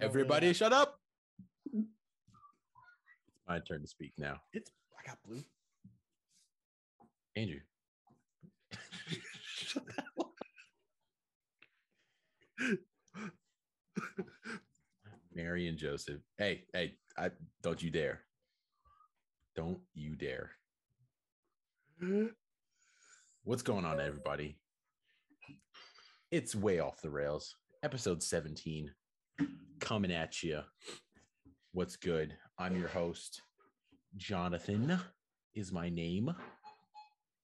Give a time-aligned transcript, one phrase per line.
[0.00, 0.98] Everybody, shut up.
[1.72, 1.86] It's
[3.46, 4.40] my turn to speak now.
[4.52, 5.42] It's I got blue.
[7.36, 7.60] Andrew.
[15.34, 16.20] Mary and Joseph.
[16.38, 17.30] Hey, hey, I
[17.62, 18.22] don't you dare.
[19.54, 20.50] Don't you dare.
[23.44, 24.56] What's going on, everybody?
[26.30, 27.54] It's way off the rails.
[27.82, 28.90] Episode 17
[29.80, 30.60] coming at you.
[31.72, 32.36] What's good?
[32.58, 33.42] I'm your host.
[34.16, 34.98] Jonathan
[35.54, 36.34] is my name.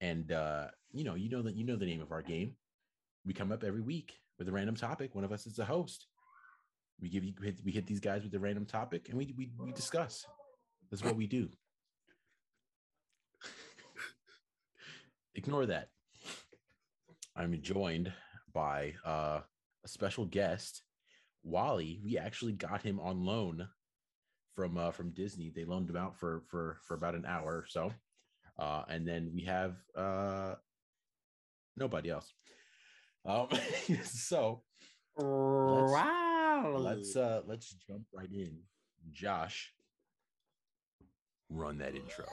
[0.00, 2.54] And uh, you know, you know that you know the name of our game.
[3.26, 5.14] We come up every week with a random topic.
[5.14, 6.06] One of us is the host.
[7.00, 7.34] We give you
[7.64, 10.24] we hit, these guys with a random topic and we we, we discuss.
[10.90, 11.48] That's what we do.
[15.34, 15.88] Ignore that.
[17.36, 18.12] I'm joined
[18.52, 19.40] by uh,
[19.84, 20.82] a special guest,
[21.42, 22.00] Wally.
[22.04, 23.68] We actually got him on loan
[24.54, 25.52] from uh, from Disney.
[25.54, 27.92] They loaned him out for for for about an hour or so,
[28.58, 30.54] uh, and then we have uh,
[31.76, 32.32] nobody else.
[33.24, 33.48] Um,
[34.04, 34.62] so
[35.16, 36.76] Wow.
[36.78, 38.58] let's uh, let's jump right in.
[39.12, 39.72] Josh,
[41.48, 42.26] run that intro.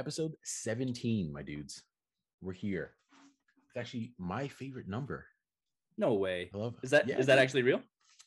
[0.00, 1.82] Episode 17, my dudes.
[2.40, 2.92] We're here.
[3.68, 5.26] It's actually my favorite number.
[5.98, 6.48] No way.
[6.54, 7.38] I love Is that is Yeah, that dude.
[7.38, 7.82] actually real?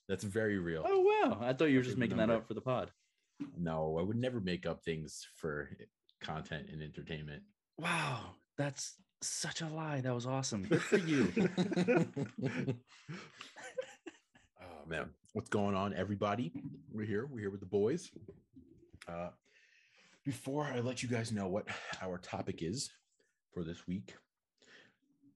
[0.07, 0.85] That's very real.
[0.87, 1.39] Oh wow.
[1.41, 2.91] I thought you were just making that up for the pod.
[3.57, 5.67] No, I would never make up things for
[6.21, 7.41] content and entertainment.
[7.79, 8.35] Wow.
[8.55, 10.01] That's such a lie.
[10.01, 10.65] That was awesome.
[10.65, 11.33] Good for you.
[14.61, 16.53] oh man, what's going on, everybody?
[16.91, 17.25] We're here.
[17.25, 18.11] We're here with the boys.
[19.07, 19.29] Uh,
[20.23, 21.67] before I let you guys know what
[22.01, 22.89] our topic is
[23.53, 24.15] for this week,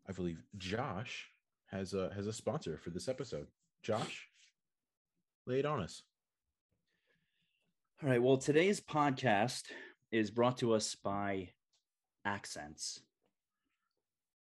[0.07, 1.29] I believe Josh
[1.67, 3.47] has a has a sponsor for this episode.
[3.83, 4.27] Josh,
[5.45, 6.03] lay it on us.
[8.01, 8.21] All right.
[8.21, 9.63] Well, today's podcast
[10.11, 11.49] is brought to us by
[12.25, 13.01] Accents.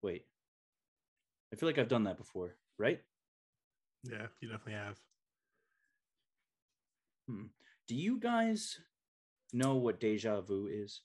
[0.03, 0.25] Wait.
[1.53, 3.01] I feel like I've done that before, right?
[4.05, 4.99] Yeah, you definitely have.
[7.29, 7.47] Hmm.
[7.87, 8.79] Do you guys
[9.53, 11.01] know what deja vu is?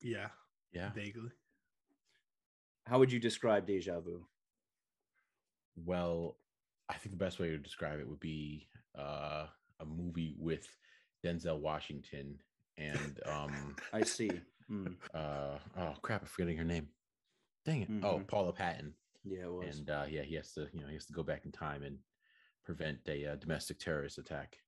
[0.00, 0.28] Yeah,
[0.72, 0.90] Yeah.
[0.94, 1.30] vaguely.
[2.86, 4.24] How would you describe deja vu?
[5.76, 6.36] Well,
[6.88, 8.66] I think the best way to describe it would be
[8.98, 9.46] uh,
[9.80, 10.66] a movie with
[11.24, 12.38] Denzel Washington
[12.76, 14.30] and um I see.
[14.68, 14.86] Hmm.
[15.14, 16.88] uh oh crap, I'm forgetting her name.
[17.64, 17.88] Dang it.
[18.02, 18.28] Oh, Mhm.
[18.28, 18.94] Paula Patton.
[19.24, 19.78] Yeah, it was.
[19.78, 21.82] And uh yeah, he has to, you know, he has to go back in time
[21.82, 21.98] and
[22.64, 24.58] prevent a uh, domestic terrorist attack.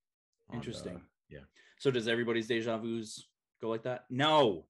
[0.51, 1.01] On, Interesting.
[1.29, 1.41] yeah.
[1.79, 3.27] So does everybody's deja vu's
[3.61, 4.05] go like that?
[4.11, 4.67] No.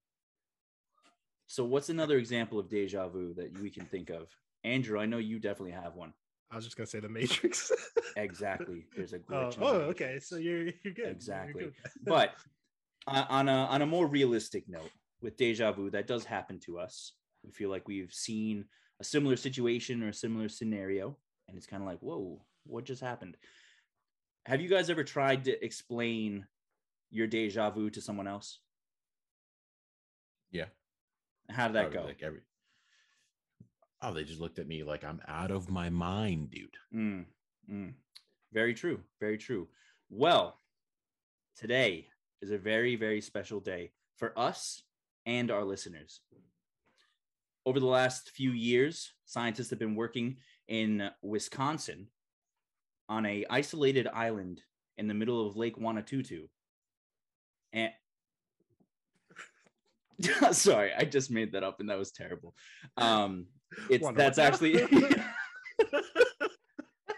[1.47, 4.27] So what's another example of deja vu that we can think of?
[4.63, 6.13] Andrew, I know you definitely have one.
[6.51, 7.71] I was just gonna say the Matrix.
[8.17, 8.85] Exactly.
[8.93, 9.53] There's a oh, glitch.
[9.53, 10.19] in the oh, okay.
[10.19, 10.97] So you're you're good.
[10.97, 11.63] You're Exactly.
[11.63, 11.73] good.
[12.03, 12.33] But
[13.07, 14.91] uh, on a on a more realistic note,
[15.21, 17.13] with deja vu, that does happen to us.
[17.43, 18.65] We feel like we've seen
[18.99, 21.15] a similar situation or a similar scenario,
[21.47, 23.37] and it's kind of like, whoa, what just happened?
[24.45, 26.47] Have you guys ever tried to explain
[27.09, 28.59] your deja vu to someone else?
[30.51, 30.65] Yeah.
[31.49, 32.07] How did that Probably go?
[32.07, 32.39] Like every
[34.01, 36.75] Oh, they just looked at me like I'm out of my mind, dude.
[36.93, 37.25] Mm,
[37.71, 37.93] mm.
[38.51, 38.99] Very true.
[39.19, 39.67] Very true.
[40.09, 40.57] Well,
[41.55, 42.07] today
[42.41, 44.81] is a very, very special day for us
[45.27, 46.21] and our listeners.
[47.63, 52.07] Over the last few years, scientists have been working in Wisconsin
[53.11, 54.61] on a isolated island
[54.97, 56.47] in the middle of Lake Wanatutu.
[57.73, 57.91] And
[60.51, 62.55] sorry, I just made that up and that was terrible.
[62.95, 63.47] Um,
[63.89, 64.87] it's Wonder that's actually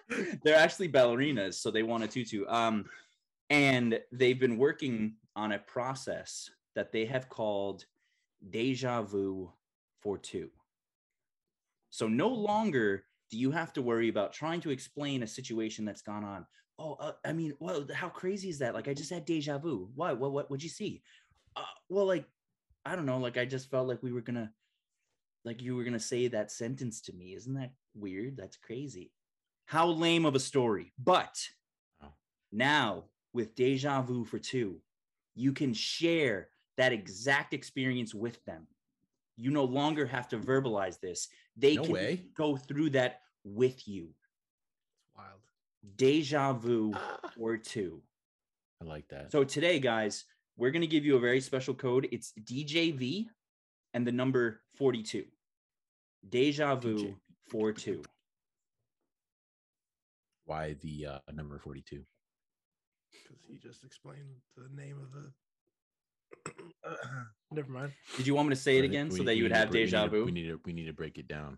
[0.44, 2.44] they're actually ballerinas, so they want a tutu.
[2.48, 2.86] Um,
[3.52, 7.86] and they've been working on a process that they have called
[8.50, 9.52] deja vu
[10.02, 10.50] for two.
[11.92, 13.04] So no longer
[13.34, 16.46] do you have to worry about trying to explain a situation that's gone on.
[16.78, 18.76] Oh, uh, I mean, well, how crazy is that?
[18.76, 19.90] Like, I just had deja vu.
[19.96, 20.14] Why?
[20.14, 20.32] What?
[20.32, 20.52] What?
[20.52, 21.02] What'd you see?
[21.56, 22.26] Uh, well, like,
[22.86, 23.18] I don't know.
[23.18, 24.52] Like, I just felt like we were gonna
[25.46, 27.34] like you were gonna say that sentence to me.
[27.34, 28.38] Isn't that weird?
[28.38, 29.12] That's crazy.
[29.66, 30.94] How lame of a story.
[31.00, 31.36] But
[32.00, 32.14] Wow.
[32.52, 34.80] now with Deja Vu for two,
[35.34, 38.68] you can share that exact experience with them.
[39.36, 41.28] You no longer have to verbalize this.
[41.58, 42.22] They No can way.
[42.36, 44.10] go through that with you.
[45.18, 45.40] Wild.
[45.96, 46.94] Deja Vu
[47.40, 48.02] or two.
[48.82, 49.32] I like that.
[49.32, 50.26] So today, guys,
[50.58, 52.08] we're going to give you a very special code.
[52.12, 53.26] It's DJV
[53.94, 55.26] and the number 42.
[56.30, 57.16] Deja Vu DJ.
[57.50, 58.04] 42.
[60.46, 62.04] Why the uh, number 42?
[63.12, 64.28] Because he just explained
[64.58, 65.32] the name of the.
[67.52, 67.92] Never mind.
[68.18, 69.70] Did you want me to say it I think again so that you would have
[69.72, 70.26] break- deja vu?
[70.26, 71.58] We need to we need to break it down.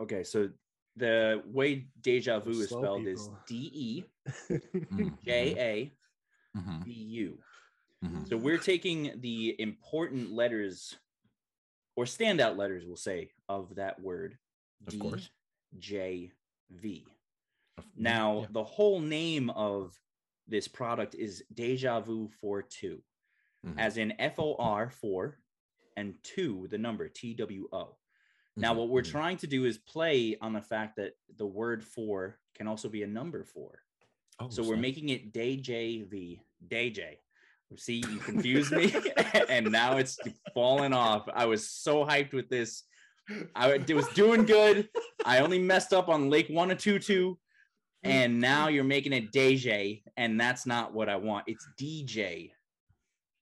[0.00, 0.48] Okay, so
[0.96, 3.38] the way deja vu is Slow spelled is people.
[3.48, 4.04] D E
[4.50, 5.54] Mhm, J
[6.54, 7.38] A mhm, V U.
[8.04, 8.28] mhm.
[8.28, 10.96] So we're taking the important letters
[11.96, 14.38] or standout letters, we'll say, of that word.
[14.86, 15.28] Of course.
[15.78, 16.30] J
[16.70, 17.06] V.
[17.96, 18.46] Now, yeah.
[18.52, 19.98] the whole name of
[20.46, 23.02] this product is Deja Vu 4 2,
[23.66, 25.38] Mhm, as in F O R 4
[25.96, 27.96] and 2, the number T W O.
[28.56, 29.10] Now, mhm, what we're mhm.
[29.10, 33.02] trying to do is play on the fact that the word four can also be
[33.02, 33.82] a number four.
[34.38, 37.18] Oh, So we're making it DJV, DJ.
[37.76, 38.92] See, you confused me,
[39.48, 40.18] and now it's
[40.54, 41.28] falling off.
[41.32, 42.82] I was so hyped with this.
[43.54, 44.88] I it was doing good.
[45.24, 47.38] I only messed up on Lake One Two Two,
[48.02, 51.44] and now you're making it DJ, and that's not what I want.
[51.46, 52.50] It's DJ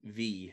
[0.04, 0.52] V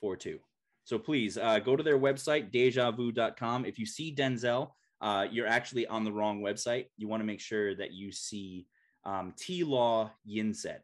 [0.00, 0.38] 42.
[0.84, 3.64] So please uh, go to their website, dejavu.com.
[3.64, 4.70] If you see Denzel,
[5.00, 6.86] uh, you're actually on the wrong website.
[6.96, 8.66] You want to make sure that you see
[9.04, 10.82] um, T Law Yin said.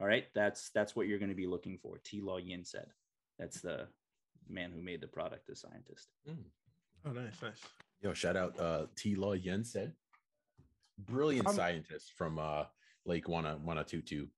[0.00, 1.98] All right, that's that's what you're going to be looking for.
[2.04, 2.86] T Law Yin said.
[3.38, 3.86] That's the
[4.48, 6.08] man who made the product, the scientist.
[6.28, 6.44] Mm.
[7.06, 7.60] Oh, nice, nice.
[8.02, 9.92] Yo, shout out uh T Law Yen said.
[10.98, 12.64] Brilliant Um, scientist from uh
[13.06, 14.28] Lake Wana Wanatutu.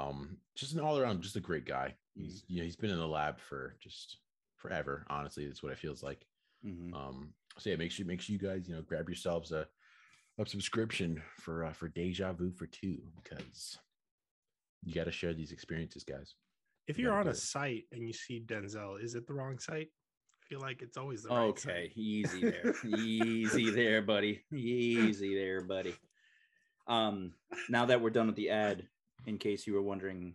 [0.00, 1.94] Um, just an all-around, just a great guy.
[2.14, 4.18] He's you know, he's been in the lab for just
[4.56, 5.46] forever, honestly.
[5.46, 6.26] That's what it feels like.
[6.64, 6.94] Mhm.
[6.94, 9.66] Um, so yeah, make sure make sure you guys, you know, grab yourselves a,
[10.38, 13.78] a subscription for uh for Deja Vu for two because
[14.82, 16.34] you gotta share these experiences, guys.
[16.86, 19.58] If You you're gotta on a site and you see Denzel, is it the wrong
[19.58, 19.88] site?
[20.42, 21.72] I feel like it's always the right site.
[21.72, 22.74] Okay, easy there.
[22.84, 24.42] easy there, buddy.
[24.52, 25.94] Easy there, buddy.
[26.86, 27.34] Um,
[27.68, 28.88] now that we're done with the ad,
[29.26, 30.34] in case you were wondering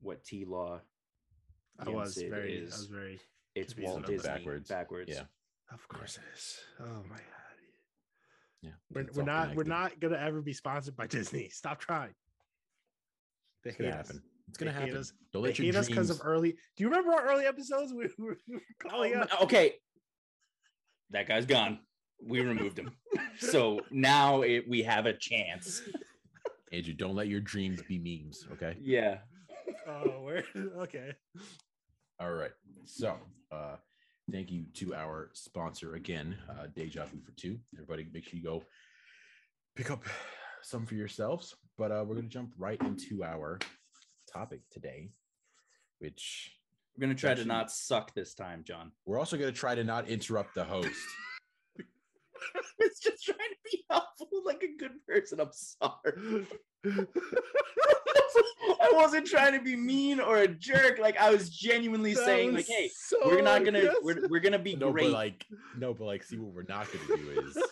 [0.00, 0.80] what T Law
[1.78, 3.20] I was Yen Sid very, is, I was very.
[3.54, 4.68] it's Walt Disney backwards.
[4.68, 4.68] Backwards.
[4.68, 5.10] backwards.
[5.14, 5.74] Yeah.
[5.74, 6.56] Of course it is.
[6.80, 7.26] Oh my god.
[8.62, 8.70] Yeah.
[8.92, 9.54] We're, we're all not.
[9.56, 11.48] We're not gonna ever be sponsored by Disney.
[11.48, 12.14] Stop trying.
[13.64, 13.96] They It's gonna us.
[13.96, 14.22] happen.
[14.48, 15.00] It's gonna They hate happen.
[15.00, 15.12] us.
[15.32, 16.52] Don't let your hate us because of early.
[16.52, 17.92] Do you remember our early episodes?
[17.92, 19.42] We we were calling Oh, out.
[19.42, 19.74] okay.
[21.10, 21.78] That guy's gone.
[22.24, 22.92] We removed him.
[23.38, 25.82] so now it, we have a chance.
[26.72, 28.46] Andrew, don't let your dreams be memes.
[28.52, 28.76] Okay.
[28.80, 29.18] Yeah.
[29.86, 30.44] Oh, we're
[30.78, 31.12] okay.
[32.20, 32.50] All right.
[32.84, 33.16] So,
[33.50, 33.76] uh,
[34.30, 37.58] thank you to our sponsor again, uh, Deja Vu for two.
[37.74, 38.62] Everybody, make sure you go
[39.76, 40.04] pick up
[40.62, 41.54] some for yourselves.
[41.76, 43.58] But uh, we're gonna jump right into our
[44.32, 45.10] topic today,
[45.98, 46.52] which
[46.96, 48.92] We're going to try to not suck this time, John.
[49.04, 50.90] we're also gonna try to not interrupt the host.
[52.78, 55.40] it's just trying to be helpful like a good person.
[55.40, 56.46] I'm sorry.
[58.80, 60.98] I wasn't trying to be mean or a jerk.
[60.98, 64.02] Like I was genuinely That saying, was like, hey, so we're not gonna aggressive.
[64.02, 65.04] we're, we're gonna be no, great.
[65.04, 67.64] but like, no, but like, see what we're not gonna do is, is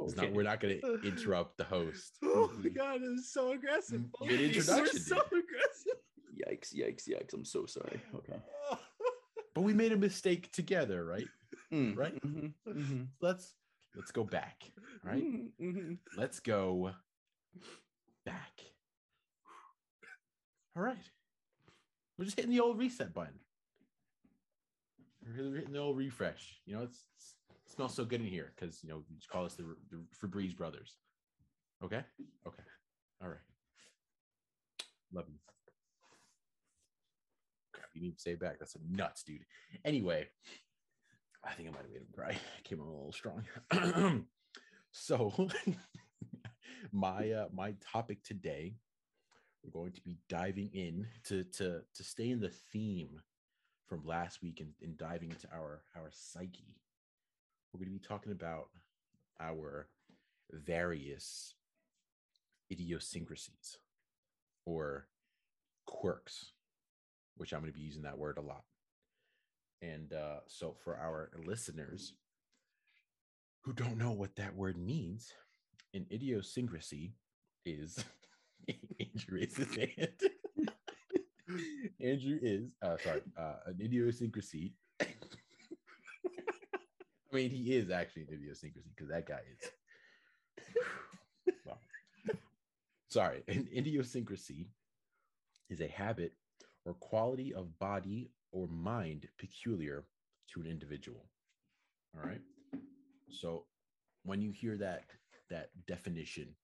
[0.00, 0.22] Okay.
[0.22, 2.18] not we're not gonna interrupt the host.
[2.24, 2.74] Oh my Mhm.
[2.76, 4.02] god, it was so aggressive.
[4.18, 5.98] Both good of you were introduction, so aggressive.
[6.48, 6.74] Yikes!
[6.74, 7.08] Yikes!
[7.08, 7.34] Yikes!
[7.34, 8.00] I'm so sorry.
[8.14, 8.38] Okay.
[9.54, 11.28] But we made a mistake together, right?
[11.72, 12.14] Mm, Right?
[12.24, 13.52] mhm, mhm, Let's
[13.96, 14.70] let's go back.
[15.04, 15.22] All right.
[15.22, 15.98] mhm, mhm.
[16.16, 16.92] let's go
[18.24, 18.60] back.
[20.76, 20.96] All right.
[22.18, 23.38] We're just hitting the old reset button.
[25.26, 26.60] We're hitting the old refresh.
[26.66, 27.34] You know, it's, it's
[27.66, 30.02] it smells so good in here because you know you just call us the, the
[30.20, 30.96] Febreze brothers.
[31.82, 32.02] Okay.
[32.46, 32.62] Okay.
[33.22, 33.38] All right.
[35.12, 35.38] Love you.
[37.72, 38.58] Crap, you need to say it back.
[38.58, 39.44] That's nuts, dude.
[39.84, 40.28] Anyway,
[41.44, 42.30] I think I might have made him cry.
[42.30, 43.44] I came on a little strong.
[44.92, 45.32] so
[46.92, 48.74] my uh my topic today
[49.62, 53.20] we're going to be diving in to to to stay in the theme
[53.88, 56.76] from last week and, and diving into our our psyche
[57.72, 58.68] we're going to be talking about
[59.40, 59.88] our
[60.50, 61.54] various
[62.70, 63.78] idiosyncrasies
[64.66, 65.06] or
[65.86, 66.52] quirks
[67.36, 68.64] which i'm going to be using that word a lot
[69.82, 72.14] And uh, so, for our listeners
[73.62, 75.32] who don't know what that word means,
[75.92, 77.14] an idiosyncrasy
[77.66, 78.04] is
[78.68, 80.20] Andrew raises his hand.
[82.00, 84.74] Andrew is uh, sorry, uh, an idiosyncrasy.
[85.00, 85.06] I
[87.32, 89.70] mean, he is actually an idiosyncrasy because that guy is.
[93.08, 94.68] Sorry, an idiosyncrasy
[95.68, 96.32] is a habit
[96.86, 100.04] or quality of body or mind peculiar
[100.52, 101.24] to an individual.
[102.14, 102.40] All right.
[103.30, 103.64] So
[104.24, 105.04] when you hear that
[105.50, 106.54] that definition,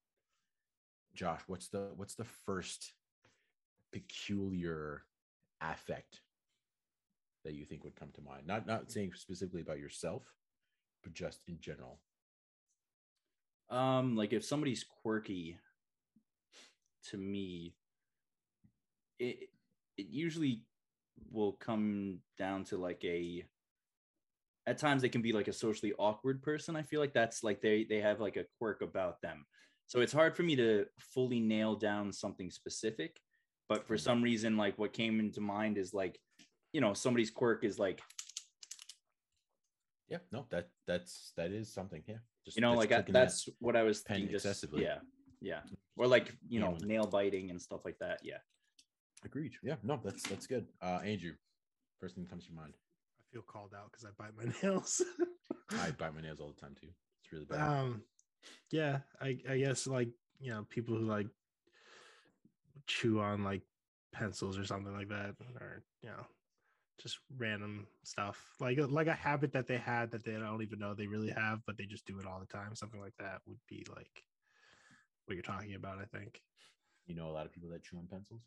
[1.15, 2.93] Josh, what's the what's the first
[3.91, 5.03] peculiar
[5.61, 6.21] affect
[7.43, 8.45] that you think would come to mind?
[8.45, 10.23] Not not saying specifically about yourself,
[11.03, 11.99] but just in general.
[13.69, 15.57] Um, like if somebody's quirky,
[17.09, 17.75] to me,
[19.19, 19.49] it
[19.97, 20.63] it usually
[21.31, 23.45] will come down to like a.
[24.67, 26.75] At times, they can be like a socially awkward person.
[26.75, 29.45] I feel like that's like they they have like a quirk about them.
[29.87, 33.17] So it's hard for me to fully nail down something specific.
[33.67, 33.99] But for hmm.
[33.99, 36.19] some reason, like what came into mind is like,
[36.73, 38.01] you know, somebody's quirk is like
[40.07, 42.03] Yeah, no, that that's that is something.
[42.07, 42.17] Yeah,
[42.49, 44.83] just you know that's like I, clicking that that's what i was thinking just, excessively.
[44.83, 44.97] yeah
[45.41, 45.59] yeah
[45.97, 46.85] or like you know it.
[46.85, 48.37] nail biting and stuff like that yeah
[49.25, 49.53] agreed.
[49.63, 50.67] Yeah, no, that's that's good.
[50.81, 51.33] Uh, Andrew,
[51.99, 52.73] first thing that comes to your mind.
[53.19, 55.01] I feel called out because I bite my nails.
[55.71, 56.87] I bite my nails all the time too.
[57.23, 57.61] It's really bad.
[57.61, 58.01] um,
[58.71, 60.09] yeah, I I guess like
[60.39, 61.27] you know people who like
[62.87, 63.61] chew on like
[64.11, 66.25] pencils or something like that, or you know
[67.01, 70.93] just random stuff like like a habit that they had that they don't even know
[70.93, 72.75] they really have, but they just do it all the time.
[72.75, 74.23] Something like that would be like
[75.25, 75.99] what you're talking about.
[75.99, 76.41] I think.
[77.05, 78.41] you know a lot of people that chew on pencils.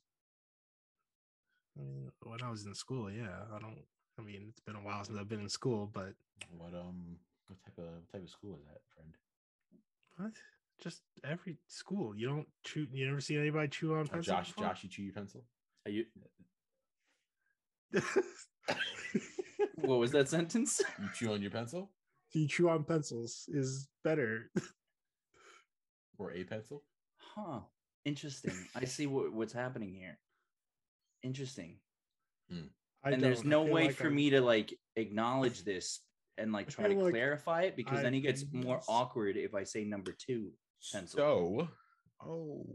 [1.79, 3.79] I mean, when I was in school, yeah, I don't.
[4.19, 6.15] I mean, it's been a while since I've been in school, but
[6.57, 7.17] What um
[7.49, 9.15] what type of what type of school is that, friend?
[10.19, 10.33] what?
[10.83, 12.15] Just every school.
[12.17, 12.87] You don't chew.
[12.93, 14.35] You never see anybody chew on Uh, pencil.
[14.35, 14.65] Josh, before?
[14.67, 15.45] Josh, you chew your pencil?
[15.87, 16.05] Are you
[19.77, 21.91] what was that sentence You chew on your pencil
[22.33, 24.51] you chew on pencils is better.
[26.19, 26.83] or a pencil?
[27.19, 27.61] huh
[28.05, 30.19] interesting i see what, what's happening here
[31.23, 31.79] interesting
[33.05, 36.01] I and there's no way like for I'm- me to like acknowledge this
[36.39, 39.55] and like try to like clarify it because I then it gets more awkward if
[39.55, 40.53] i say number two
[40.93, 41.69] pencil So,
[42.27, 42.67] oh,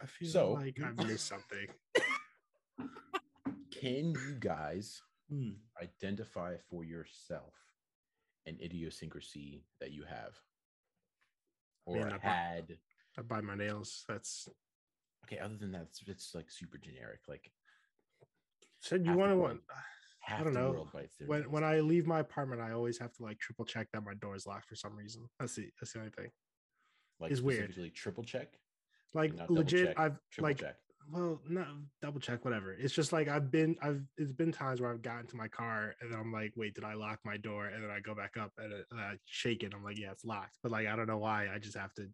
[0.00, 1.66] I feel So- like I missed something.
[3.70, 5.52] can you guys Hmm.
[5.80, 7.54] identify for yourself
[8.46, 10.34] an idiosyncrasy that you have
[11.86, 12.78] or Man, I bu- had?
[13.18, 14.04] I bite my nails.
[14.08, 14.48] That's
[15.24, 17.20] Okay, other than that, it's, it's like super generic.
[17.28, 17.50] Like
[18.80, 19.06] said.
[19.06, 19.60] You want to want
[20.20, 20.70] half don't know.
[20.70, 23.64] world bites their when when I leave my apartment, I always have to like triple
[23.64, 25.28] check that my door is locked for some reason.
[25.38, 26.30] That's the that's the only thing.
[27.20, 27.74] like it's weird.
[27.94, 28.48] triple check,
[29.14, 30.76] Like legit, check, I've like check.
[31.10, 31.68] well, not
[32.00, 32.72] double check, whatever.
[32.72, 34.02] It's just like I've been, I've.
[34.16, 36.84] It's been times where I've gotten to my car and then I'm like, wait, did
[36.84, 37.66] I lock my door?
[37.66, 39.72] And then I go back up and, it- and I shake it.
[39.74, 40.58] I'm like, yeah, it's locked.
[40.62, 41.48] But like, I don't know why.
[41.52, 42.08] I just have to.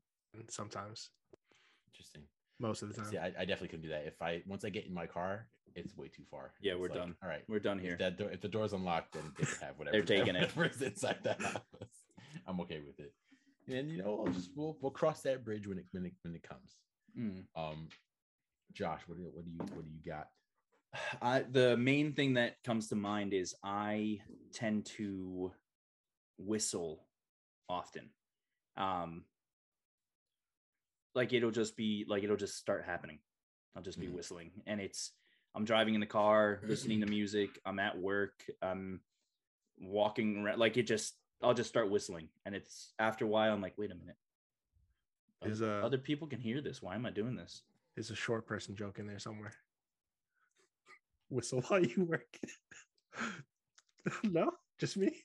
[0.50, 1.10] Sometimes,
[1.90, 2.22] Interesting.
[2.58, 3.10] Most of the time.
[3.10, 4.06] See, I, I definitely couldn't do that.
[4.06, 6.52] If I once I get in my car, it's way too far.
[6.60, 7.14] Yeah, It's we're like, done.
[7.22, 9.58] All right, we're done If here that door, if the door's unlocked, then they can
[9.60, 9.96] have whatever.
[9.96, 10.50] They're taking it.
[10.56, 11.62] whatever's inside the house.
[12.46, 13.12] I'm okay with it.
[13.68, 16.34] And you know, we'll just we'll we'll cross that bridge when it when it when
[16.34, 16.76] it comes.
[17.14, 17.40] Hmm.
[17.60, 17.88] Um,
[18.72, 20.28] Josh, what do you, what do you what do you got?
[21.20, 24.20] I, the main thing that comes to mind is I
[24.54, 25.52] tend to
[26.38, 27.04] whistle
[27.68, 28.08] often.
[28.76, 29.24] Um,
[31.14, 33.18] like it'll just be like it'll just start happening.
[33.76, 34.12] I'll just be Mhm.
[34.14, 35.12] whistling, and it's
[35.54, 37.58] I'm driving in the car, listening to music.
[37.64, 38.44] I'm at work.
[38.62, 39.00] I'm
[39.80, 40.58] walking around.
[40.58, 43.90] Like it just I'll just start whistling, and it's after a while I'm like, wait
[43.90, 44.16] a minute.
[45.42, 46.82] Is Other, uh other people can hear this.
[46.82, 47.62] Why am I doing this?
[47.96, 49.52] is a short person joke in there somewhere?
[51.30, 52.38] Whistle while you work.
[54.22, 55.24] no, just me.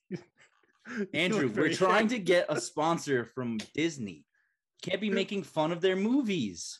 [1.13, 4.25] Andrew, we're trying to get a sponsor from Disney.
[4.83, 6.79] Can't be making fun of their movies.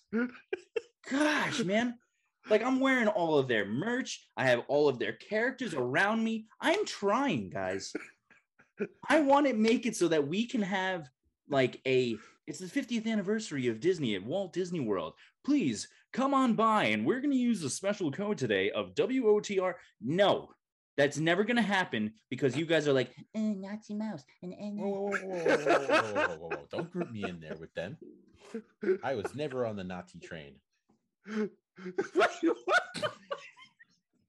[1.10, 1.96] Gosh, man.
[2.50, 4.28] Like I'm wearing all of their merch.
[4.36, 6.46] I have all of their characters around me.
[6.60, 7.94] I'm trying, guys.
[9.10, 11.10] I want to make it so that we can have
[11.50, 15.14] like a it's the 50th anniversary of Disney at Walt Disney World.
[15.46, 19.76] Please come on by and we're going to use a special code today of WOTR.
[20.02, 20.50] No.
[20.96, 24.90] That's never gonna happen because you guys are like eh, Nazi mouse and eh, whoa,
[24.90, 27.98] whoa, whoa, whoa, whoa, whoa, don't group me in there with them.
[29.04, 30.56] I was never on the Nazi train.
[31.26, 32.32] What?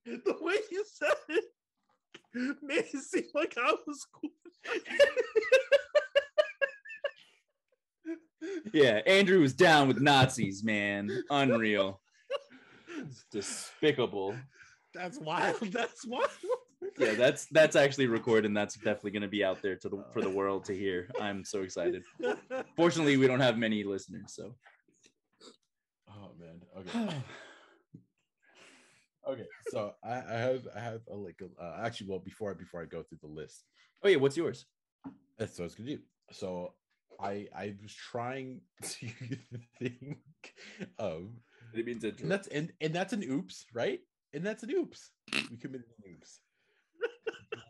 [0.06, 1.44] the way you said it
[2.62, 4.30] made it seem like I was cool.
[8.72, 11.10] yeah, Andrew was down with Nazis, man.
[11.30, 12.00] Unreal.
[12.96, 14.36] It's despicable.
[14.94, 15.60] That's wild.
[15.72, 16.28] That's wild.
[16.98, 20.22] Yeah, that's that's actually recorded and that's definitely gonna be out there to the for
[20.22, 21.10] the world to hear.
[21.20, 22.04] I'm so excited.
[22.76, 24.54] Fortunately, we don't have many listeners, so
[26.08, 26.60] Oh man.
[26.78, 27.16] Okay.
[29.28, 29.46] okay.
[29.70, 32.80] So I, I have I have a like a, uh, actually well before I before
[32.80, 33.64] I go through the list,
[34.04, 34.66] Oh yeah, what's yours?
[35.38, 35.98] that's what I was gonna do.
[36.30, 36.74] So
[37.20, 39.08] I I was trying to
[39.80, 40.18] think
[40.98, 41.28] of
[41.60, 44.00] I didn't mean to and that's and, and that's an oops, right?
[44.34, 45.10] And that's an oops.
[45.50, 46.40] We committed an oops.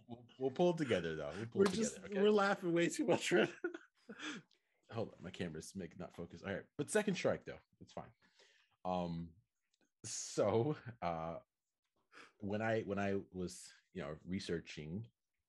[0.08, 1.30] We'll, we'll pull it together though.
[1.36, 2.14] We'll pull We're it just together.
[2.14, 2.22] Okay?
[2.22, 3.50] we're laughing way too much right
[4.94, 6.42] hold on, my camera's making not focus.
[6.46, 8.04] All right, but second strike though, it's fine.
[8.84, 9.28] Um,
[10.04, 11.36] so uh,
[12.38, 15.04] when I when I was you know researching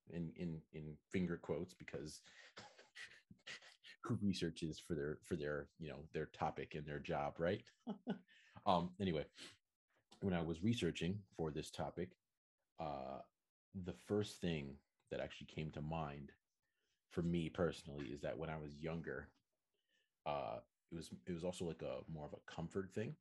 [0.10, 2.22] in in in finger quotes because
[4.04, 7.64] who researches for their for their you know their topic and their job, right?
[8.66, 9.26] um, anyway,
[10.26, 12.10] when I was researching for this topic,
[12.80, 13.20] uh,
[13.86, 14.72] the first thing
[15.12, 16.32] that actually came to mind
[17.12, 19.30] for me personally is that when I was younger,
[20.26, 20.58] uh,
[20.92, 23.14] it was it was also like a more of a comfort thing.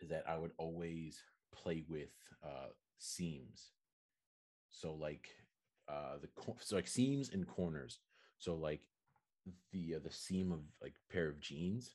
[0.00, 1.22] Is that I would always
[1.54, 2.10] play with
[2.44, 3.70] uh, seams,
[4.68, 5.28] so like
[5.88, 6.28] uh, the
[6.58, 8.00] so like seams and corners.
[8.38, 8.80] So like
[9.70, 11.94] the uh, the seam of like pair of jeans,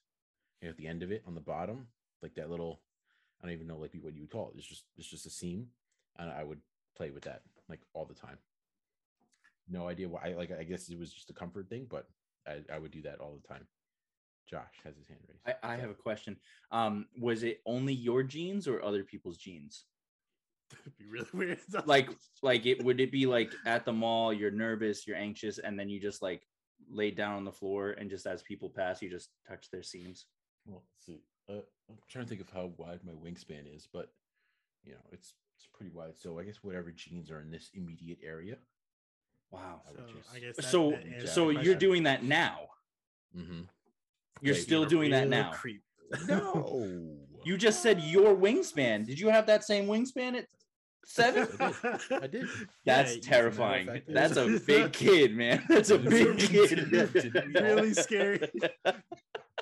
[0.61, 1.87] and at the end of it on the bottom,
[2.21, 2.79] like that little
[3.41, 4.57] I don't even know like what you would call it.
[4.57, 5.67] It's just it's just a seam,
[6.17, 6.59] and I would
[6.95, 8.37] play with that like all the time
[9.69, 10.33] no idea why.
[10.37, 12.07] Like, I guess it was just a comfort thing, but
[12.47, 13.67] I, I would do that all the time.
[14.49, 15.41] Josh has his hand raised.
[15.63, 16.37] I, I have a question.
[16.71, 19.85] Um, was it only your jeans or other people's jeans?
[20.71, 21.59] It'd be really weird.
[21.85, 22.09] Like,
[22.41, 25.89] like it would it be like at the mall, you're nervous, you're anxious, and then
[25.89, 26.43] you just like
[26.89, 30.25] lay down on the floor and just as people pass, you just touch their seams.
[30.65, 31.23] Well, let's see.
[31.49, 34.09] Uh, I'm trying to think of how wide my wingspan is, but
[34.83, 36.17] you know, it's it's pretty wide.
[36.17, 38.57] So I guess whatever jeans are in this immediate area.
[39.51, 39.81] Wow.
[39.87, 41.79] So would just- I guess that- So, that so the you're question.
[41.79, 42.67] doing that now.
[43.35, 43.61] Mm-hmm.
[44.41, 45.51] You're Wait, still You're a doing that now.
[45.51, 45.81] creep.
[46.27, 47.17] No.
[47.45, 49.05] You just said your wingspan.
[49.05, 50.47] Did you have that same wingspan at
[51.05, 51.47] seven?
[52.11, 52.45] I did.
[52.85, 53.87] That's Yeah, terrifying.
[53.87, 55.63] fact, That's a big kid, man.
[55.69, 56.89] That's a big big kid.
[57.13, 57.45] kid.
[57.53, 58.41] really scary.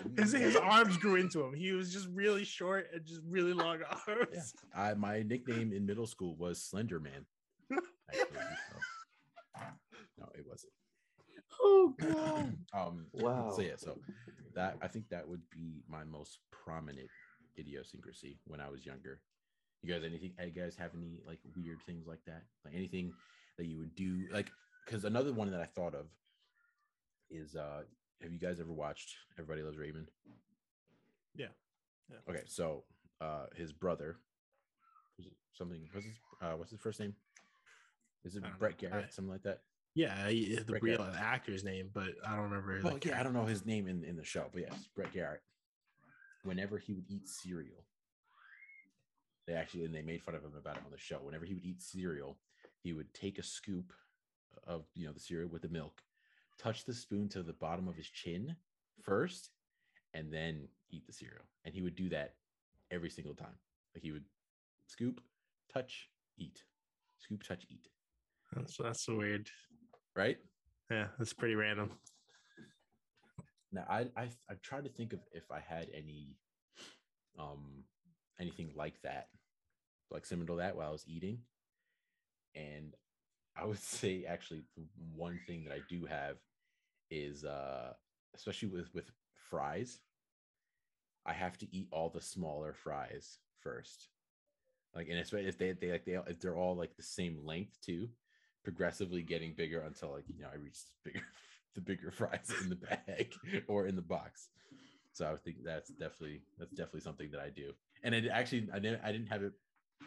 [0.17, 1.53] His, his arms grew into him.
[1.53, 4.27] He was just really short and just really long arms.
[4.33, 4.41] Yeah.
[4.75, 7.25] I, my nickname in middle school was Slender Man.
[8.09, 8.25] actually,
[8.71, 9.59] so-
[10.17, 10.71] No, it wasn't.
[11.61, 12.55] Oh god.
[12.73, 13.51] um Wow.
[13.55, 13.97] so yeah so
[14.55, 17.09] that i think that would be my most prominent
[17.57, 19.19] idiosyncrasy when i was younger
[19.81, 23.13] you guys anything you guys have any like weird things like that like anything
[23.57, 24.51] that you would do like
[24.85, 26.05] because another one that i thought of
[27.29, 27.81] is uh
[28.21, 30.09] have you guys ever watched everybody loves raymond
[31.35, 31.47] Yeah.
[32.09, 32.17] Yeah.
[32.29, 32.83] okay so
[33.21, 34.17] uh his brother
[35.17, 37.15] was something what's his uh what's his first name
[38.23, 38.87] is it brett know.
[38.87, 39.61] I- garrett something like that
[39.95, 41.15] Yeah, he- the Brett real Garrett.
[41.15, 42.81] actor's name, but I don't remember.
[42.83, 45.41] Well, yeah, I don't know his name in, in the show, but yes, Brett Garrett.
[46.43, 47.85] Whenever he would eat cereal,
[49.47, 51.19] they actually and they made fun of him about it on the show.
[51.21, 52.35] Whenever he would eat cereal,
[52.83, 53.93] he would take a scoop
[54.67, 56.01] of you know the cereal with the milk,
[56.57, 58.55] touch the spoon to the bottom of his chin
[59.03, 59.51] first,
[60.13, 61.45] and then eat the cereal.
[61.63, 62.35] And he would do that
[62.91, 63.57] every single time.
[63.93, 64.25] Like he would
[64.87, 65.21] scoop,
[65.73, 66.63] touch, eat,
[67.19, 67.87] scoop, touch, eat.
[68.53, 69.49] That's that's so weird.
[70.15, 70.37] Right?
[70.89, 71.91] Yeah, that's pretty random.
[73.71, 76.37] Now I I I've tried to think of if I had any
[77.37, 77.83] um
[78.39, 79.27] anything like that,
[80.11, 81.39] like similar to that while I was eating.
[82.55, 82.93] And
[83.55, 84.63] I would say actually
[85.15, 86.37] one thing that I do have
[87.11, 87.93] is uh
[88.35, 89.11] especially with with
[89.49, 89.99] fries,
[91.25, 94.09] I have to eat all the smaller fries first.
[94.95, 97.79] Like and especially if they they like they if they're all like the same length
[97.81, 98.09] too,
[98.63, 101.21] progressively getting bigger until like you know I reach bigger
[101.75, 103.33] the bigger fries in the bag
[103.67, 104.49] or in the box.
[105.11, 107.73] So I would think that's definitely that's definitely something that I do.
[108.03, 109.53] And it actually I didn't I didn't have it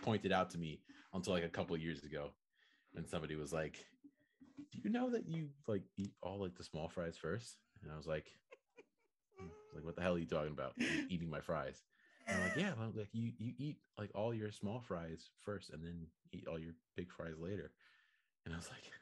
[0.02, 0.80] pointed out to me
[1.12, 2.30] until like a couple years ago
[2.92, 3.76] when somebody was like,
[4.72, 7.56] "Do you know that you like eat all like the small fries first?
[7.82, 8.26] And I was like,
[9.38, 10.74] "Hmm." like what the hell are you talking about?
[10.80, 11.82] "E- Eating my fries.
[12.26, 15.70] And I'm like, yeah, well, like you you eat like all your small fries first
[15.70, 17.72] and then eat all your big fries later.
[18.44, 18.92] And I was like,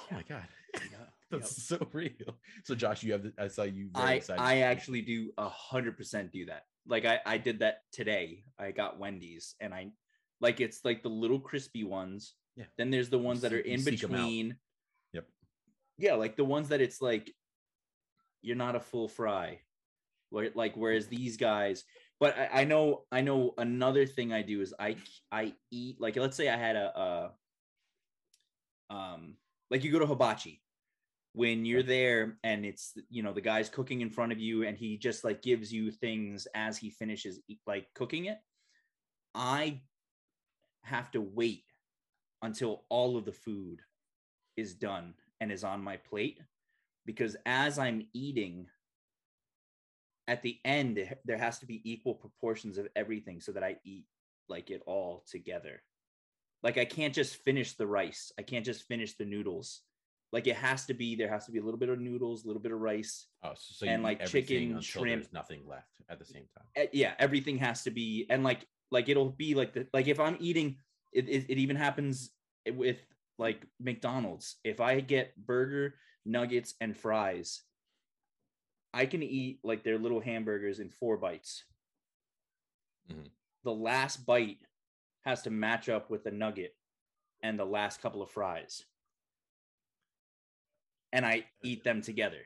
[0.00, 0.46] oh my god,
[1.30, 2.38] that's so real.
[2.64, 3.88] So Josh, you have the, I saw you.
[3.92, 4.42] very I excited.
[4.42, 6.64] I actually do a hundred percent do that.
[6.88, 8.44] Like I I did that today.
[8.58, 9.90] I got Wendy's and I
[10.40, 12.34] Like it's like the little crispy ones.
[12.56, 12.64] Yeah.
[12.78, 14.16] Then there's the ones that are in seek 'em out.
[14.16, 14.56] between.
[15.12, 15.26] Yep.
[15.98, 17.32] Yeah, like the ones that it's like
[18.42, 19.60] you're not a full fry.
[20.30, 21.84] Where like whereas these guys,
[22.18, 24.96] but I, I know I know another thing I do is I
[25.30, 27.32] I eat like let's say I had a,
[28.90, 29.36] a um
[29.70, 30.62] like you go to hibachi
[31.32, 34.78] when you're there and it's you know the guy's cooking in front of you and
[34.78, 38.38] he just like gives you things as he finishes like cooking it
[39.34, 39.78] i
[40.86, 41.64] have to wait
[42.42, 43.80] until all of the food
[44.56, 46.40] is done and is on my plate
[47.04, 48.66] because as i'm eating
[50.28, 54.04] at the end there has to be equal proportions of everything so that i eat
[54.48, 55.82] like it all together
[56.62, 59.82] like i can't just finish the rice i can't just finish the noodles
[60.32, 62.46] like it has to be there has to be a little bit of noodles a
[62.46, 65.22] little bit of rice Oh, so, so And, like, chicken, shrimp.
[65.22, 66.64] There's nothing left at the same time.
[66.74, 70.20] eh, yeah everything has to be and like like it'll be like the like if
[70.20, 70.76] i'm eating
[71.12, 72.30] it, it, it even happens
[72.68, 72.98] with
[73.38, 74.56] like mcdonald's.
[74.64, 75.94] If i get burger
[76.24, 77.62] nuggets and fries
[78.94, 81.64] i can eat like their little hamburgers in four bites.
[83.10, 83.30] Mhm.
[83.64, 84.58] the last bite
[85.24, 86.74] has to match up with the nugget
[87.42, 88.84] and the last couple of fries.
[91.12, 92.42] And i eat them together.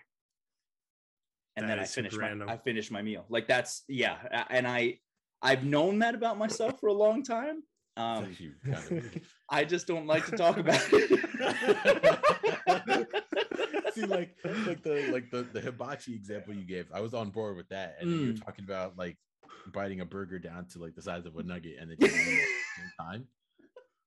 [1.57, 3.24] And That then i finish my i finish my meal.
[3.29, 4.98] Like that's yeah and i
[5.42, 7.62] i've known that about myself for a long time
[7.96, 9.16] um actually kind of
[9.50, 11.20] i just don't like to talk about it
[13.94, 17.57] See, like, like the like the the hibachi example you gave, I was on board
[17.57, 18.44] with that, and then you were Mm.
[18.44, 19.18] talking about like
[19.66, 22.42] biting a burger down to like the size of a nugget, and then eating it
[22.42, 23.29] at the same time.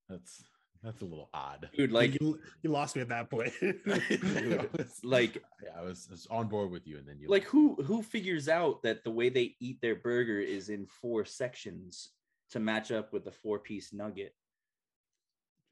[0.08, 0.42] That's
[0.84, 1.68] that's a little odd.
[1.76, 3.52] dude like you, you lost me at that point.
[3.62, 7.28] I was- like yeah, I was, I was on board with you, and then you
[7.28, 11.24] like who who figures out that the way they eat their burger is in four
[11.24, 12.10] sections
[12.50, 14.34] to match up with the four piece nugget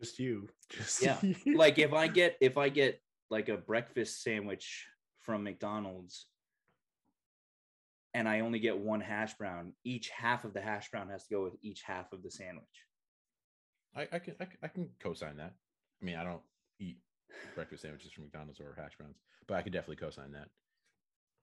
[0.01, 0.49] just you.
[0.71, 1.57] Just Yeah, you.
[1.57, 4.89] like if i get if i get like a breakfast sandwich
[5.21, 6.27] from mcdonald's
[8.15, 11.35] and i only get one hash brown each half of the hash brown has to
[11.35, 12.65] go with each half of the sandwich
[13.97, 15.53] I, I can I, can- I can co-sign that.
[16.01, 16.43] I mean, I don't
[16.81, 16.99] eat
[17.55, 20.49] breakfast sandwiches from McDonald's or hash browns, but I could definitely co-sign that.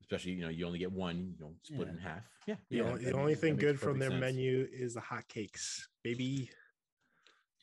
[0.02, 1.94] Especially, you know, you only get one, you know, split Yeah.
[1.94, 2.24] in half.
[2.48, 2.56] Yeah.
[2.70, 4.22] The yeah, only, the only thing good from their sense.
[4.22, 6.50] menu is the hotcakes, baby.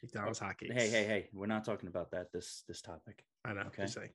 [0.03, 0.73] McDonald's hotcakes.
[0.75, 3.63] hey hey hey we're not talking about that this this topic I know.
[3.69, 3.83] Okay.
[3.83, 4.11] Just saying.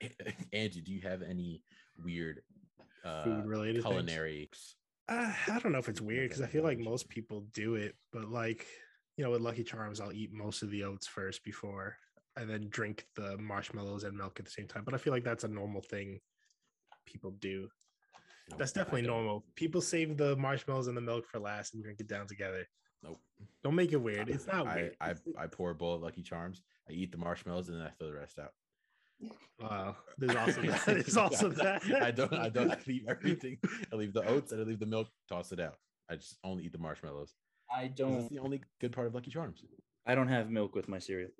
[0.52, 1.62] Angie, do you have any
[2.04, 2.42] weird
[3.04, 4.48] uh, Food related culinary?
[5.08, 7.94] Uh, I don't know if it's weird because I feel like most people do it,
[8.12, 8.66] but like
[9.18, 11.96] you know, with Lucky Charms, I'll eat most of the oats first before
[12.36, 14.84] and then drink the marshmallows and milk at the same time.
[14.84, 16.20] But I feel like that's a normal thing
[17.04, 17.68] people do.
[18.48, 19.44] Nope, That's definitely normal.
[19.56, 22.64] People save the marshmallows and the milk for last and drink it down together.
[23.02, 23.18] Nope.
[23.64, 24.28] Don't make it weird.
[24.28, 24.96] It's not I, weird.
[25.00, 26.62] I I pour a bowl of Lucky Charms.
[26.88, 28.52] I eat the marshmallows and then I throw the rest out.
[29.60, 29.96] Wow.
[30.16, 30.86] There's also that.
[30.86, 31.82] There's also that.
[32.02, 32.32] I don't.
[32.32, 32.70] I don't.
[32.70, 33.58] I leave everything.
[33.92, 35.08] I leave the oats and I leave the milk.
[35.28, 35.76] Toss it out.
[36.08, 37.34] I just only eat the marshmallows.
[37.70, 39.64] I 'Cause don't That's the only good part of Lucky Charms.
[40.06, 41.30] i don't have milk with my cereal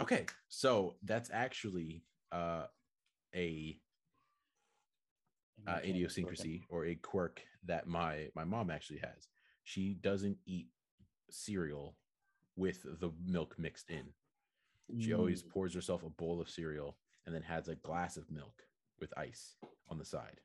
[0.00, 2.66] Okay, so that's actually uh,
[3.32, 3.78] a
[5.68, 9.28] uh, idiosyncrasy or a quirk that my my mom actually has.
[9.62, 10.66] She doesn't eat
[11.30, 11.96] cereal
[12.56, 14.12] with the milk mixed in.
[14.98, 15.48] She always Mm.
[15.50, 18.66] pours herself a bowl of cereal and then has a glass of milk
[18.98, 19.56] with ice
[19.88, 20.40] on the side.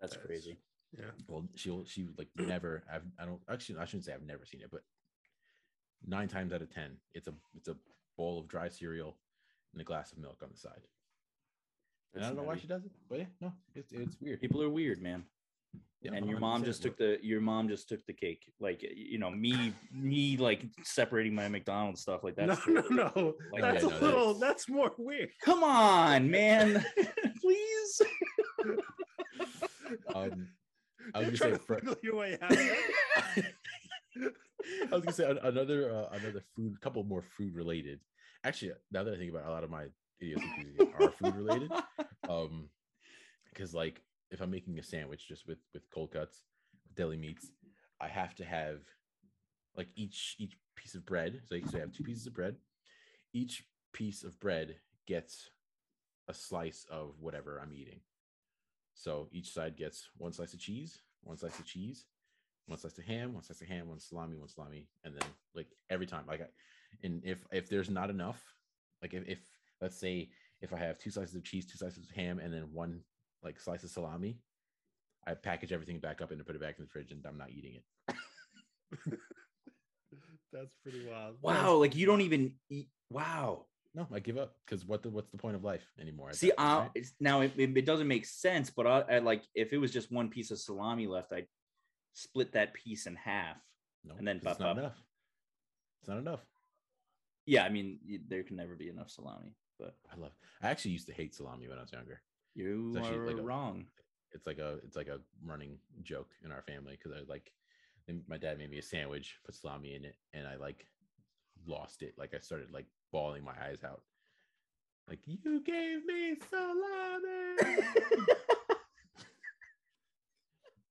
[0.00, 0.58] that's That's- crazy
[0.98, 1.04] Yeah.
[1.28, 2.82] Well, she'll she like never.
[2.92, 4.82] I've I don't actually I shouldn't say I've never seen it, but
[6.06, 7.76] nine times out of ten, it's a it's a
[8.16, 9.16] bowl of dry cereal
[9.72, 10.82] and a glass of milk on the side.
[12.14, 14.40] And I don't know why she does it, but yeah, no, it's it's weird.
[14.40, 15.22] people are weird man
[16.02, 19.18] Yeah, and your mom just took the your mom just took the cake like you
[19.18, 23.34] know me me like separating my mcdonald's stuff like that no, no, no.
[23.52, 24.34] Like, that's yeah, a no, little.
[24.34, 25.30] that's- That's more weird.
[25.44, 26.84] come on man
[27.40, 28.02] please
[30.14, 30.48] Um,
[31.14, 32.52] I was gonna say fr- your way out.
[32.52, 33.54] I
[34.94, 38.00] was gonna say another uh, another food, couple more food related.
[38.44, 39.86] Actually, now that I think about it, a lot of my
[40.22, 41.70] idiosyncrasies are food related.
[42.28, 42.68] Um,
[43.48, 46.42] because like if I'm making a sandwich just with with cold cuts,
[46.94, 47.50] deli meats,
[48.00, 48.78] I have to have
[49.76, 51.40] like each each piece of bread.
[51.48, 52.54] So, so I have two pieces of bread.
[53.32, 54.76] Each piece of bread
[55.08, 55.50] gets
[56.28, 58.00] a slice of whatever I'm eating.
[59.00, 62.04] So each side gets one slice of cheese, one slice of cheese,
[62.66, 65.68] one slice of ham, one slice of ham, one salami, one salami, and then like
[65.88, 66.46] every time, like, I,
[67.02, 68.44] and if if there's not enough,
[69.00, 69.38] like if, if
[69.80, 70.28] let's say
[70.60, 73.00] if I have two slices of cheese, two slices of ham, and then one
[73.42, 74.38] like slice of salami,
[75.26, 77.52] I package everything back up and put it back in the fridge, and I'm not
[77.52, 78.14] eating it.
[80.52, 81.36] That's pretty wild.
[81.40, 82.88] Wow, like you don't even eat.
[83.10, 83.64] Wow.
[83.94, 86.32] No, I give up because what the, what's the point of life anymore?
[86.32, 86.90] See, point, uh, right?
[86.94, 90.12] it's, now it, it, doesn't make sense, but I, I like if it was just
[90.12, 91.46] one piece of salami left, I'd
[92.12, 93.56] split that piece in half.
[94.04, 94.78] no, and then it's not up.
[94.78, 95.02] enough.
[96.00, 96.40] It's not enough.
[97.46, 97.98] Yeah, I mean,
[98.28, 100.32] there can never be enough salami, but I love.
[100.62, 102.22] I actually used to hate salami when I was younger.
[102.54, 103.86] you It's are like a- wrong.
[104.32, 107.50] It's like a it's like a running joke in our family because I like
[108.28, 110.86] my dad made me a sandwich, put salami in it, and I like
[111.66, 112.14] lost it.
[112.16, 114.02] Like I started like bawling my eyes out.
[115.08, 117.82] Like you gave me salami.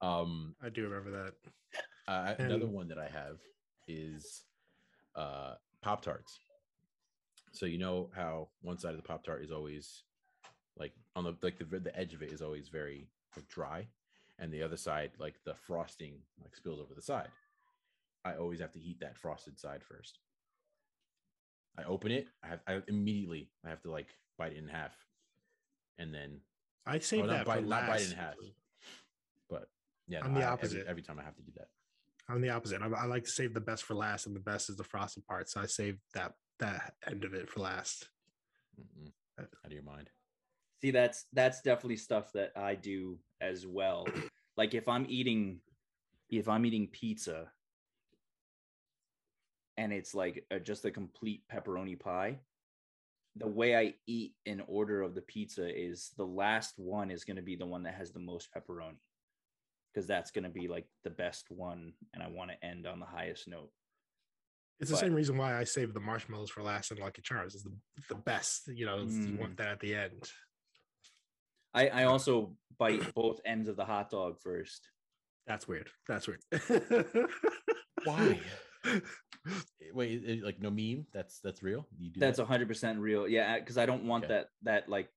[0.01, 1.33] um, I do remember that.
[2.07, 3.37] uh, another one that I have
[3.87, 4.43] is
[5.15, 6.39] uh Pop Tarts.
[7.53, 10.03] So you know how one side of the Pop Tart is always
[10.77, 13.87] like on the like the the edge of it is always very like, dry,
[14.37, 17.29] and the other side like the frosting like spills over the side.
[18.25, 20.19] I always have to heat that frosted side first.
[21.77, 22.27] I open it.
[22.43, 24.93] I have I immediately I have to like bite it in half,
[25.97, 26.41] and then
[26.85, 28.33] I saved not that bite- for not bite it in half.
[29.49, 29.69] but
[30.07, 30.79] yeah, I'm the I- opposite.
[30.79, 31.67] Every, every time I have to do that.
[32.27, 32.81] I'm the opposite.
[32.81, 35.25] I, I like to save the best for last, and the best is the frosted
[35.25, 35.49] part.
[35.49, 38.09] So I save that that end of it for last.
[38.79, 39.11] Mm-mm.
[39.39, 40.09] Uh, Out of your mind.
[40.81, 44.07] See, that's that's definitely stuff that I do as well.
[44.57, 45.59] like if I'm eating,
[46.29, 47.51] if I'm eating pizza,
[49.79, 52.37] and it's like a, just a complete pepperoni pie,
[53.37, 57.37] the way I eat in order of the pizza is the last one is going
[57.37, 58.97] to be the one that has the most pepperoni,
[59.93, 62.99] because that's going to be like the best one, and I want to end on
[62.99, 63.71] the highest note.
[64.81, 67.63] It's the same reason why I saved the marshmallows for last and Lucky Charms is
[67.63, 67.71] the,
[68.09, 68.67] the best.
[68.67, 69.39] You know, it's- you Mm.
[69.39, 70.29] want that at the end.
[71.73, 74.89] I, I also bite both ends of the hot dog first.
[75.47, 75.89] That's weird.
[76.07, 76.41] That's weird.
[78.03, 78.39] Why?
[79.93, 81.05] Wait, like no meme?
[81.13, 81.87] That's that's real.
[81.97, 82.43] You do That's that?
[82.43, 83.27] a hundred percent real.
[83.27, 84.33] Yeah, because I don't want Okay.
[84.33, 85.09] that that like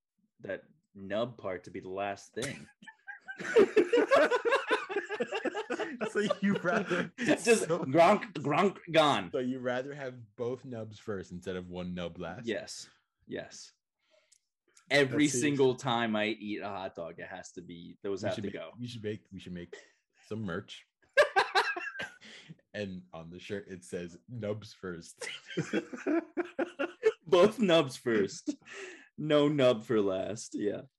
[0.43, 0.63] that
[0.95, 2.67] nub part to be the last thing.
[6.13, 9.31] so you rather Just so, gronk gronk gone.
[9.33, 12.47] so you rather have both nubs first instead of one nub last?
[12.47, 12.89] Yes,
[13.27, 13.73] yes.
[14.91, 18.27] Every seems- single time I eat a hot dog, it has to be those We
[18.29, 18.71] have to make, go.
[18.79, 19.75] We should make we should make
[20.29, 20.85] some merch.
[22.75, 25.29] And on the shirt it says nubs first.
[27.27, 28.55] Both nubs first.
[29.19, 30.55] No nub for last.
[30.55, 30.83] Yeah.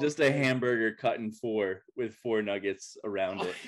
[0.00, 3.54] Just a hamburger cut in four with four nuggets around it.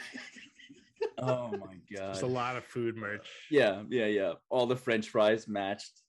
[1.18, 2.12] Oh my god.
[2.12, 3.27] Just a lot of food merch.
[3.51, 4.33] Yeah, yeah, yeah.
[4.51, 6.03] All the French fries matched.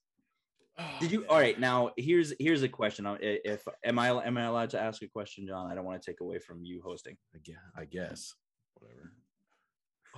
[1.00, 1.24] Did you?
[1.28, 1.58] All right.
[1.58, 3.06] Now here's here's a question.
[3.20, 5.70] If am I am I allowed to ask a question, John?
[5.70, 7.16] I don't want to take away from you hosting.
[7.34, 8.34] I guess, I guess.
[8.74, 9.12] Whatever.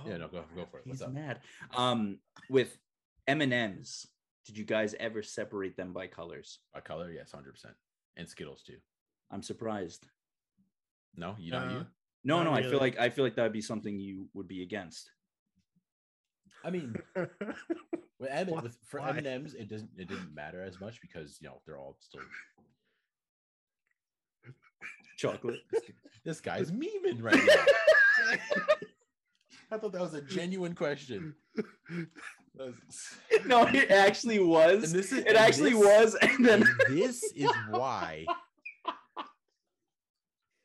[0.05, 0.87] Yeah, no, go go for it.
[0.87, 1.13] What's He's up?
[1.13, 1.39] mad.
[1.75, 2.19] Um,
[2.49, 2.77] with
[3.27, 4.05] M and M's,
[4.45, 6.59] did you guys ever separate them by colors?
[6.73, 7.73] By color, yes, hundred percent.
[8.17, 8.77] And Skittles too.
[9.31, 10.05] I'm surprised.
[11.15, 11.63] No, you don't.
[11.63, 11.85] Uh, you.
[12.23, 12.53] No, Not no.
[12.53, 15.09] I feel like I feel like that would be something you would be against.
[16.63, 16.95] I mean,
[18.21, 18.99] with, M- Why- with for?
[19.01, 21.97] M and M's, it doesn't it didn't matter as much because you know they're all
[21.99, 22.21] still.
[25.17, 25.59] Chocolate.
[26.23, 27.65] This guy's memeing right now.
[29.71, 31.33] I thought that was a genuine question.
[32.55, 32.75] Was-
[33.47, 34.83] no, it actually was.
[34.83, 38.25] And this is- it actually this- was, and then And this is why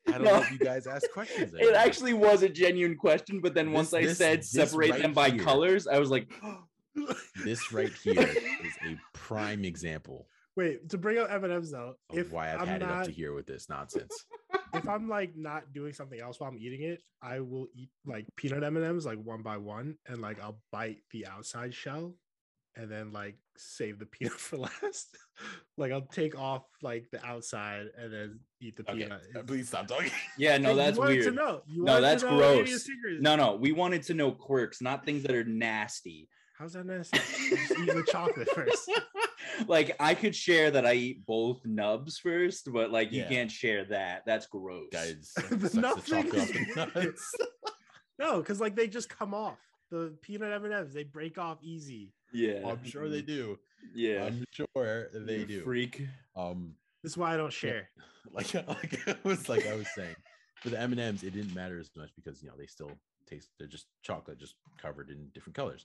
[0.08, 0.36] I don't No.
[0.36, 1.54] know if you guys ask questions.
[1.54, 3.40] it actually was a genuine question.
[3.40, 5.42] But then once I this- said this separate right them by here.
[5.42, 6.30] colors, I was like,
[7.44, 12.54] this right here is a prime example Wait, to bring up M&M's though, if why
[12.54, 14.24] I've I'm had it up to here with this nonsense.
[14.72, 18.24] if I'm like not doing something else while I'm eating it, I will eat like
[18.36, 22.14] peanut M&Ms like one by one, and like I'll bite the outside shell,
[22.74, 25.14] and then like save the peanut for last.
[25.76, 29.20] like I'll take off like the outside and then eat the Okay, peanut.
[29.38, 30.10] uh, please stop talking.
[30.38, 31.24] yeah, no, Hey, you that's weird.
[31.24, 31.60] To know.
[31.66, 33.20] You No, wanted to that's know any of the gross.
[33.20, 36.30] No, no, we wanted to know quirks, not things that are nasty.
[36.58, 37.18] How's that nasty?
[37.18, 38.90] Just eat the chocolate first.
[39.68, 43.28] like I could share that I eat both nubs first, but like you Yeah.
[43.28, 44.22] can't share that.
[44.26, 44.88] That's gross.
[44.92, 46.48] Guys, The sucks the nothing chocolate off
[46.94, 47.34] the nuts.
[48.18, 49.58] No, because like they just come off.
[49.90, 52.14] The peanut M&Ms, they break off easy.
[52.32, 53.58] Yeah, I'm sure they do.
[53.94, 55.62] Yeah, I'm sure they You do.
[55.64, 56.02] Freak.
[56.34, 57.90] Um, This is why I don't share.
[58.32, 60.16] like like I was like I was saying,
[60.62, 62.90] for the M and M's, it didn't matter as much because you know they still
[63.28, 63.50] taste.
[63.58, 65.84] They're just chocolate, just covered in different colors.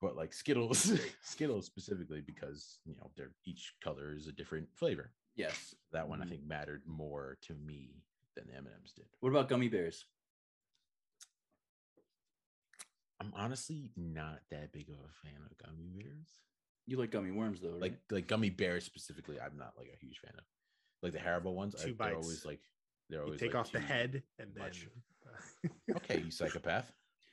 [0.00, 5.12] But like Skittles, Skittles specifically because you know they're each color is a different flavor.
[5.34, 5.74] Yes.
[5.92, 6.28] That one I Mhm.
[6.30, 8.04] think mattered more to me
[8.36, 9.06] than the M&Ms did.
[9.20, 10.04] What about gummy bears?
[13.20, 16.28] I'm honestly not that big of a fan of gummy bears.
[16.86, 17.80] You like gummy worms though, right?
[17.80, 20.44] Like like gummy bears specifically, I'm not like a huge fan of.
[21.02, 22.60] Like the Haribo ones, I, Two they're always like
[23.08, 24.70] they're You always take like off the head and then.
[25.96, 26.90] Okay, you psychopath.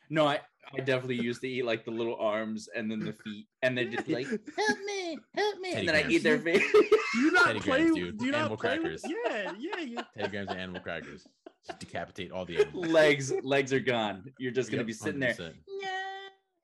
[0.10, 0.40] No, I,
[0.74, 3.92] I definitely used to eat like the little arms and then the feet, and then
[3.92, 6.64] just like help me, help me, Teddy and then I eat their face.
[6.72, 7.78] do you not Teddy play?
[7.82, 8.18] Grahams, dude.
[8.18, 9.04] Do you Animal not play crackers.
[9.04, 9.80] With, yeah, yeah.
[9.82, 11.28] You, Ten grams of animal crackers.
[11.68, 12.88] Just decapitate all the animals.
[12.88, 14.32] legs, legs are gone.
[14.38, 15.34] You're just gonna Yep, be sitting there.
[15.34, 15.54] 100%.
[15.82, 15.90] Yeah,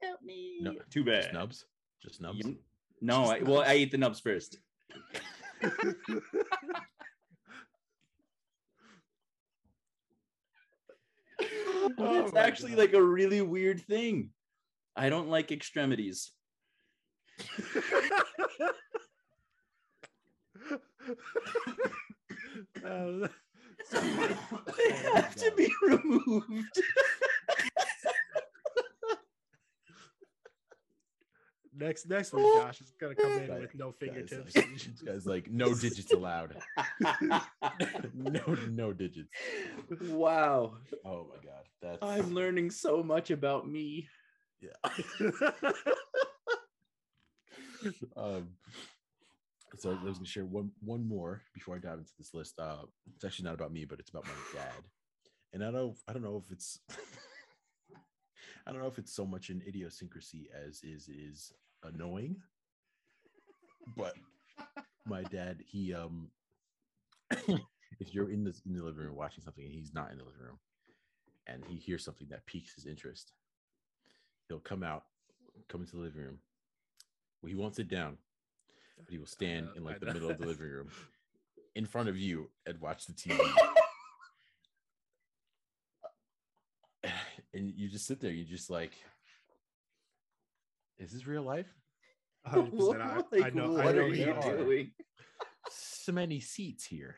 [0.04, 0.60] help me.
[0.62, 1.24] No, Too bad.
[1.24, 1.66] Just nubs.
[2.04, 2.40] Just nubs.
[2.46, 2.58] You-
[3.04, 4.58] no, I, well, I eat the nubs first.
[11.98, 12.80] Oh it's actually God.
[12.80, 14.30] like a really weird thing.
[14.96, 16.32] I don't like extremities.
[22.86, 23.28] Uh,
[23.92, 26.82] they have to be removed.
[31.82, 34.56] Next, next week, Josh is gonna come in Guys- with no guys, fingertips.
[34.56, 36.56] like- this guy's like no digits allowed.
[38.14, 39.30] no, no digits.
[40.04, 40.78] wow.
[41.06, 44.08] Oh my god, that's I'm learning so much about me.
[44.62, 44.70] yeah.
[48.16, 48.50] um,
[49.80, 52.60] so I was gonna share one one more before I dive into this list.
[52.60, 52.84] Uh,
[53.16, 54.84] it's actually not about me, but it's about my dad.
[55.54, 56.80] And I don't I don't know if it's
[58.68, 61.52] I don't know if it's so much an idiosyncrasy as is is
[61.84, 62.38] annoying.
[63.98, 64.14] But
[65.06, 66.30] my dad, he um
[67.32, 70.24] if you're in this in the living room watching something and he's not in the
[70.24, 70.60] living room
[71.48, 73.34] and he hears something that piques his interest,
[74.48, 75.04] he'll come out,
[75.68, 76.40] come into the living room.
[77.42, 78.18] Well, he won't sit down,
[78.98, 80.14] but he will stand know, in I like the know.
[80.14, 80.90] middle of the living room
[81.76, 83.40] in front of you and watch the TV.
[87.54, 88.94] and you just sit there, you just like,
[91.02, 91.68] is this real life?
[92.48, 93.02] 100%.
[93.02, 93.04] I,
[93.38, 93.72] I Like, know.
[93.74, 94.58] what I know are you are.
[94.58, 94.92] doing?
[95.70, 97.16] So many seats here.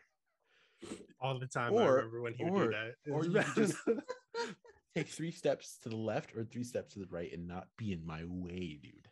[1.22, 1.74] all the time.
[1.74, 3.12] I Or- remember when he would or- do that.
[3.12, 3.46] Or you bad.
[3.56, 3.76] just
[4.96, 7.94] take three steps to the left or three steps to the right and not be
[7.94, 9.08] in my way, dude.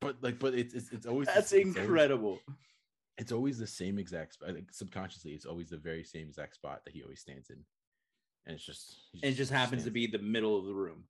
[0.00, 2.40] But like, but it's it's, it's always the That's same- it's always- incredible.
[3.18, 4.54] It's always the same exact spot.
[4.54, 7.58] Like subconsciously, it's always the very same exact spot that he always stands in,
[8.46, 10.74] and it's just he And it just happens to stands- be the middle of the
[10.74, 11.04] room.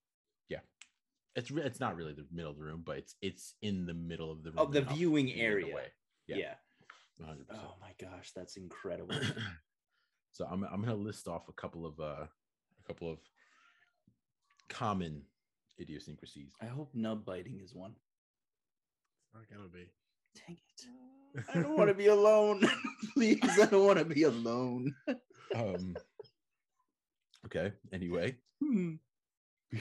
[1.35, 3.95] It's re- it's not really the middle of the room, but it's it's in the
[3.95, 4.59] middle of the room.
[4.59, 5.75] Of the viewing in the other area.
[5.75, 5.87] way.
[6.27, 6.37] Yeah.
[6.37, 6.55] Yeah.
[7.21, 7.37] 100%.
[7.53, 9.15] Oh my gosh, that's incredible.
[10.33, 13.19] so I'm I'm gonna list off a couple of uh a couple of
[14.69, 15.23] common
[15.81, 16.53] idiosyncrasies.
[16.61, 17.95] I hope nub biting is one.
[19.25, 19.89] It's not gonna be.
[20.47, 21.47] Dang it.
[21.55, 22.69] I don't want to be alone.
[23.15, 24.95] Please, I don't want to be alone.
[25.55, 25.97] Um
[27.47, 28.37] okay, anyway.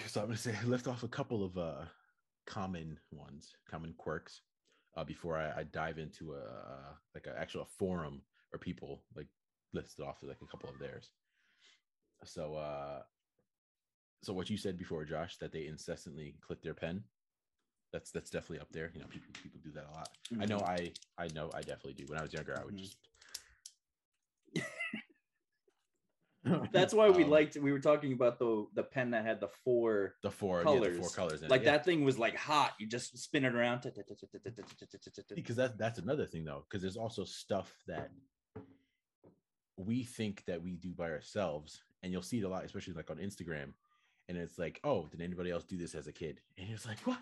[0.07, 1.85] So I'm gonna say I left off a couple of uh
[2.45, 4.41] common ones, common quirks,
[4.95, 8.21] uh before I, I dive into a uh, like an actual forum
[8.53, 9.27] or people like
[9.73, 11.11] listed off like a couple of theirs.
[12.23, 13.01] So uh
[14.23, 17.03] so what you said before, Josh, that they incessantly click their pen.
[17.91, 18.91] That's that's definitely up there.
[18.93, 20.09] You know, people people do that a lot.
[20.39, 22.05] I know I I know I definitely do.
[22.07, 22.83] When I was younger, I would Mhm.
[22.83, 22.97] just
[26.71, 27.55] That's why we Um, liked.
[27.57, 30.15] We were talking about the the pen that had the four.
[30.23, 31.15] the four yeah, the four colors.
[31.15, 31.71] colors in it, Like yeah.
[31.73, 32.73] that thing was like hot.
[32.79, 33.83] You just spin it around.
[35.35, 38.09] because that's that's another thing though because there's also stuff that
[39.77, 43.09] we think that we do by ourselves and you'll see it a lot especially like
[43.09, 43.73] on instagram
[44.29, 46.99] and it's like oh did anybody else do this as a kid and it's like
[47.07, 47.17] what,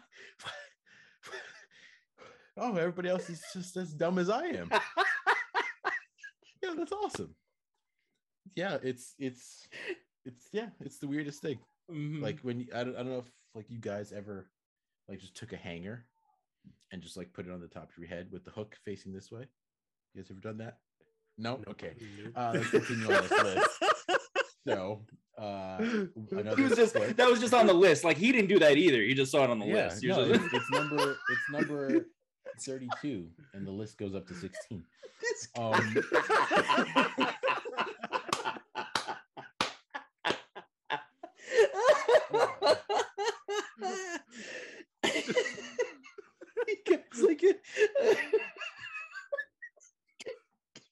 [2.58, 4.70] oh everybody else is just as dumb as i am
[6.64, 7.34] yeah that's awesome
[8.56, 9.68] yeah it's it's
[10.26, 11.60] it's yeah it's the weirdest thing
[11.92, 12.22] Mhm.
[12.22, 14.48] like when you, I don't, I don't know if like you guys ever
[15.08, 16.06] like just took a hanger
[16.92, 19.12] and just like put it on the top of your head with the hook facing
[19.12, 19.46] this way
[20.14, 20.78] you guys ever done that
[21.38, 21.66] no Nope.
[21.70, 22.34] okay Nope.
[22.36, 23.70] uh let's continue on this list
[24.68, 25.02] so
[25.38, 25.78] uh
[26.32, 28.04] another he was just quirk- that was just on the list.
[28.04, 29.02] Like he didn't do that either.
[29.02, 30.02] He just saw it on the yeah, list.
[30.02, 32.06] He no, just- it's, it's number it's number
[32.66, 34.84] 32 and the list goes up to 16
[35.22, 35.96] This um
[46.68, 47.54] he gets like a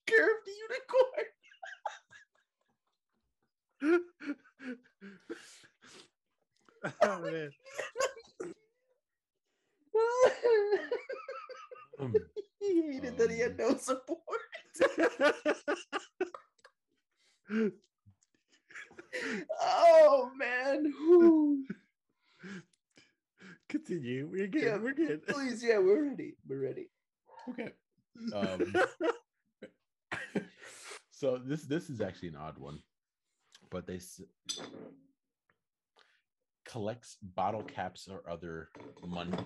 [0.06, 1.26] curved unicorn.
[7.02, 7.50] oh man.
[12.00, 12.14] um,
[12.60, 14.18] he hated that he Um, get no support.
[19.60, 20.84] oh man.
[20.84, 21.64] Whew.
[23.68, 24.28] Continue.
[24.30, 24.62] We're good.
[24.62, 25.26] Yeah, We're good.
[25.26, 26.34] Please, yeah, we're ready.
[26.48, 26.88] We're ready.
[27.50, 27.70] Okay.
[28.60, 30.42] Um,
[31.10, 32.80] so this this is actually an odd one,
[33.70, 34.20] but they s-
[36.64, 38.68] collects bottle caps or other
[39.06, 39.44] mun-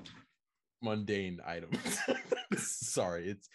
[0.82, 1.98] mundane items.
[2.56, 3.48] Sorry, it's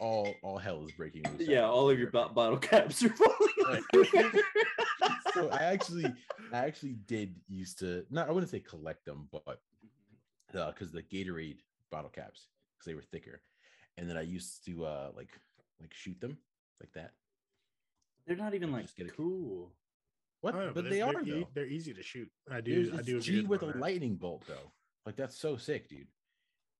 [0.00, 1.48] all all hell is breaking loose.
[1.48, 4.32] Yeah, all of your bo- bottle caps are falling.
[5.34, 6.06] so I actually
[6.52, 9.60] I actually did used to not I wouldn't say collect them, but
[10.52, 11.58] because the Gatorade
[11.90, 12.46] bottle caps
[12.76, 13.40] because they were thicker,
[13.98, 15.30] and then I used to uh like
[15.80, 16.38] like shoot them
[16.80, 17.12] like that.
[18.26, 19.72] They're not even like Just get a- cool.
[20.40, 20.54] What?
[20.54, 21.48] Oh, but they're- they they're are e- though.
[21.54, 22.28] They're easy to shoot.
[22.50, 22.98] I Dude, do.
[22.98, 23.20] I do.
[23.20, 23.80] G with with a that.
[23.80, 24.72] lightning bolt though.
[25.06, 26.06] Like that's so sick, dude.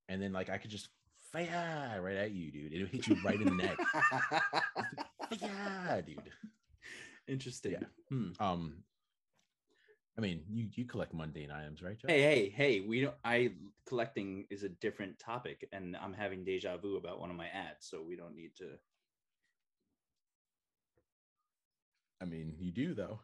[0.08, 0.88] And then like I could just
[1.32, 2.72] fire right at you, dude.
[2.72, 3.78] It'll hit you right in the neck.
[5.40, 6.20] Yeah, dude.
[7.26, 7.72] Interesting.
[7.72, 7.78] Yeah.
[8.10, 8.30] Hmm.
[8.38, 8.74] Um,
[10.18, 11.98] I mean, you you collect mundane items, right?
[11.98, 12.08] Joe?
[12.08, 12.80] Hey, hey, hey!
[12.80, 13.14] We don't.
[13.24, 13.52] I
[13.86, 17.86] collecting is a different topic, and I'm having deja vu about one of my ads,
[17.86, 18.78] so we don't need to.
[22.20, 23.20] I mean, you do though.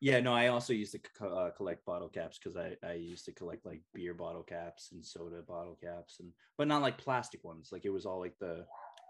[0.00, 0.32] Yeah, no.
[0.32, 3.66] I also used to co- uh, collect bottle caps because I I used to collect
[3.66, 7.70] like beer bottle caps and soda bottle caps, and but not like plastic ones.
[7.72, 8.66] Like it was all like the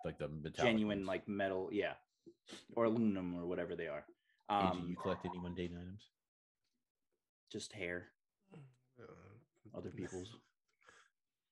[0.06, 1.08] Like the metallic genuine ones.
[1.08, 1.94] like metal, yeah,
[2.74, 4.06] or aluminum or whatever they are.
[4.48, 6.08] Hey, do Um, you collect any mundane items?
[7.50, 8.08] Just hair,
[9.00, 10.34] Uh, other people's.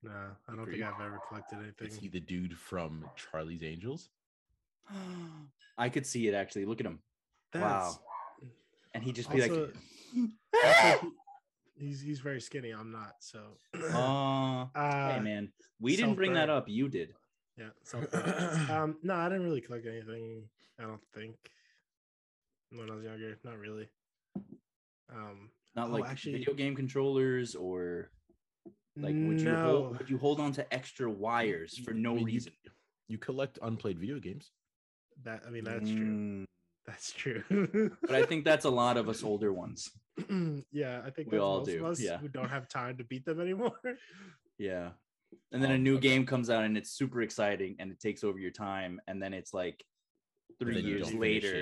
[0.02, 0.12] Nah,
[0.48, 0.82] I don't think.
[0.84, 1.88] I've ever collected anything.
[1.88, 4.10] Is he the dude from Charlie's Angels?
[5.78, 6.64] I could see it actually.
[6.64, 7.00] Look at him,
[7.52, 7.98] That's-
[8.94, 9.72] and he'd just be Also-
[10.14, 10.30] like,
[10.64, 11.12] also,
[11.76, 12.70] he's he's very skinny.
[12.70, 13.14] I'm not.
[13.20, 13.40] So.
[13.74, 16.68] "Oh, uh, hey man, we didn't bring that up.
[16.68, 17.14] You did."
[17.56, 17.70] Yeah.
[17.82, 17.98] So.
[18.70, 18.98] um.
[19.02, 20.44] No, I didn't really collect anything.
[20.78, 21.34] I don't think.
[22.70, 23.88] When I was younger, not really.
[25.10, 25.50] Um.
[25.76, 28.10] Not Oh, like actually- video game controllers or
[28.96, 32.24] like would you hold would you hold on to extra wires for no I mean,
[32.24, 32.52] reason?
[33.08, 34.50] You collect unplayed video games.
[35.24, 36.06] That I mean, that's true.
[36.06, 36.44] Mm,
[36.86, 37.42] That's true.
[38.02, 39.90] But I think that's a lot of us older ones.
[40.72, 42.16] yeah, I think We all most do, of us yeah.
[42.18, 43.78] who don't have time to beat them anymore.
[44.58, 44.92] Yeah.
[45.52, 46.08] And then a Um, new okay.
[46.08, 49.34] game comes out and it's super exciting and it takes over your time and then
[49.34, 49.84] it's like
[50.58, 51.54] three years later.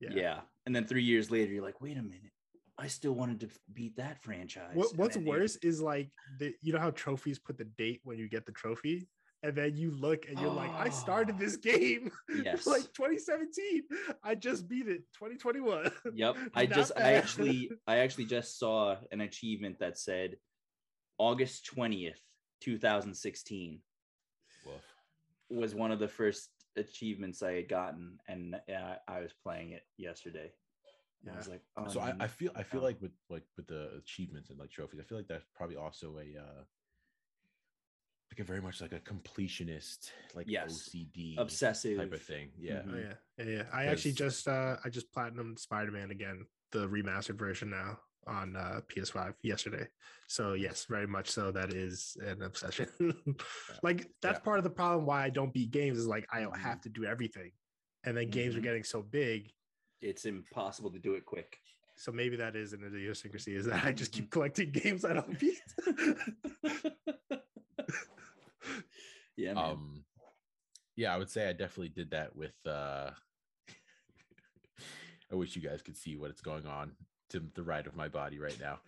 [0.00, 0.12] it.
[0.14, 0.42] Yeah.
[0.66, 2.30] And then three years later, you're like, wait a minute.
[2.78, 4.74] I still wanted to beat that franchise.
[4.74, 8.28] What What's worse is like the you know how trophies put the date when you
[8.28, 9.08] get the trophy,
[9.42, 12.10] and then you look and you're like, I started this game
[12.44, 12.66] Yes.
[12.66, 13.82] like 2017.
[14.22, 15.90] I just beat it 2021.
[16.14, 16.36] Yep.
[16.54, 20.36] I Not just I actually I actually just saw an achievement that said
[21.18, 22.14] August 20th,
[22.62, 23.80] 2016
[24.64, 24.74] Woof.
[25.50, 29.82] was one of the first achievements I had gotten and uh, I was playing it
[29.98, 30.52] yesterday.
[31.24, 33.44] And I was like, oh, so I, I n- feel I feel like with like
[33.56, 36.62] with the achievements and like trophies, I feel like that's probably also a uh
[38.32, 40.88] like a very much like a completionist, like Yes.
[40.88, 42.50] OCD obsessive type of thing.
[42.58, 42.82] Yeah.
[42.82, 42.92] Mhm.
[42.92, 43.14] Oh yeah,
[43.44, 43.64] yeah, yeah.
[43.72, 48.80] I actually just uh I just platinum Spider-Man again, the remastered version now on uh
[48.88, 49.86] PS5 yesterday.
[50.26, 52.88] So yes, very much so that is an obsession.
[53.82, 54.44] like that's Yeah.
[54.44, 56.88] part of the problem why I don't beat games is like I don't have to
[56.88, 57.52] do everything.
[58.04, 58.64] And then games are Mhm.
[58.64, 59.52] getting so big.
[60.02, 61.58] It's impossible to do it quick.
[61.94, 65.38] So maybe that is an idiosyncrasy is that I just keep collecting games I don't
[65.38, 65.60] beat.
[69.36, 69.64] yeah, man.
[69.64, 70.04] Um
[70.96, 73.10] yeah, I would say I definitely did that with uh
[75.30, 76.92] I wish you guys could see what is going on
[77.30, 78.80] to the right of my body right now.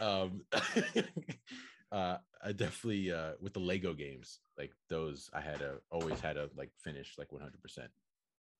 [0.00, 0.42] um
[1.92, 6.36] uh I definitely uh with the Lego games, like those I had a always had
[6.36, 7.88] a like finish like 100%.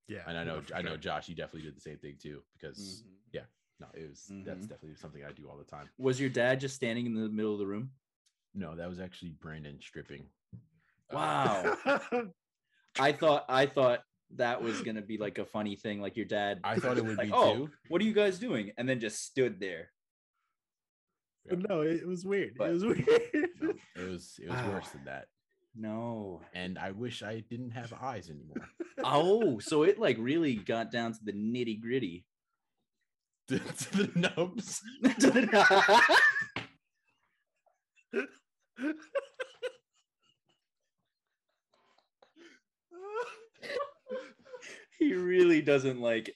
[0.08, 0.20] Yeah.
[0.26, 0.96] And I know no, I know sure.
[0.98, 3.44] Josh, you definitely did the same thing too because Mhm.
[3.80, 4.68] no, it was that's Mhm.
[4.68, 5.88] definitely something I do all the time.
[5.98, 7.92] Was your dad just standing in the middle of the room?
[8.54, 10.28] No, that was actually Brandon stripping.
[11.10, 12.00] Uh, Wow.
[12.98, 14.00] I thought I thought
[14.36, 16.60] that was gonna be like a funny thing, like your dad.
[16.64, 17.70] I thought it would like, be oh, too.
[17.88, 18.72] what are you guys doing?
[18.76, 19.92] And then just stood there.
[21.46, 21.58] Yeah.
[21.68, 22.54] no, it was weird.
[22.58, 23.06] But- it was weird.
[23.60, 25.28] No, it was it was worse than that.
[25.78, 26.42] No.
[26.52, 28.68] And I wish I didn't have eyes anymore.
[29.04, 32.24] Oh, so it like really got down to the nitty gritty.
[33.46, 34.82] to, to the nubs.
[44.98, 46.34] he really doesn't like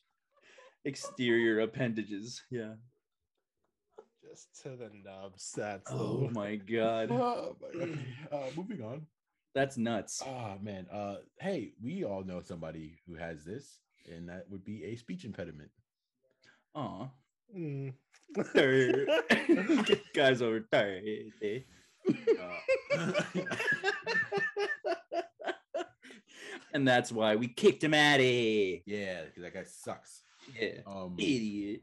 [0.85, 2.43] exterior appendages.
[2.51, 2.75] Yeah.
[4.23, 5.53] just to the nubs.
[5.57, 7.11] That's Oh the my god.
[7.11, 7.99] Oh my God.
[8.33, 9.07] Uh, moving on.
[9.55, 10.23] That's nuts.
[10.27, 10.87] Oh man.
[10.93, 13.81] Uh hey, we all know somebody who has this,
[14.11, 15.71] and that would be a speech impediment.
[16.75, 17.09] Aw.
[17.57, 17.93] Mm.
[20.15, 21.03] Guys are tired.
[26.73, 28.81] and that's why we kicked him out of here.
[28.87, 30.23] yeah, because that guy sucks.
[30.59, 30.81] Yeah.
[30.87, 31.83] Um Idiot.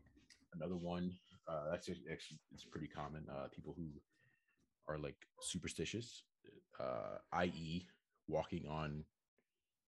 [0.55, 1.13] another one
[1.47, 3.87] uh that's actually, actually it's pretty common uh people who
[4.87, 6.23] are like superstitious
[6.79, 7.85] uh i.e
[8.27, 9.03] walking on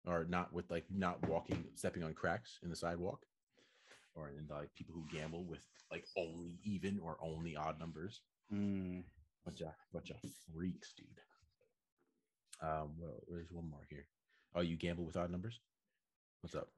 [0.07, 3.27] or not with like not walking stepping on cracks in the sidewalk
[4.15, 8.21] or in like people who gamble with like only even or only odd numbers
[8.53, 9.05] Mm.
[9.45, 10.17] bunch of bunch of
[10.53, 11.07] freaks dude
[12.61, 14.07] um well there's one more here
[14.57, 15.61] oh you gamble with odd numbers
[16.41, 16.69] what's up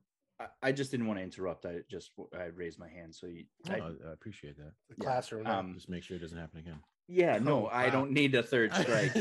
[0.40, 1.66] I, I just didn't want to interrupt.
[1.66, 3.14] I just I raised my hand.
[3.14, 3.76] So you, oh, I,
[4.08, 5.46] I appreciate that The Yeah, classroom.
[5.46, 8.42] um, just make sure it doesn't happen again yeah, no, Oh, I don't need a
[8.42, 9.12] third strike.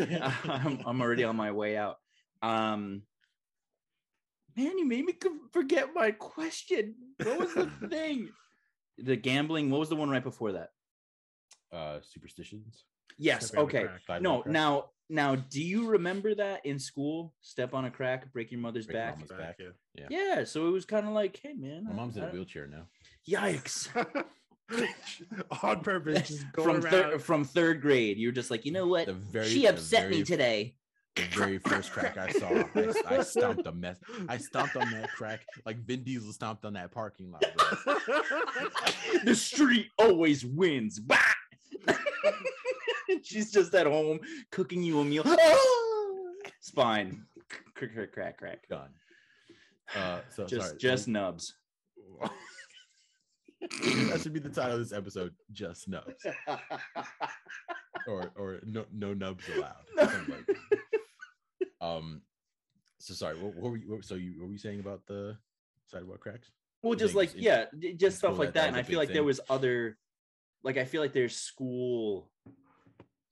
[0.45, 1.97] I'm, I'm already on my way out.
[2.41, 3.03] Um,
[4.55, 5.13] man, you made me
[5.51, 6.95] forget my question.
[7.23, 8.29] What was the thing?
[8.97, 9.69] The gambling.
[9.69, 10.69] What was the one right before that?
[11.73, 12.83] uh superstitions
[13.17, 13.47] Yes.
[13.47, 13.85] Step Okay.
[14.19, 14.43] No.
[14.45, 17.33] Now, now, do you remember that in school?
[17.41, 19.27] Step on a crack, break your mother's Break back.
[19.29, 19.57] Back, back.
[19.95, 20.07] yeah.
[20.09, 20.43] Yeah.
[20.45, 21.83] So it was kind of like, hey, man.
[21.85, 22.87] my I- mom's in a wheelchair now
[23.29, 23.89] Yikes.
[25.63, 26.91] On purpose, just going from around.
[26.91, 29.05] third from third grade, you're just like, you know what?
[29.07, 30.75] the very she the upset me today.
[31.15, 33.97] the very first crack I saw, I, I stomped a mess.
[34.29, 37.43] I stomped on that crack like Vin Diesel stomped on that parking lot.
[37.85, 37.95] Bro.
[39.25, 40.99] the street always wins.
[40.99, 41.17] Bah!
[43.23, 44.19] She's just at home
[44.51, 45.23] cooking you a meal.
[45.25, 47.25] it's fine.
[47.75, 48.67] Crack, crack, crack, crack.
[48.69, 48.89] Done.
[49.95, 50.77] Uh, so Just, sorry.
[50.79, 51.55] just nubs.
[54.09, 55.33] that should be the title of this episode.
[55.51, 56.25] Just nubs,
[58.07, 59.85] or or no no nubs allowed.
[60.27, 60.57] like
[61.79, 62.21] um.
[62.99, 63.35] So sorry.
[63.35, 63.91] What, what were you?
[63.91, 65.37] What, so you what were you saying about the
[65.87, 66.49] sidewalk cracks?
[66.83, 67.65] well, just like in- yeah,
[67.97, 68.67] just stuff like that- that.
[68.69, 69.97] And I feel like there was other,
[70.63, 72.29] like I feel like there's school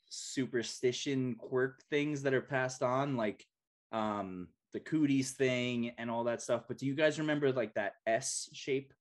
[0.09, 3.45] superstition quirk things that are passed on, like
[3.91, 6.63] um the cooties thing and all that stuff.
[6.67, 8.93] But do you guys remember like that S shape?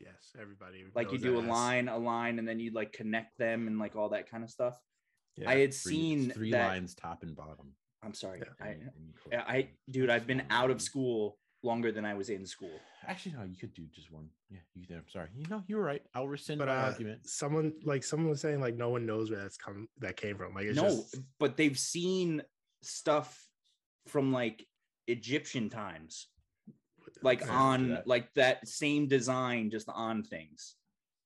[0.00, 0.84] Yes, everybody.
[0.94, 1.48] like you do a that.
[1.48, 4.50] line a line and then you like connect them and like all that kind of
[4.50, 4.76] stuff
[5.36, 5.50] Yeah.
[5.50, 7.74] i had Three, seen three that lines, top and bottom.
[8.02, 8.66] i'm sorry Yeah.
[8.66, 9.68] I, and and I close i them.
[9.90, 13.44] dude i've been out of school longer than i was in school Actually, no.
[13.44, 14.28] You could do just one.
[14.50, 14.84] Yeah, you.
[14.86, 14.98] There.
[14.98, 15.28] I'm sorry.
[15.34, 16.02] You know, you were right.
[16.14, 17.20] I'll rescind But my uh, argument.
[17.26, 20.52] someone like someone was saying like no one knows where that's come that came from.
[20.52, 22.42] Like it's no just but they've seen
[22.82, 23.48] stuff
[24.08, 24.66] from like
[25.06, 26.28] egyptian times
[27.22, 28.06] like Yeah, on that.
[28.06, 30.76] like that same design just on things.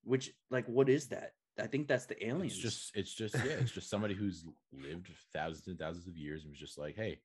[0.05, 1.33] Which like what is that?
[1.61, 2.55] I think that's the aliens.
[2.55, 6.43] It's just, it's just, yeah, it's just somebody who's lived thousands and thousands of years
[6.43, 7.21] and was just like, hey,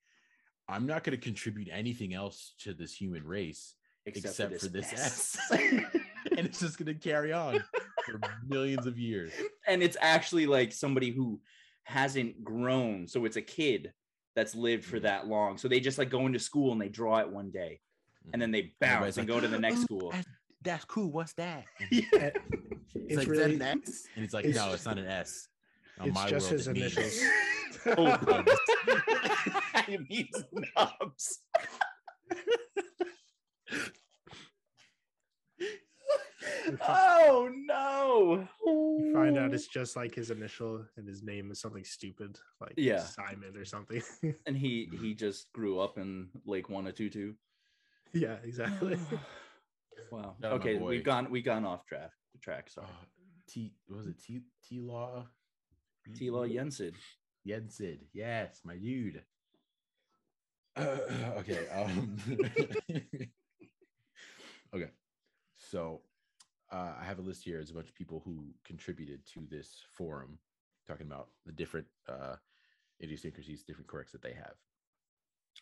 [0.68, 5.38] I'm not going to contribute anything else to this human race except, for this, S.
[5.52, 7.64] and it's just going to carry on
[8.06, 9.32] for millions of years.
[9.66, 11.40] and it's actually like somebody who
[11.84, 13.08] hasn't grown.
[13.08, 13.94] So it's a kid
[14.36, 15.58] that's lived for that long.
[15.58, 17.80] So they just like go into school and they draw it one day
[18.28, 18.34] Mm-hmm.
[18.34, 20.26] and then they bounce Everybody's and like, go to the next "Oh, school that's-
[20.64, 21.12] That's cool.
[21.12, 21.64] What's that?
[21.82, 22.16] Mm-hmm.
[22.16, 22.30] Yeah.
[23.10, 24.04] It's, it's like, "Is that really an S?
[24.16, 25.48] And it's like, it's- no, it's not an S.
[26.00, 27.22] On it's my just world, his it initials.
[27.86, 28.44] oh Oh,
[29.88, 30.44] it means
[30.76, 31.40] nubs
[36.88, 41.84] oh no You find out it's just like his initial and his name is something
[41.84, 43.00] stupid like Yeah.
[43.04, 44.02] Simon or something.
[44.46, 47.36] and he he just grew up in lake Wanatutu.
[48.14, 48.98] Yeah, exactly.
[50.12, 53.06] wow Shout okay we've gone we've gone off track track sorry Uh,
[53.50, 55.26] T was it T T Law
[56.16, 56.94] T Law Yensid.
[57.48, 58.00] Yensid.
[58.14, 59.24] Yes, my dude.
[60.78, 61.68] okay.
[61.74, 62.18] Um,
[64.76, 64.90] okay.
[65.56, 66.02] So
[66.72, 67.60] uh, I have a list here.
[67.60, 70.40] It's a bunch of people who contributed to this forum,
[70.88, 72.36] talking about the different uh,
[73.02, 74.54] idiosyncrasies, different quirks that they have.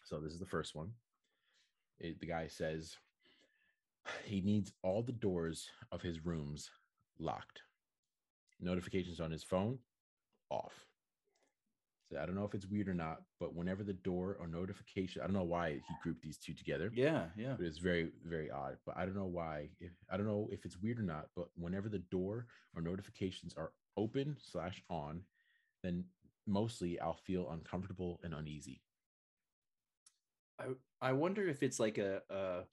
[0.04, 0.91] So this is the first one.
[2.00, 2.98] It- the guy says
[4.26, 6.70] he needs all the doors of his rooms
[7.20, 7.64] locked.
[8.60, 9.80] Notifications on his phone
[10.50, 10.86] off.
[12.12, 15.22] So I don't know if it's weird or not, but whenever the door or notification,
[15.22, 16.91] I don't know why he grouped these two together.
[16.93, 17.56] Yeah, yeah.
[17.58, 18.78] But it's very, very odd.
[18.86, 19.70] But I don't know why.
[19.80, 23.56] If I don't know if it's weird or not, but whenever the door or notifications
[23.56, 25.24] are open slash on,
[25.82, 26.06] then
[26.46, 28.82] mostly I'll feel uncomfortable and uneasy.
[30.60, 30.66] I
[31.01, 32.64] I wonder if it's like a uh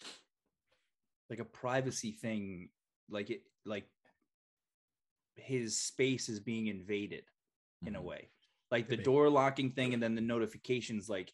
[1.30, 2.68] like a privacy thing,
[3.10, 3.88] like it like
[5.36, 7.24] his space is being invaded
[7.86, 8.04] in a Mhm.
[8.04, 8.30] way.
[8.70, 11.32] Like the door locking thing and then the notifications like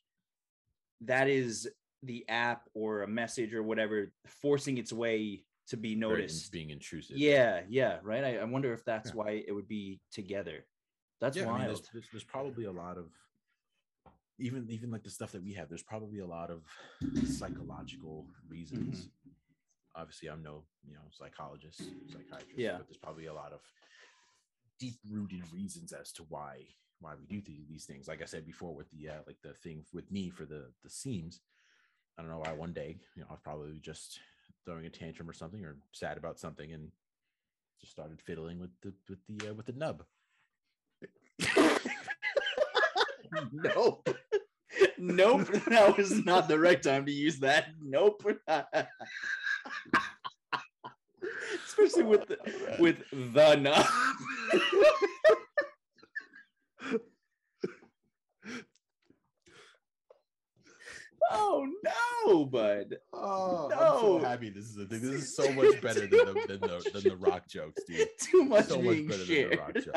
[1.03, 1.68] that is
[2.03, 6.53] the app or a message or whatever forcing its way to be Right, noticed.
[6.53, 7.16] being intrusive.
[7.16, 8.24] Yeah, yeah, right.
[8.24, 9.14] I, I wonder if that's Yeah.
[9.14, 10.66] why it would be together.
[11.20, 13.11] That's yeah, I mean, there's, there's probably a lot of
[14.39, 15.68] even even like the stuff that we have.
[15.68, 16.62] There's probably a lot of
[17.26, 18.99] psychological reasons.
[18.99, 20.01] Mm-hmm.
[20.01, 22.57] Obviously, I'm no you know psychologist, psychiatrist.
[22.57, 22.76] Yeah.
[22.78, 23.61] but there's probably a lot of
[24.78, 26.66] deep rooted reasons as to why
[27.01, 28.09] why we do th- these things.
[28.09, 30.91] Like I said before, with the uh, like the thing with me for the the
[30.91, 31.41] seams.
[32.16, 34.18] I don't know why one day you know I was probably just
[34.64, 36.91] throwing a tantrum or something or sad about something and
[37.80, 40.05] just started fiddling with the with the uh, with the nub.
[43.53, 44.09] nope.
[44.99, 45.49] nope.
[45.68, 47.66] That was not the right time to use that.
[47.82, 48.22] Nope.
[51.66, 52.38] Especially with the,
[52.78, 53.86] with the nub.
[61.30, 61.66] oh
[62.26, 62.96] no, bud.
[63.12, 64.01] Oh, I'm No.
[64.01, 65.01] so happy this is a thing.
[65.01, 68.09] This is so much better than the than the, than the rock jokes, dude.
[68.20, 69.94] Too much So much being better than the rock jokes.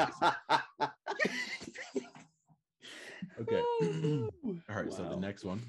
[3.42, 3.62] Okay.
[4.72, 4.94] All right.
[4.94, 5.62] So the next one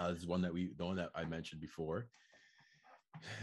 [0.00, 2.08] uh, is one that we the one that I mentioned before.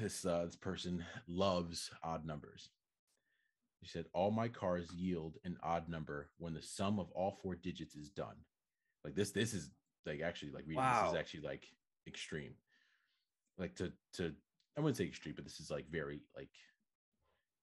[0.02, 2.70] This uh, this person loves odd numbers.
[3.82, 7.56] He said, "All my cars yield an odd number when the sum of all four
[7.56, 8.36] digits is done."
[9.04, 9.70] Like this, this is
[10.06, 11.66] like actually like reading this is actually like
[12.08, 12.54] extreme.
[13.58, 14.34] Like to to
[14.78, 16.50] I wouldn't say extreme, but this is like very like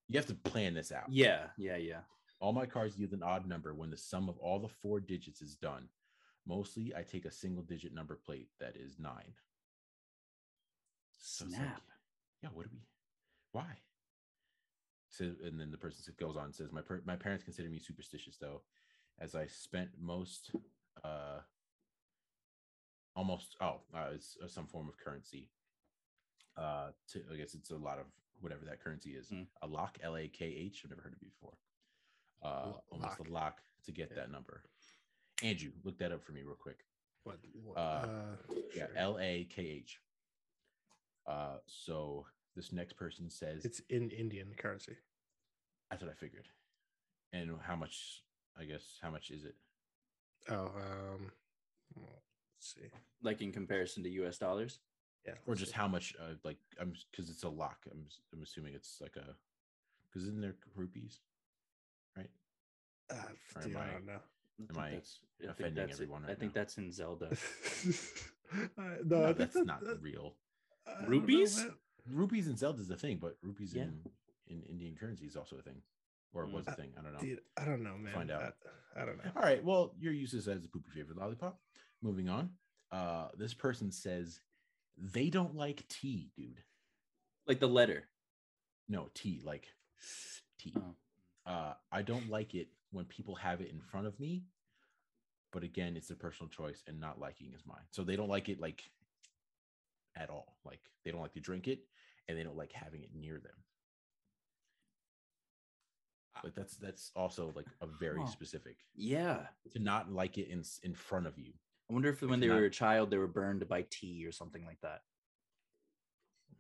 [0.09, 1.07] you have to plan this out.
[1.09, 2.01] Yeah, yeah, yeah.
[2.41, 5.43] All my cars yield an odd number when the sum of all the four digits
[5.43, 5.89] is done.
[6.51, 9.35] Mostly, I take a single digit number plate that is nine.
[11.17, 11.83] So it's like, Snap.
[12.43, 12.81] yeah, what do we?
[13.53, 13.79] Why?
[15.11, 17.79] So, and then the person goes on and says, my per- my parents consider me
[17.79, 18.63] superstitious though,
[19.21, 20.51] as I spent most,
[21.05, 21.39] uh,
[23.15, 25.51] almost oh, uh, it's uh, some form of currency.
[26.57, 28.07] Uh, to, I guess it's a lot of
[28.41, 29.29] whatever that currency is.
[29.29, 29.43] Hmm.
[29.63, 30.83] A lock, L A K H.
[30.85, 31.55] I've never heard of it before.
[32.43, 34.23] Uh, Lo- almost a lock to get Yeah.
[34.23, 34.63] that number.
[35.43, 36.79] Andrew, look that up for me real quick.
[37.25, 37.39] What?
[37.65, 38.07] what Uh,
[38.75, 38.97] Yeah, sure.
[38.97, 40.01] L A K H.
[41.27, 42.27] Uh, so
[42.57, 44.97] this next person says It's in Indian currency.
[45.91, 46.49] that's what I figured.
[47.33, 48.23] And how much?
[48.59, 49.55] I guess how much is it?
[50.49, 51.31] Oh, um,
[51.97, 52.91] let's see.
[53.23, 54.81] Like in comparison to US dollars.
[55.27, 55.77] Yeah, Or just see.
[55.77, 56.15] how much?
[56.21, 57.85] Uh, like I'm because it's a lock.
[57.93, 59.37] I'm s- I'm assuming it's like a
[60.09, 61.21] because isn't there rupees,
[62.17, 62.31] right?
[63.11, 63.17] Uh,
[63.63, 64.21] dude, I I- don't know.
[64.69, 65.95] I think I that's- I offending that's it.
[65.95, 66.61] everyone I think now?
[66.61, 67.31] that's in Zelda.
[68.53, 70.35] Uh, no, No, that's that- not that- real.
[70.85, 71.59] I know, Rupees?
[71.59, 71.75] man.
[72.11, 73.85] Rupees and Zelda is a thing, but rupees Yeah.
[73.85, 74.03] in
[74.49, 75.81] in Indian currency is also a thing,
[76.33, 76.53] or it Mm.
[76.55, 76.93] was a thing.
[76.99, 77.21] I don't know.
[77.21, 78.13] Dude, I don't know, man.
[78.13, 78.57] Find out.
[78.97, 79.31] I, I don't know.
[79.37, 79.63] All right.
[79.63, 81.61] Well, your uses as a poopy favorite lollipop.
[82.03, 82.51] Moving on.
[82.91, 84.41] Uh, this person says
[84.97, 86.65] they don't like tea, dude.
[87.47, 88.09] like the letter.
[88.89, 89.69] No, tea, like
[90.59, 90.75] tea.
[90.77, 90.97] Oh.
[91.47, 94.45] Uh, I don't like it when people have it in front of me.
[95.53, 97.85] But again, it's a personal choice, and not liking is mine.
[97.91, 98.83] So they don't like it like
[100.17, 100.57] at all.
[100.65, 101.81] Like they don't like to drink it,
[102.29, 103.53] and they don't like having it near them.
[106.43, 109.47] But that's that's also like a very specific Yeah.
[109.73, 111.53] to not like it in in front of you.
[111.89, 114.25] I wonder if when It's they not- were a child they were burned by tea
[114.25, 115.03] or something like that.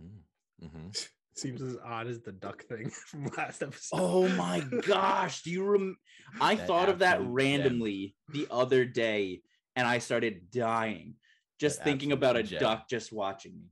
[0.02, 0.90] Mm-hmm.
[1.36, 3.96] Seems as odd as the duck thing from last episode.
[3.98, 5.96] Oh my gosh, do you rem
[6.40, 7.32] I That thought of that absolute gem.
[7.34, 9.42] randomly the other day
[9.76, 11.14] and I started dying
[11.60, 12.60] just That thinking absolute about a gem.
[12.60, 13.68] duck just watching me.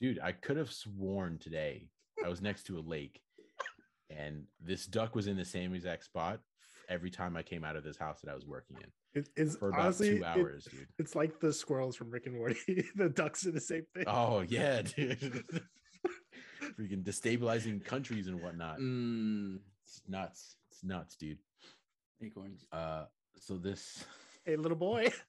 [0.00, 1.88] Dude, I could have sworn today
[2.24, 3.20] I was next to a lake
[4.10, 6.40] and this duck was in the same exact spot
[6.88, 9.56] every time I came out of this house that I was working in It, it's
[9.56, 10.86] for about honestly, two it- hours, dude.
[10.98, 12.84] it's like the squirrels from Rick and Morty.
[12.96, 14.04] the ducks are the same thing.
[14.06, 15.44] Oh, yeah, dude.
[16.78, 18.78] Freaking destabilizing countries and whatnot.
[18.78, 20.56] Mm, It's nuts.
[20.70, 21.38] It's nuts, dude.
[22.22, 22.64] acorns.
[22.72, 23.04] Uh,
[23.38, 24.04] so this,
[24.44, 25.08] Hey, little boy.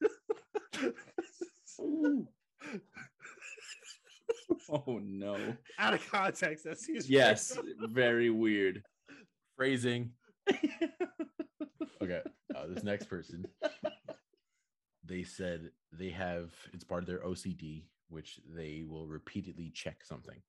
[4.69, 5.37] Oh no.
[5.77, 7.57] Out of context, that seems Yes,
[7.89, 8.83] very weird.
[9.55, 10.11] phrasing.
[12.01, 12.21] Okay,
[12.55, 13.45] uh, this next person,
[15.05, 20.41] they said they have it's part of their OCD, which they will repeatedly check something.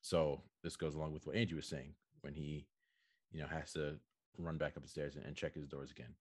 [0.00, 2.66] So this goes along with what Andrew was saying when he,
[3.32, 3.96] you know, has to
[4.36, 6.14] run back up the stairs and, and check his doors again.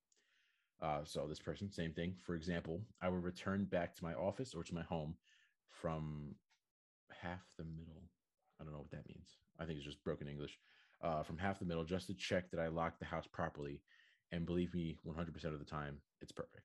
[0.81, 2.15] Uh, so this person, same thing.
[2.23, 5.15] For example, I will return back to my office or to my home
[5.69, 6.35] from
[7.21, 8.03] half the middle.
[8.59, 9.37] I don't know what that means.
[9.59, 10.59] I think it's just broken English.
[11.01, 13.81] Uh, from half the middle just to check that I locked the house properly.
[14.31, 16.63] And believe me, 100% of the time, it's perfect.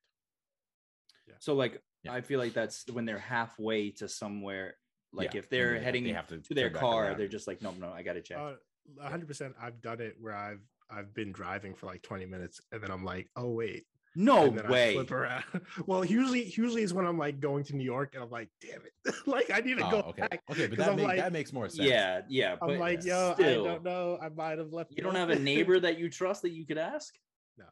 [1.29, 1.35] Yeah.
[1.39, 2.15] So like Yeah.
[2.15, 4.75] I feel like that's when they're halfway to somewhere.
[5.13, 7.19] Like Yeah, if they're they- heading they have to to their car, around.
[7.19, 8.39] they're just like, no, no, I gotta check.
[8.39, 8.55] Uh,
[9.01, 9.55] a hundred percent.
[9.61, 10.61] I've done it where I've
[10.91, 13.85] I've been driving for like 20 minutes and then I'm like, oh wait.
[14.15, 14.95] no and then I way.
[14.95, 15.45] flip around.
[15.87, 18.81] Well, usually usually is when I'm like going to New York and I'm like, damn
[18.83, 19.15] it.
[19.27, 20.23] like I need to Oh, go okay.
[20.23, 20.43] back.
[20.51, 21.89] Okay, but 'cause that, I'm make, like- that makes more sense.
[21.89, 22.57] Yeah, yeah.
[22.61, 24.19] I'm But like, yeah, yo, still, I don't know.
[24.21, 24.93] I might have left.
[24.97, 27.15] You don't have a neighbor that you trust that you could ask?
[27.59, 27.65] no,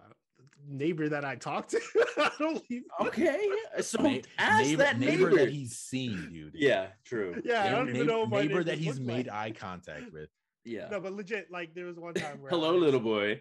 [0.68, 1.80] neighbor that I talked to.
[2.18, 2.82] I don't leave.
[3.00, 3.38] Okay.
[3.80, 5.34] So Na- ask neighbor, that neighbor.
[5.36, 6.52] that he's seen, dude.
[6.54, 7.40] yeah, true.
[7.44, 9.34] Yeah, I Neighbor- don't even know what my neighbor that he's made like.
[9.36, 10.28] eye contact with.
[10.64, 10.88] Yeah.
[10.90, 13.40] No, but legit, like there was one time where Hello, I little boy.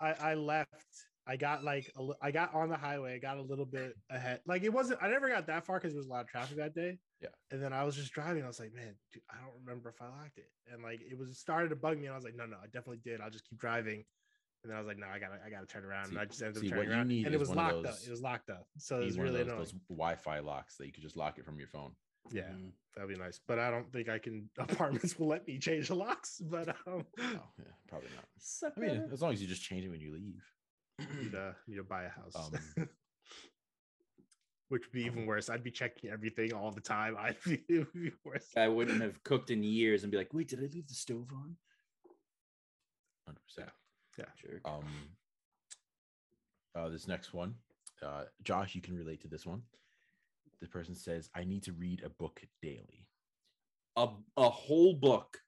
[0.00, 0.70] I, I left.
[1.26, 3.14] I got like a, li- I got on the highway.
[3.14, 4.40] I got a little bit ahead.
[4.46, 5.02] Like it wasn't.
[5.02, 6.98] I never got that far because there was a lot of traffic that day.
[7.22, 7.28] Yeah.
[7.50, 8.44] And then I was just driving.
[8.44, 10.50] I was like, man, dude, I don't remember if I locked it.
[10.70, 12.04] And like it was started to bug me.
[12.06, 13.20] And I was like, no, no, I definitely did.
[13.22, 14.04] I'll just keep driving.
[14.64, 16.06] And then I was like, no, I gotta, I gotta turn around.
[16.06, 17.10] See- and I just ended up see, what turning around.
[17.12, 17.96] And it was locked up.
[18.04, 18.66] It was locked up.
[18.78, 19.64] So it was one really of those, annoying.
[19.64, 21.92] those Wi-Fi locks that you could just lock it from your phone.
[22.32, 22.70] Yeah, Mm.
[22.96, 23.38] that'd be nice.
[23.46, 24.48] But I don't think I can.
[24.58, 26.40] Apartments will let me change the locks.
[26.42, 28.24] But um, Oh, yeah, probably not.
[28.38, 30.42] So, I mean, as long as you just change it when you leave.
[31.32, 32.34] to need to buy a house.
[32.34, 32.88] Um,
[34.70, 35.50] Which would be even um, worse.
[35.50, 37.16] I'd be checking everything all the time.
[37.20, 38.48] I'd be, it would be worse.
[38.56, 41.28] I wouldn't have cooked in years and be like, wait, did I leave the stove
[41.34, 41.56] on?
[44.18, 44.26] 100%.
[44.36, 44.60] Sure.
[44.64, 44.84] Um,
[46.74, 47.54] uh, this next one,
[48.02, 49.62] uh, Josh, you can relate to this one.
[50.60, 53.08] The person says, "I need to read a book daily.
[53.96, 55.38] A, a whole book.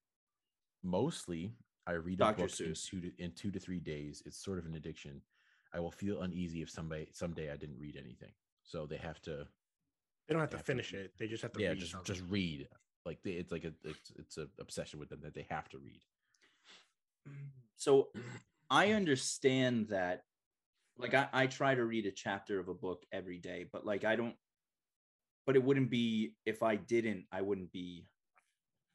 [0.83, 1.53] Mostly,
[1.87, 2.45] I read Dr.
[2.45, 4.23] a book in two, to, in two to three days.
[4.25, 5.21] It's sort of an addiction.
[5.75, 8.33] I will feel uneasy if somebody someday I didn't read anything.
[8.63, 9.47] So they have to,
[10.29, 11.07] They don't have to have finish read.
[11.07, 11.13] it.
[11.19, 12.15] They just have to yeah, read just something.
[12.15, 12.69] just read.
[13.05, 15.79] Like they, it's like a it's it's a obsession with them that they have to
[15.79, 16.03] read.
[17.77, 18.09] So
[18.71, 20.23] I understand that.
[20.99, 24.05] Like I, I try to read a chapter of a book every day, but like
[24.05, 24.35] I don't
[25.47, 28.07] but it wouldn't be if I didn't, I wouldn't be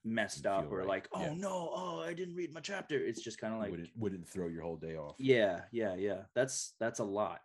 [0.03, 1.34] messed up or right, like, oh yeah.
[1.34, 2.95] no, oh I didn't read my chapter.
[2.95, 5.15] It's just kind of like wouldn't wouldn't throw your whole day off.
[5.17, 6.24] Yeah, yeah, yeah.
[6.36, 7.39] That's that's a lot.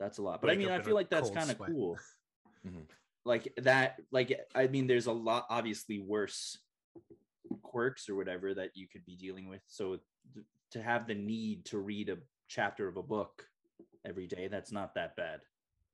[0.00, 0.40] That's a lot.
[0.40, 1.70] But I mean, I feel like that's kind of sweat.
[1.70, 1.98] cool.
[2.66, 2.86] Mhm.
[3.26, 6.56] Like that, like I mean, there's a lot obviously worse
[7.62, 9.60] quirks or whatever that you could be dealing with.
[9.66, 9.98] So
[10.32, 13.46] th- to have the need to read a chapter of a book
[14.04, 15.40] every day, that's not that bad,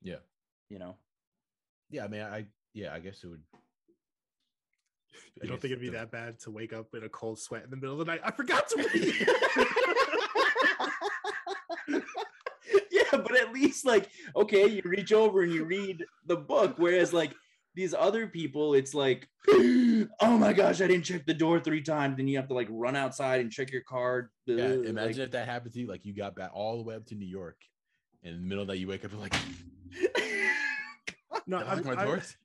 [0.01, 0.15] Yeah,
[0.69, 0.95] you know.
[1.89, 2.03] yeah.
[2.05, 3.43] I mean, I yeah, I guess it would.
[3.53, 7.39] I You don't think it'd be the- that bad to wake up in a cold
[7.39, 8.21] sweat in the middle of the night?
[8.23, 9.27] I forgot to read.
[12.91, 17.13] yeah, but at least like okay, you reach over and you read the book, whereas
[17.13, 17.33] like
[17.75, 22.17] these other people, it's like, oh my gosh, I didn't check the door three times.
[22.17, 24.29] Then you have to like run outside and check your card.
[24.45, 25.87] Yeah, Ugh, imagine like- if that happened to you.
[25.87, 27.57] Like you got back all the way up to New York,
[28.23, 29.35] and in the middle of that you wake up and like,
[31.47, 32.35] no, I I've, my I've, doors?"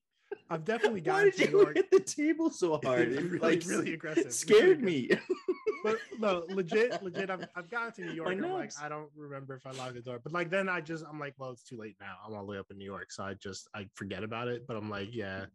[0.51, 3.13] I've definitely Why gotten did to you New York, hit the table so hard?
[3.13, 4.33] It really, like really aggressive.
[4.33, 5.19] scared really me.
[5.85, 7.31] but no, legit, legit.
[7.31, 8.29] I've, I've gotten to New York.
[8.31, 8.73] I'm like.
[8.81, 11.35] I don't remember if I locked the door, but like then I just, I'm like,
[11.39, 12.17] well, it's too late now.
[12.27, 14.67] I'm all the way up in New York, so I just, I forget about it.
[14.67, 15.47] But I'm like, yeah,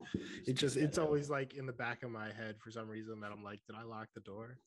[0.47, 3.31] it just, it's always like in the back of my head for some reason that
[3.31, 4.57] I'm like, did I lock the door?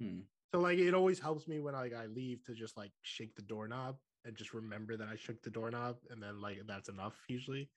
[0.00, 0.20] Hmm.
[0.52, 3.42] So like, it always helps me when like I leave to just like shake the
[3.42, 7.68] doorknob and just remember that I shook the doorknob, and then like that's enough usually.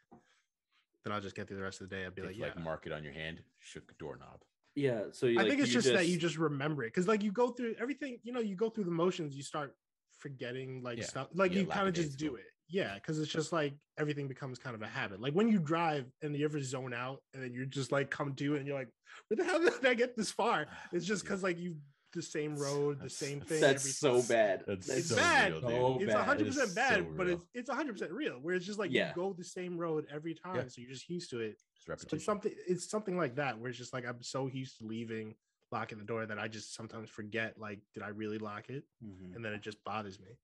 [1.04, 2.06] Then I'll just get through the rest of the day.
[2.06, 2.62] I'd be If, like, like yeah.
[2.64, 4.42] mark it on your hand, shook the doorknob.
[4.76, 7.08] Yeah, so you, I like, think it's you just, that you just remember it because
[7.08, 9.76] like you go through everything, you know, you go through the motions, you start
[10.18, 11.06] forgetting like Yeah.
[11.06, 12.46] stuff, like Yeah, you kind of just do it.
[12.70, 15.20] Yeah, because it's just like everything becomes kind of a habit.
[15.22, 18.34] Like when you drive and you ever zone out and then you're just like come
[18.36, 18.90] to and you're like,
[19.28, 20.68] where the hell did I get this far?
[20.92, 21.28] It's just Yeah.
[21.30, 21.76] because like you
[22.14, 23.62] the same road, the same that's- thing.
[23.62, 24.64] that's every- so bad.
[24.66, 25.52] That's It's so bad.
[25.64, 28.40] real, It's hundred percent bad, so but it's it's hundred percent real.
[28.40, 29.10] Where it's just like Yeah.
[29.10, 31.58] you go the same road every time, so you're just used to it.
[31.88, 34.78] It's So it's something it's something like that where it's just like I'm so used
[34.80, 35.36] to leaving,
[35.72, 38.84] locking the door that I just sometimes forget like did I really lock it?
[39.04, 39.36] Mhm.
[39.36, 40.38] And then it just bothers me.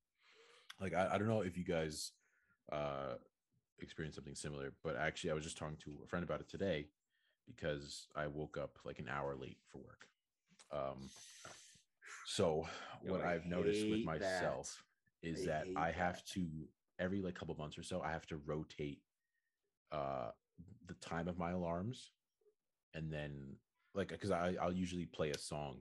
[0.82, 2.12] like I, I don't know if you guys
[2.72, 3.16] uh
[3.82, 6.88] experienced something similar but actually i was just talking to a friend about it today
[7.48, 10.08] because i woke up like an hour late for work
[10.72, 11.10] um
[12.26, 12.68] so
[13.04, 14.84] Yo, what I i've noticed with myself
[15.24, 16.26] is I that i have that.
[16.34, 16.48] to
[17.00, 19.00] every like couple months or so i have to rotate
[19.92, 20.30] uh
[20.88, 22.12] the time of my alarms
[22.94, 23.56] and then
[23.96, 25.78] like because i i'll usually play a song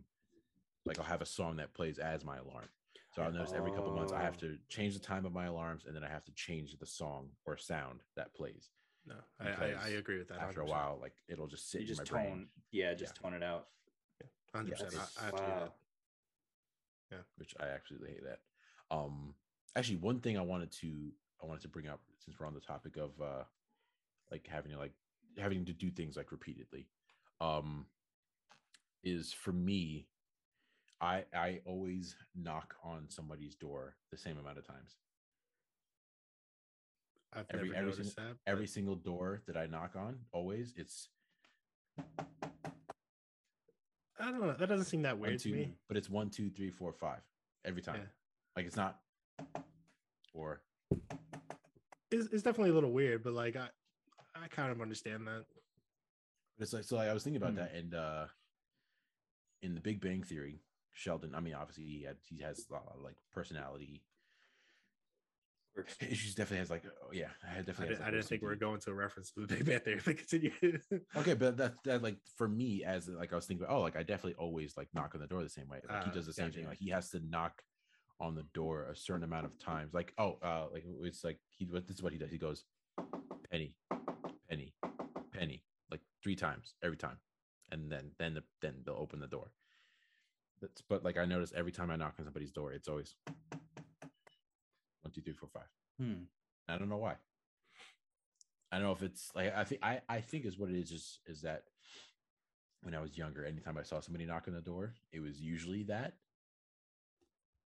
[0.86, 2.68] like i'll have a song that plays as my alarm
[3.14, 4.40] so I'll notice every couple months I have Oh.
[4.46, 7.30] to change the time of my alarms and then I have to change the song
[7.46, 8.68] or sound that plays.
[9.06, 10.38] No, I, I, I agree with that.
[10.40, 13.16] After a while, like it'll just sit You in just my tone, brain, yeah, just
[13.16, 13.68] tone it out.
[14.54, 14.94] Hundred Yeah, percent.
[14.94, 15.72] it's- I, I wow.
[17.10, 17.24] that.
[17.36, 18.40] which I absolutely hate that.
[18.90, 19.34] Um,
[19.76, 21.10] actually, one thing I wanted to
[21.42, 23.44] I wanted to bring up since we're on the topic of uh
[24.30, 24.92] like having to like
[25.38, 26.86] having to do things like repeatedly
[27.40, 27.86] um
[29.04, 30.06] is for me
[31.00, 34.96] i i always knock on somebody's door the same amount of times
[37.32, 38.36] I've Every- every noticed that.
[38.46, 41.08] every single door that i knock on always it's
[44.20, 44.54] I don't know.
[44.58, 45.74] That doesn't seem that one weird to me.
[45.86, 47.20] but it's one two three four five
[47.64, 48.06] every time Yeah.
[48.56, 48.98] like it's not
[50.34, 50.60] or
[52.10, 53.68] It's, it's definitely a little weird, but like I,
[54.34, 55.44] I kind of understand that.
[56.58, 56.96] It's like so.
[56.96, 57.56] Like, I was thinking about Hmm.
[57.58, 58.26] that, and uh
[59.62, 60.60] in the Big Bang Theory,
[60.92, 61.34] Sheldon.
[61.34, 64.02] I mean, obviously he had he has a lot of like personality
[66.00, 66.34] Issues.
[66.34, 67.86] Definitely has like oh yeah, I I, definitely.
[67.86, 68.60] did, has, like, I didn't think we were OCD.
[68.60, 70.00] going to a reference to the Big Bang Theory.
[70.04, 70.50] But continue.
[71.16, 74.02] Okay, but that that like for me as like I was thinking, oh, like I
[74.02, 75.80] definitely always like knock on the door the same way.
[75.88, 76.58] Like he Ah, does the same gotcha.
[76.58, 76.68] thing.
[76.68, 77.62] Like he has to knock
[78.20, 79.94] on the door a certain amount of times.
[79.94, 81.66] Like oh, uh, like it's like he.
[81.66, 82.30] What this is what he does.
[82.30, 82.64] He goes,
[83.50, 83.76] penny,
[84.48, 84.74] penny,
[85.32, 87.18] penny, like three times every time,
[87.70, 89.52] and then then the, then they'll open the door.
[90.60, 93.14] That's but like I notice every time I knock on somebody's door, it's always
[95.02, 95.68] one, two, three, four, five.
[96.00, 96.24] Hmm.
[96.68, 97.14] I don't know why.
[98.70, 100.90] I don't know if it's like I think I I think is what it is
[100.90, 101.64] is is that
[102.82, 105.84] when I was younger, anytime I saw somebody knock on the door, it was usually
[105.84, 106.14] that.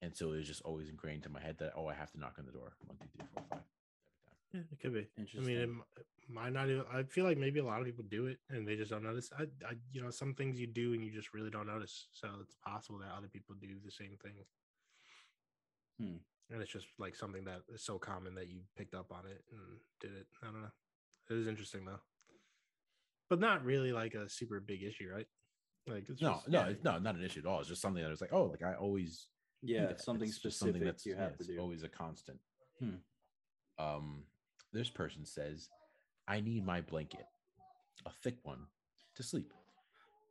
[0.02, 2.20] And so it was just always ingrained in my head that oh, I have to
[2.20, 2.74] knock on the door.
[2.86, 3.60] One, two, three, four, five.
[4.54, 5.08] yeah, it could be.
[5.38, 6.84] I mean, it it might not even.
[6.94, 9.30] I feel like maybe a lot of people do it and they just don't notice.
[9.38, 12.08] I, I, you know, some things you do and you just really don't notice.
[12.14, 14.34] So it's possible that other people do the same thing.
[16.00, 16.18] Hmm.
[16.52, 19.44] And it's just like something that is so common that you picked up on it
[19.52, 20.28] and did it.
[20.42, 20.72] I don't know.
[21.30, 22.00] It is interesting though,
[23.30, 25.26] but not really like a super big issue, right?
[25.88, 27.60] Like it's No, just- no, yeah, it's no, not an issue at all.
[27.60, 29.28] It's just something that was like, oh, like I always
[29.62, 31.58] yeah, something It's just specific that's you yeah, have to it's do.
[31.60, 32.38] always a constant.
[32.80, 32.96] Hmm.
[33.80, 34.24] Um,
[34.74, 35.70] this person says,
[36.28, 37.26] I need my blanket,
[38.06, 38.66] a thick one,
[39.16, 39.54] to sleep.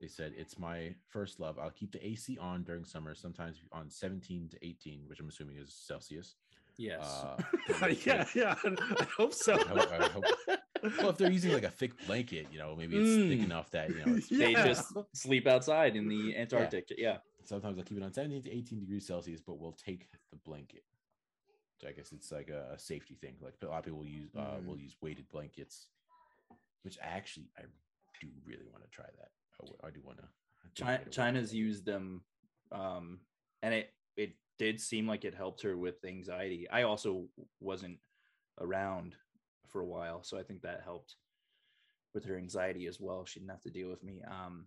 [0.02, 1.60] They said it's my first love.
[1.60, 5.58] I'll keep the AC on during summer, sometimes on 17 to 18, which I'm assuming
[5.58, 6.34] is Celsius.
[6.76, 7.04] Yes.
[7.06, 8.54] Uh, yeah, yeah.
[8.64, 9.54] I hope so.
[9.54, 10.24] I hope- I hope-
[10.98, 13.44] well, if they're using like a thick blanket, you know, maybe it's thick Mm.
[13.44, 14.16] enough that you know.
[14.16, 14.66] It's, they Yeah.
[14.66, 16.92] just sleep outside in the Antarctic.
[16.98, 17.18] Yeah.
[17.44, 20.82] sometimes I'll keep it on 17 to 18 degrees Celsius, but we'll take the blanket.
[21.80, 23.34] So I guess it's like a, a safety thing.
[23.40, 24.66] Like a lot of people will use uh, Mm.
[24.66, 25.86] will use weighted blankets,
[26.82, 27.62] which I actually I
[28.20, 29.30] do really want to try that.
[29.60, 30.24] I, I do want to.
[30.74, 32.22] China, China's used them,
[32.70, 33.20] um,
[33.62, 36.68] and it it did seem like it helped her with anxiety.
[36.70, 37.26] I also
[37.60, 37.98] wasn't
[38.60, 39.14] around
[39.68, 41.16] for a while, so I think that helped
[42.14, 43.24] with her anxiety as well.
[43.24, 44.22] She didn't have to deal with me.
[44.26, 44.66] Um,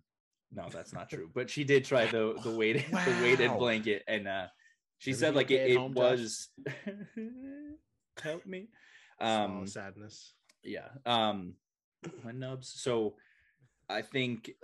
[0.52, 1.30] no, that's not true.
[1.34, 4.46] But she did try the the weighted the weighted blanket, and uh,
[4.98, 6.48] she Everything said like it, it was
[8.22, 8.68] help me.
[9.20, 10.34] Um, Um, sadness.
[10.62, 10.88] yeah.
[11.04, 11.54] Um,
[12.24, 12.72] my nubs.
[12.76, 13.16] So
[13.88, 14.50] I think.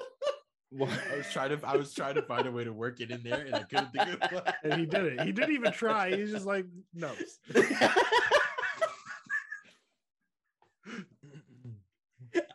[0.80, 3.22] I was trying to I was trying to find a way to work it in
[3.22, 4.54] there, and I couldn't think of what.
[4.64, 5.20] And he did it.
[5.20, 6.16] He didn't even try.
[6.16, 6.64] He's just like,
[6.94, 7.12] no.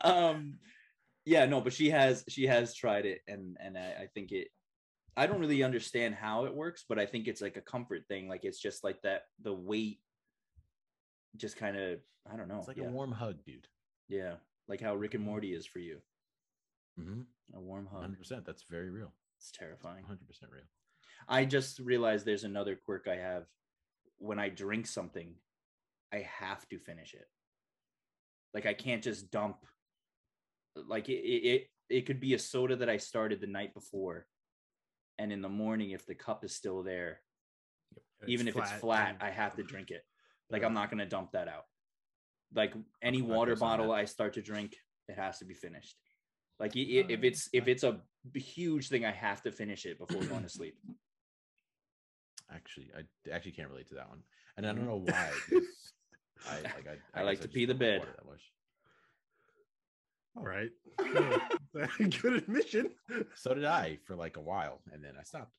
[0.01, 0.57] um
[1.25, 4.47] yeah no but she has she has tried it and and I, I think it
[5.15, 8.27] i don't really understand how it works but i think it's like a comfort thing
[8.27, 9.99] like it's just like that the weight
[11.35, 11.99] just kind of
[12.31, 12.85] i don't know It's like yeah.
[12.87, 13.67] a warm hug, dude.
[14.09, 14.35] yeah
[14.67, 15.99] like how rick and morty is for you
[16.99, 17.21] Mm-hmm.
[17.57, 18.01] a warm hug.
[18.01, 18.17] 100.
[18.17, 18.45] percent.
[18.45, 19.13] That's very real.
[19.37, 20.03] it's terrifying.
[20.03, 20.63] 100 percent real.
[21.27, 23.45] i just realized there's another quirk i have.
[24.17, 25.35] When i drink something
[26.13, 27.27] i have to finish it.
[28.53, 29.57] Like i can't just dump
[30.87, 34.27] like it it it, it could be a soda that i started the night before
[35.19, 37.21] and in the morning if the cup is still there
[38.21, 40.03] And even if it's flat i have to drink it.
[40.49, 41.65] Like i'm not going to dump that out.
[42.55, 44.75] Like any water bottle i start to drink
[45.07, 45.95] it has to be finished
[46.59, 47.99] like i- i- if it's if it's a
[48.31, 50.75] b- huge thing i have to finish it before going to sleep
[52.49, 53.01] Actually, I
[53.35, 54.23] actually can't relate to that one,
[54.55, 54.87] and I don't Mhm.
[54.87, 55.31] know why.
[56.49, 58.03] I like I, I like to just pee the bed.
[58.03, 58.41] that much.
[60.37, 60.69] All right.
[60.97, 61.41] Good-
[62.21, 62.91] Good admission.
[63.35, 65.57] So did I for like a while, and then I stopped.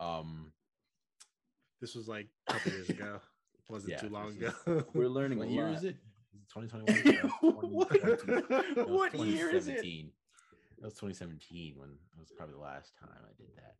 [0.00, 0.52] Um,
[1.80, 3.20] This was like a couple years ago.
[3.70, 4.84] Wasn't Yeah, too long this ago.
[4.92, 5.76] we're learning what year lot.
[5.76, 5.96] is it?
[6.34, 7.70] Is it 2021?
[7.72, 8.76] What?
[8.76, 10.12] No, what year is it 2017.
[10.80, 13.74] That was 2017 when that was probably the last time I did that.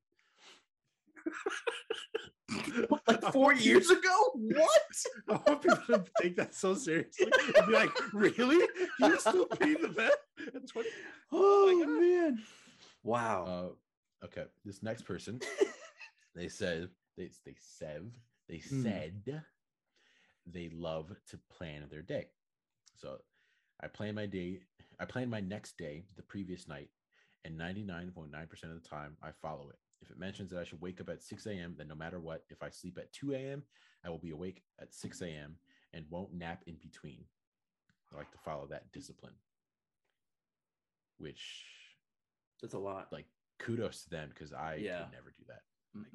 [3.07, 4.81] like four years ago what
[5.29, 7.31] I hope people to take that so seriously.
[7.57, 8.67] And be like, really?
[9.01, 10.13] You still pee the bed
[10.55, 10.89] at 20?
[11.33, 11.89] oh God.
[12.01, 12.39] man
[13.03, 13.45] wow
[14.23, 15.41] Uh, okay, this next person,
[16.35, 18.11] they said they they said
[18.49, 18.83] they Hmm.
[18.83, 19.43] said
[20.47, 22.29] they love to plan their day.
[22.97, 23.19] So
[23.81, 24.61] I plan my day.
[25.01, 26.91] I plan my next day the previous night,
[27.45, 28.33] and 99.9%
[28.65, 29.79] of the time I follow it.
[30.01, 32.45] If it mentions that I should wake up at 6 a.m., then no matter what,
[32.51, 33.63] if I sleep at 2 a.m.,
[34.05, 35.57] I will be awake at 6 a.m.
[35.93, 37.25] and won't nap in between.
[38.13, 39.35] I like to follow that discipline,
[41.19, 41.65] which
[42.63, 43.13] That's a lot.
[43.13, 43.27] like
[43.59, 45.05] kudos to them because I Yeah.
[45.05, 45.63] could never do that.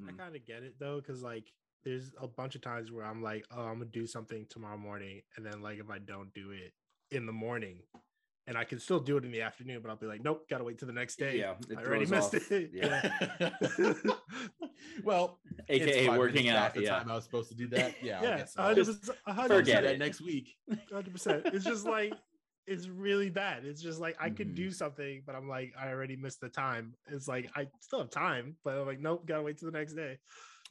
[0.08, 0.18] I Mm-mm.
[0.18, 1.52] kind of get it though, because like
[1.84, 5.22] there's a bunch of times where I'm like, oh, I'm gonna do something tomorrow morning,
[5.36, 6.72] and then like if I don't do it
[7.10, 7.82] in the morning,
[8.46, 10.64] and I can still do it in the afternoon, but I'll be like, nope, gotta
[10.64, 11.38] wait till the next day.
[11.38, 12.50] Yeah, it I already missed off.
[12.52, 12.70] it.
[12.72, 13.50] Yeah.
[15.04, 15.38] well,
[15.68, 16.74] AKA five working minutes out.
[16.74, 16.98] the Yeah.
[16.98, 17.94] time I was supposed to do that.
[18.02, 19.48] Yeah, I'll yeah, get some- hundred Just percent.
[19.48, 19.98] forget that it.
[19.98, 20.54] next week.
[20.92, 21.46] Hundred percent.
[21.46, 22.12] It's just like
[22.66, 23.64] it's really bad.
[23.64, 24.56] It's just like I could Mhm.
[24.56, 26.94] do something, but I'm like I already missed the time.
[27.08, 29.94] It's like I still have time, but I'm like, nope, gotta wait till the next
[29.94, 30.18] day.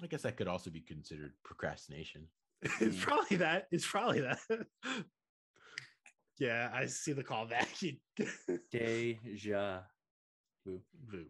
[0.01, 2.27] I guess that could also be considered procrastination.
[2.61, 3.01] it's Mm.
[3.01, 3.67] probably that.
[3.71, 4.39] It's probably that.
[6.39, 7.97] Yeah, I see the callback.
[8.71, 9.79] Deja
[10.65, 10.81] vu.
[11.07, 11.25] Vu.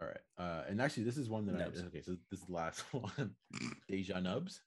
[0.00, 0.16] All right.
[0.38, 1.80] Uh, and actually, this is one that Nubs.
[1.80, 2.02] I okay.
[2.02, 3.34] So this is the last one.
[3.88, 4.60] Deja Nubs.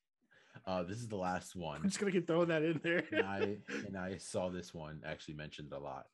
[0.66, 1.82] Uh, this is the last one.
[1.84, 3.04] I'm just gonna keep throwing that in there.
[3.12, 6.06] and I and I saw this one actually mentioned a lot.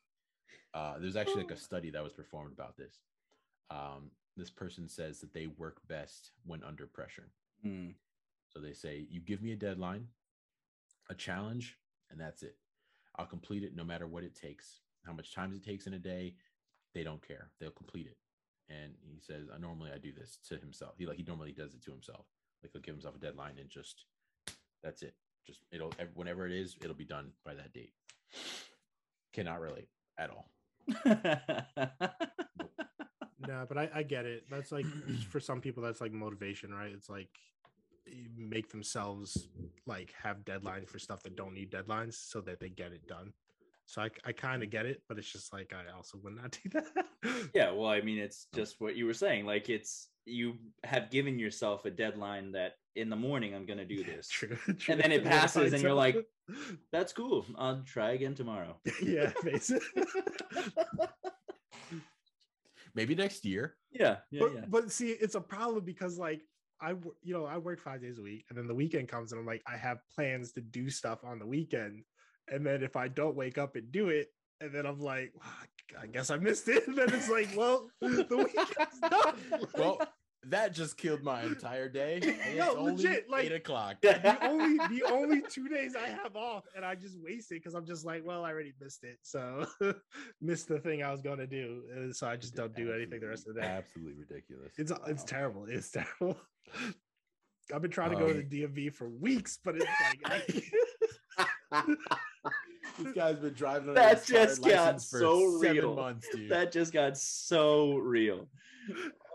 [0.74, 3.00] Uh, there's actually like a study that was performed about this.
[3.70, 7.30] Um, this person says that they work best when under pressure.
[7.64, 7.94] Mm.
[8.48, 10.06] So they say, you give me a deadline,
[11.10, 11.78] a challenge,
[12.10, 12.56] and that's it.
[13.16, 14.80] I'll complete it no matter what it takes.
[15.04, 16.34] How much time it takes in a day,
[16.94, 17.50] they don't care.
[17.60, 18.16] They'll complete it.
[18.68, 20.94] And he says, I normally I do this to himself.
[20.96, 22.26] He like he normally does it to himself.
[22.62, 24.04] Like he'll give himself a deadline and just
[24.82, 25.14] that's it.
[25.46, 27.92] Just it'll ev- whenever it is, it'll be done by that date.
[29.32, 29.88] Cannot relate
[30.18, 30.48] at all.
[33.46, 34.44] no, but I, I get it.
[34.50, 34.86] That's like
[35.30, 36.92] for some people, that's like motivation, right?
[36.92, 37.28] It's like
[37.61, 37.61] you
[38.08, 39.48] Eh, make themselves
[39.86, 43.32] like have deadlines for stuff that don't need deadlines so that they get it done.
[43.86, 46.52] So I, I kind of get it, but it's just like I also would not
[46.62, 47.50] do that.
[47.54, 48.56] yeah, well, I mean, it's oh.
[48.56, 49.44] just what you were saying.
[49.44, 53.84] Like, it's you have given yourself a deadline that in the morning I'm going to
[53.84, 54.28] do this.
[54.28, 54.56] True,
[54.88, 56.24] And then it passes and you're like-
[56.92, 57.44] That's cool.
[57.56, 58.76] I'll try again tomorrow.
[59.02, 60.04] yeah, basically.
[62.94, 63.76] Maybe next year.
[63.90, 64.64] Yeah, yeah, but, yeah.
[64.68, 66.42] but see, it's a problem because like
[66.82, 66.90] I,
[67.22, 69.46] you know, I work five days a week, and then the weekend comes, and I'm
[69.46, 72.02] like, I have plans to do stuff on the weekend,
[72.48, 74.28] and then if I don't wake up and do it,
[74.60, 76.84] and then I'm like, "Wow, I guess I missed it.
[76.88, 79.66] And then it's like, well, the weekend's done.
[79.78, 80.00] Well,
[80.46, 82.18] that just killed my entire day.
[82.56, 84.00] No, only legit, like- eight o'clock.
[84.02, 87.74] the only the only two days I have off, and I just waste it because
[87.74, 89.64] I'm just like, well, I already missed it, so
[90.40, 93.20] missed the thing I was going to do, and so I just don't do anything
[93.20, 93.66] the rest of the day.
[93.68, 94.72] Absolutely ridiculous.
[94.78, 95.26] It's it's Wow.
[95.28, 95.66] terrible.
[95.68, 96.36] It's terrible.
[97.72, 101.86] I've been trying to go to Um, the DMV for weeks, but it's like I-
[102.98, 105.94] this guy's been driving on That just got so real.
[105.94, 106.50] months, dude.
[106.50, 108.50] that just got so real.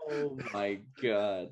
[0.08, 1.50] Oh my god.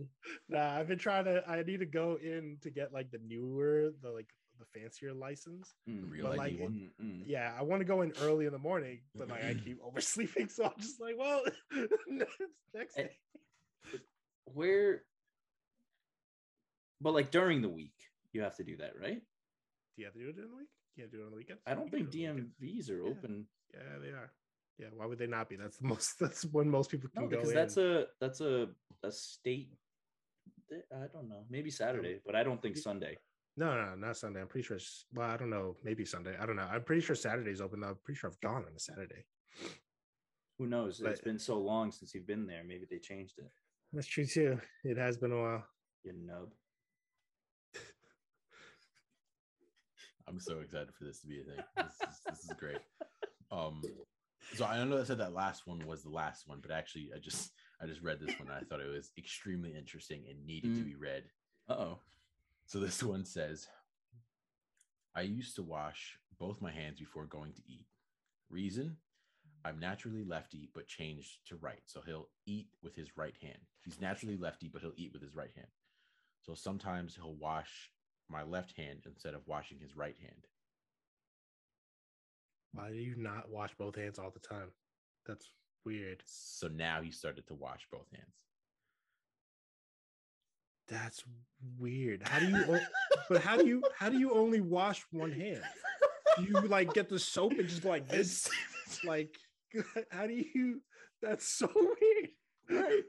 [0.48, 1.48] nah, I've been trying to.
[1.48, 5.74] I need to go in to get like the newer, the like the fancier license.
[5.88, 6.90] Mm, Real but, ID like, one.
[7.02, 7.22] mm, mm.
[7.26, 10.48] Yeah, I want to go in early in the morning, but like I keep oversleeping,
[10.50, 11.42] so I'm just like, well,
[12.72, 13.16] next Eh, day.
[14.44, 15.02] Where
[17.01, 17.94] but like during the week,
[18.32, 19.20] you have to do that, right?
[19.20, 20.68] Do you have to do it during the week?
[20.97, 21.62] You can't do it on the weekends.
[21.66, 22.88] I don't think do it on the weekends.
[22.88, 23.11] DMVs are Yeah.
[23.11, 23.47] open.
[23.74, 24.32] Yeah, they are.
[24.78, 25.57] Yeah, why would they not be?
[25.57, 26.16] That's the most.
[26.20, 27.55] That's when most people can No, go because in.
[27.57, 28.68] that's a that's a
[29.03, 29.70] a state.
[30.92, 31.44] I don't know.
[31.49, 33.16] Maybe Saturday, um, but I don't think Sunday.
[33.57, 34.40] No, no, not Sunday.
[34.42, 34.76] I'm pretty sure.
[34.76, 35.76] It's, well, I don't know.
[35.82, 36.36] Maybe Sunday.
[36.38, 36.68] I don't know.
[36.70, 37.80] I'm pretty sure Saturday's open.
[37.80, 37.88] though.
[37.88, 39.24] I'm pretty sure I've gone on a Saturday.
[40.59, 41.01] Who knows?
[41.01, 42.62] It's been so long since you've been there.
[42.64, 43.51] Maybe they changed it.
[43.92, 44.59] That's true too.
[44.84, 45.64] It has been a while.
[46.05, 46.51] You nub.
[50.28, 51.62] I'm so excited for this to be a thing.
[51.76, 52.78] This is, this is great.
[53.52, 53.80] Um,
[54.54, 57.18] so I know I said that last one was the last one, but actually, I
[57.18, 58.48] just I just read this one.
[58.48, 60.84] And I thought it was extremely interesting and needed to Mm.
[60.86, 61.24] be read.
[61.68, 61.98] Uh oh.
[62.66, 63.68] So this one says,
[65.14, 67.86] I used to wash both my hands before going to eat.
[68.50, 68.96] Reason?
[69.64, 71.82] I'm naturally lefty, but changed to right.
[71.86, 73.58] So he'll eat with his right hand.
[73.84, 75.68] He's naturally lefty, but he'll eat with his right hand.
[76.42, 77.90] So sometimes he'll wash
[78.30, 80.46] my left hand instead of washing his right hand.
[82.72, 84.68] Why do you not wash both hands all the time?
[85.26, 85.50] That's
[85.84, 86.22] weird.
[86.26, 88.34] So now he started to wash both hands.
[90.88, 91.24] That's
[91.78, 92.22] weird.
[92.26, 92.78] How do you?
[93.28, 93.82] but how do you?
[93.98, 95.62] How do you only wash one hand?
[96.36, 98.48] Do you like get the soap and just go like this?
[99.04, 99.36] Like,
[100.10, 100.80] how do you?
[101.20, 102.28] That's so weird.
[102.70, 103.02] right.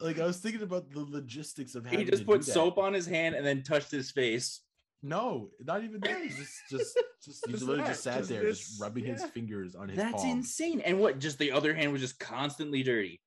[0.00, 3.06] Like I was thinking about the logistics of how He just put soap on his
[3.06, 4.60] hand and then touched his face.
[5.02, 6.22] No, not even that.
[6.22, 9.04] He's just just just he Just literally that, just sat just there, this- just rubbing
[9.04, 10.30] his fingers on his That's palm.
[10.38, 10.80] insane.
[10.84, 11.18] And what?
[11.18, 13.20] Just the other hand was just constantly dirty.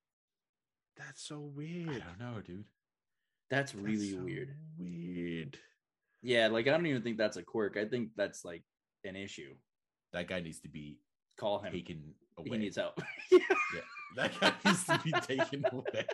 [0.97, 1.89] That's so weird.
[1.89, 2.65] I don't know, dude.
[3.49, 4.55] That's That's really so weird.
[4.77, 5.57] Weird.
[6.21, 7.75] Yeah, like I don't even think that's a quirk.
[7.77, 8.63] I think that's like
[9.03, 9.55] an issue.
[10.13, 10.99] That guy needs to be
[11.39, 11.71] Call him.
[11.73, 12.49] taken away.
[12.51, 13.01] He needs help.
[14.17, 16.05] That guy needs to be taken away.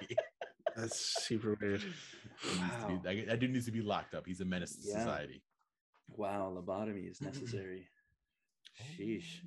[0.77, 1.81] That's super weird.
[1.81, 3.01] He needs to be- Wow.
[3.03, 4.25] that, that dude needs to be locked up.
[4.27, 4.99] He's a menace to Yeah.
[4.99, 5.43] society.
[6.09, 7.89] wow, lobotomy is necessary.
[8.95, 9.41] Sheesh.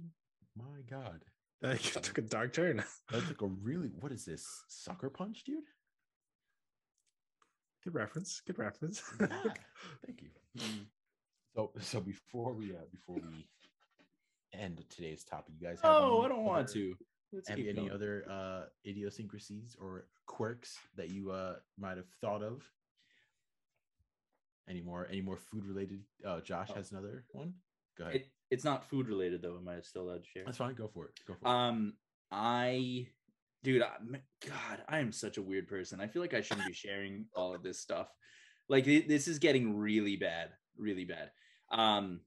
[0.59, 1.24] Oh My God.
[1.62, 2.83] That took a dark turn.
[3.11, 4.45] That's like a really what is this?
[4.68, 5.62] Sucker punch, dude?
[7.85, 8.43] Good reference.
[8.47, 9.03] Good reference.
[9.20, 9.26] Yeah.
[10.07, 10.31] Thank you.
[10.59, 10.87] Mm.
[11.55, 13.47] So so before we uh before we
[14.53, 16.95] end today's topic, you guys have Oh, I don't want to.
[17.33, 17.93] Let's Have keep any going.
[17.93, 22.62] other uh idiosyncrasies or quirks that you uh might have thought of?
[24.68, 26.01] Any more any more food related?
[26.24, 26.74] Uh Josh Oh.
[26.74, 27.55] has another one.
[27.99, 28.16] Go ahead.
[28.16, 29.57] It, it's not food related though.
[29.57, 30.45] Am I still allowed to share?
[30.45, 30.74] That's fine.
[30.74, 31.12] Go for it.
[31.26, 31.51] Go for it.
[31.51, 31.95] Um,
[32.33, 33.07] I,
[33.64, 36.01] dude, I, m- God, I am such a weird person.
[36.01, 38.09] I feel like I shouldn't be sharing all of this stuff.
[38.68, 41.31] Like thi- this is getting really bad, really bad.
[41.72, 42.20] Um,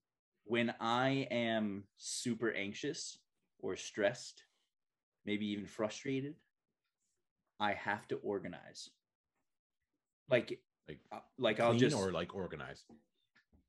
[0.45, 3.17] when I am super anxious
[3.59, 4.43] or stressed,
[5.25, 6.35] maybe even frustrated,
[7.59, 8.89] I have to organize.
[10.29, 12.85] Like, Like, uh, like I'll just or like organized.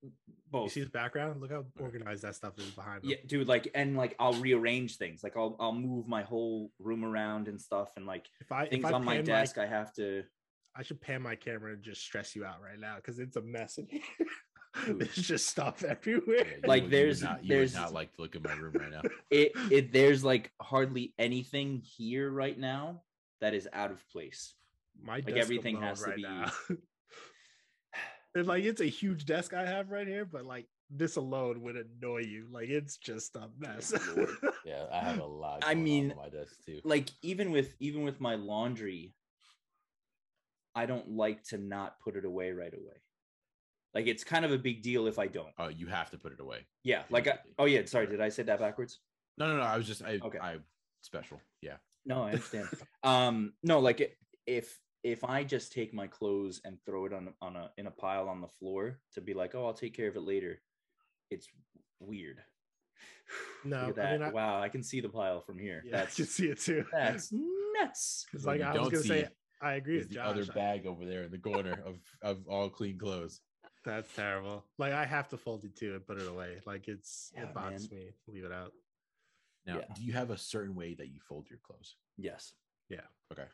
[0.03, 0.11] You
[0.51, 0.73] both.
[0.73, 1.41] see his background?
[1.41, 3.11] Look how organized that stuff is behind him.
[3.11, 5.23] Yeah, dude, like and like I'll rearrange things.
[5.25, 8.85] Like I'll I'll move my whole room around and stuff and like If I things
[8.85, 10.25] if I on my pan desk I have to
[10.77, 13.43] I should pan my camera and just stress you out right now because it's a
[13.43, 14.01] mess in here.
[14.87, 14.99] Dude.
[15.01, 16.47] There's just stuff everywhere.
[16.47, 18.43] Yeah, Like, would- you would there's- not, you there's- would not like to look at
[18.43, 19.03] my room right now.
[19.31, 23.03] it it there's like hardly anything here right now
[23.41, 24.55] that is out of place.
[25.01, 26.51] My Like, desk everything alone has to right be- now.
[28.35, 31.77] and like it's a huge desk I have right here, but like this alone would
[31.77, 32.47] annoy you.
[32.51, 33.93] Like it's just a mess.
[34.65, 35.63] Yeah, I have a lot.
[35.65, 36.81] I going on mean, on my desk too.
[36.85, 39.15] Like even with even with my laundry,
[40.75, 42.97] I don't like to not put it away right away.
[43.95, 45.53] Like it's kind of a big deal if I don't.
[45.59, 46.67] Oh, you have to put it away.
[46.83, 48.99] Yeah, like I, oh yeah, sorry, did I say that backwards?
[49.39, 49.63] No, no, no.
[49.63, 50.39] I was just I Okay.
[50.39, 50.57] I
[51.03, 51.41] special.
[51.61, 51.77] Yeah.
[52.05, 52.69] No, I understand.
[53.05, 54.17] um, no, like
[54.47, 57.91] if if I just take my clothes and throw it on on a in a
[57.91, 60.61] pile on the floor to be like, oh, I'll take care of it later,
[61.31, 61.47] it's
[62.01, 62.39] weird.
[63.65, 65.83] No, Look I mean, I- wow, I can see the pile from here.
[65.87, 66.85] yeah, that's I can see it too.
[66.93, 67.33] that's
[67.81, 68.27] nuts.
[68.35, 69.29] It's What like I was gonna see say,
[69.63, 70.27] I agree Is with the Josh.
[70.27, 73.41] other bag over there in the corner of of all clean clothes.
[73.85, 74.65] That's terrible.
[74.79, 76.59] Like I have to fold it too and put it away.
[76.67, 78.11] Like it's Yeah, it bothers me.
[78.27, 78.73] Leave it out.
[79.67, 79.85] Now, Yeah.
[79.95, 81.97] do you have a certain way that you fold your clothes?
[82.17, 82.53] Yes.
[82.89, 83.01] Yeah.
[83.33, 83.45] Okay.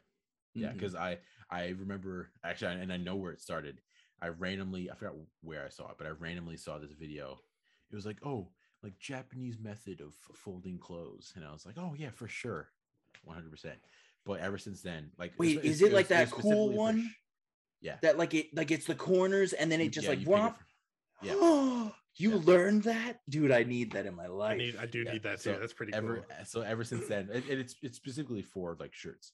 [0.54, 0.76] Yeah, mm-hmm.
[0.76, 1.18] because I
[1.50, 3.80] I remember actually, and I know where it started.
[4.22, 7.40] I randomly I forgot where I saw it, but I randomly saw this video.
[7.90, 8.48] It was like, oh,
[8.82, 12.70] like Japanese method of folding clothes, and I was like, oh yeah, for sure,
[13.24, 13.78] one hundred percent.
[14.26, 16.40] But ever since then, like, Wait, it's- is it's- it like was- that was cool
[16.42, 17.14] specifically for one?
[17.80, 20.20] Sh- Yeah, that like it like it's the corners and then it just yeah, like
[20.20, 20.52] you pick it
[21.22, 21.34] yeah.
[22.16, 22.40] you Yeah.
[22.44, 23.50] learned that, dude.
[23.52, 24.58] I need that in my I life.
[24.58, 25.54] need I do Yeah, need that too.
[25.54, 26.44] so That's pretty ever cool.
[26.46, 29.32] so ever since then, and and it's it's specifically for like shirts,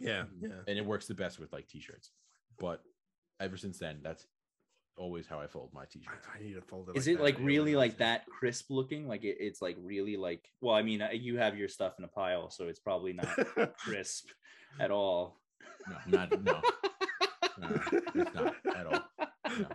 [0.00, 0.42] Yeah, Mhm.
[0.42, 0.48] yeah.
[0.68, 2.10] and it works the best with like t-shirts.
[2.58, 2.82] But
[3.40, 4.26] ever since then, that's
[4.96, 6.26] always how I fold my t-shirts.
[6.32, 6.96] I, I need to fold it.
[6.96, 7.22] Is like it that.
[7.22, 9.08] like really organize like that crisp looking?
[9.08, 10.44] Like it, it's like really like.
[10.60, 13.26] Well, I mean, uh, you have your stuff in a pile, so it's probably not
[13.78, 14.28] crisp
[14.80, 15.40] at all.
[15.88, 16.60] No, not no,
[17.58, 17.68] no,
[18.14, 19.04] it's not at all.
[19.58, 19.66] No.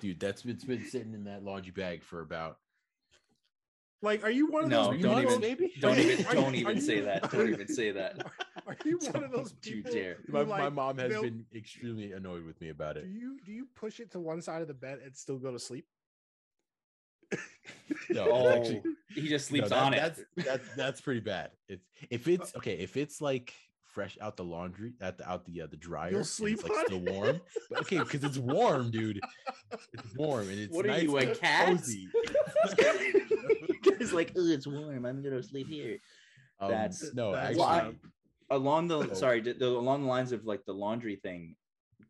[0.00, 2.58] Dude, that's it's been sitting in that laundry bag for about
[4.02, 5.72] like, are you one of No, those don't people- even- maybe?
[5.80, 7.30] Don't even don't are even you- say that.
[7.30, 8.26] Don't even say that.
[8.66, 9.92] Are you one of those you people?
[9.92, 10.16] dare.
[10.26, 13.06] who, my, my mom has been extremely annoyed with me about Do it.
[13.06, 15.58] you do you push it to one side of the bed and still go to
[15.58, 15.86] sleep?
[18.10, 18.82] No, Oh, actually
[19.14, 19.96] he just no, sleeps that- on it.
[20.00, 21.50] That's that's that's pretty bad.
[21.68, 23.52] It's if it's okay, if it's like
[23.96, 26.78] fresh out the laundry, at the out the uh, the dryer, and sleep it's like
[26.78, 27.10] on still it?
[27.14, 27.40] warm.
[27.70, 29.20] But okay, because it's warm, dude.
[29.94, 31.68] It's warm and it's What are nice you, a and cat?
[31.68, 32.08] cozy.
[33.98, 35.06] It's like, oh, it's warm.
[35.06, 35.98] I'm gonna sleep here.
[36.60, 37.68] Um, That's- no, that's actually, Well,
[38.50, 39.12] I- along the Oh.
[39.14, 41.56] sorry the, the- along the lines of like the laundry thing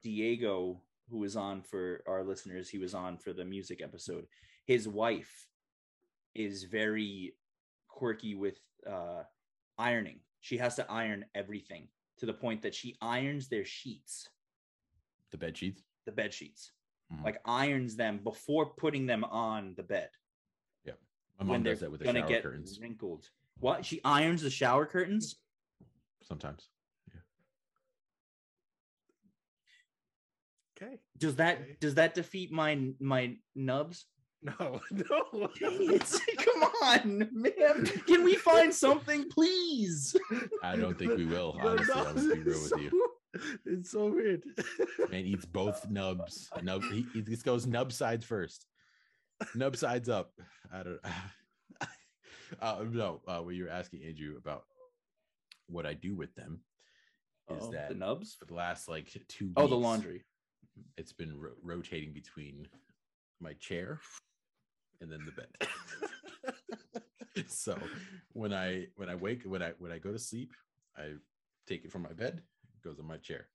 [0.02, 4.26] diego who was on for our listeners he was on for the music episode
[4.66, 5.48] his wife
[6.34, 7.34] is very
[7.88, 9.22] quirky with uh
[9.78, 11.88] ironing she has to iron everything
[12.18, 14.28] to the point that she irons their sheets
[15.30, 15.82] the bed sheets.
[16.04, 16.72] the bed sheets
[17.12, 17.24] Mhm.
[17.24, 20.10] like irons them before putting them on the bed
[20.84, 20.94] Yeah.
[21.38, 24.50] My mom when does that with the shower get curtains wrinkled what she irons the
[24.50, 25.36] shower curtains
[26.22, 26.68] sometimes.
[30.76, 31.00] Okay.
[31.16, 31.76] Does that Okay.
[31.80, 34.06] does that defeat my my nubs?
[34.42, 35.48] No, no.
[35.58, 37.86] Come on, man.
[38.06, 40.14] Can we find something, please?
[40.62, 41.52] I don't think we will.
[41.54, 43.08] The Honestly, I'll just be real is with you.
[43.66, 44.44] It's so weird.
[45.10, 46.48] Man eats both nubs.
[46.62, 46.82] Nub.
[46.84, 48.64] He, he just goes nub sides first.
[49.54, 50.32] Nub sides up.
[50.72, 51.00] I don't.
[52.62, 54.62] Uh, no, uh, what you were asking Andrew about
[55.66, 56.60] what I do with them
[57.50, 58.36] is Oh, that the nubs?
[58.38, 59.50] for the last like two.
[59.56, 60.22] Oh, the laundry.
[60.96, 62.68] It's been ro- rotating between
[63.40, 63.98] my chair
[65.00, 66.62] and then the bed.
[67.48, 67.78] so
[68.32, 70.52] when I when I wake when I when I go to sleep,
[70.96, 71.12] I
[71.66, 72.42] take it from my bed,
[72.74, 73.46] it goes on my chair.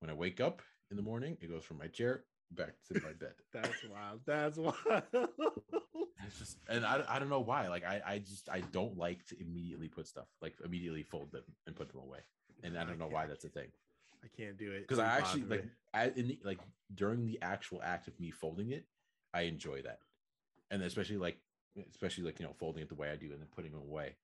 [0.00, 3.12] When I wake up in the morning, it goes from my chair back to my
[3.12, 3.34] bed.
[3.52, 4.20] That's wild.
[4.26, 5.02] That's wild.
[6.24, 7.66] It's just and I, I don't know why.
[7.68, 11.42] Like I, I just I don't like to immediately put stuff like immediately fold them
[11.66, 12.20] and put them away.
[12.62, 13.68] And I don't know why that's a thing.
[14.24, 15.64] I can't do it Because I actually like.
[15.92, 16.60] I in the, like
[16.94, 18.86] during the actual act of me folding it,
[19.34, 19.98] I enjoy that.
[20.72, 21.38] And especially like
[21.90, 24.16] especially like you know folding it the way I do and then putting it away.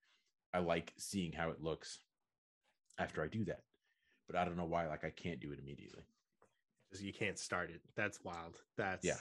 [0.53, 2.01] I like seeing how it looks
[2.99, 3.61] after I do that.
[4.27, 6.03] But I don't know why like I can't do it immediately.
[6.91, 7.81] Just you can't start it.
[7.95, 8.57] That's wild.
[8.77, 9.19] That's Yeah.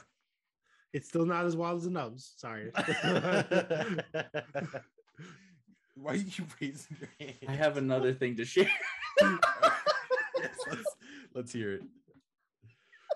[0.92, 2.32] It's still not as wild as the nubs.
[2.36, 2.72] Sorry.
[5.94, 7.34] why are you raising your hand?
[7.46, 8.70] I have another thing to share.
[10.40, 10.96] Yes, let's,
[11.34, 11.82] let's hear it.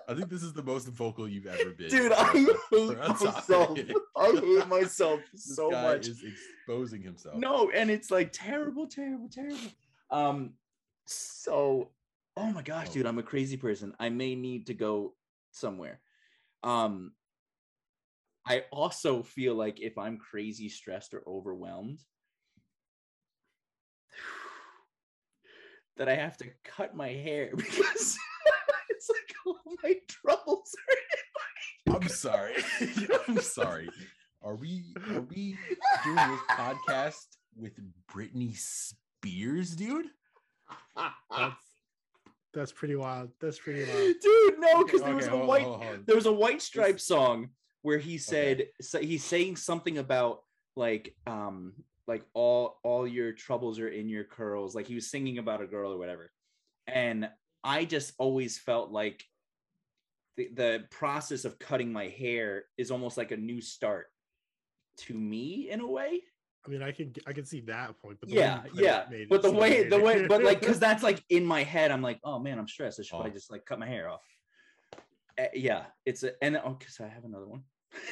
[0.07, 1.89] I think this is the most vocal you've ever been.
[1.89, 2.47] Dude, I hate
[2.97, 3.79] myself.
[4.17, 6.07] I hate myself This so guy much.
[6.07, 7.35] is exposing himself.
[7.37, 9.57] No, and it's like terrible, terrible, terrible.
[10.11, 10.53] Um,
[11.05, 11.91] so
[12.35, 12.93] oh my gosh, Oh.
[12.93, 13.93] dude, I'm a crazy person.
[13.99, 15.13] I may need to go
[15.51, 15.99] somewhere.
[16.63, 17.13] Um,
[18.45, 21.99] I also feel like if I'm crazy stressed or overwhelmed,
[25.97, 28.17] that I have to cut my hair because
[29.65, 30.75] all my troubles
[31.87, 32.53] are I'm sorry.
[33.27, 33.89] I'm sorry.
[34.41, 35.57] Are we are we
[36.03, 37.73] doing this podcast with
[38.11, 40.07] Britney Spears, dude?
[41.29, 41.55] That's
[42.53, 43.29] that's pretty wild.
[43.41, 44.15] That's pretty wild.
[44.21, 46.05] dude no because there was Okay, a hold- white hold- hold.
[46.05, 47.49] there was a white stripe song
[47.81, 50.41] where he said so he's saying something about
[50.75, 51.73] like um
[52.07, 55.67] like all all your troubles are in your curls like he was singing about a
[55.67, 56.31] girl or whatever
[56.87, 57.29] and
[57.63, 59.23] i just always felt like
[60.37, 64.07] the, the process of cutting my hair is almost like a new start
[64.97, 66.21] to me in a way.
[66.65, 69.27] I mean, I can I can see that point, but the yeah you yeah made
[69.27, 72.01] but the seem way the way but like because that's like in my head i'm
[72.01, 72.99] like oh man i'm stressed.
[72.99, 73.33] I should probably Oh.
[73.33, 74.21] just like cut my hair off.
[75.37, 77.63] Uh, yeah it's a and oh because i have another one.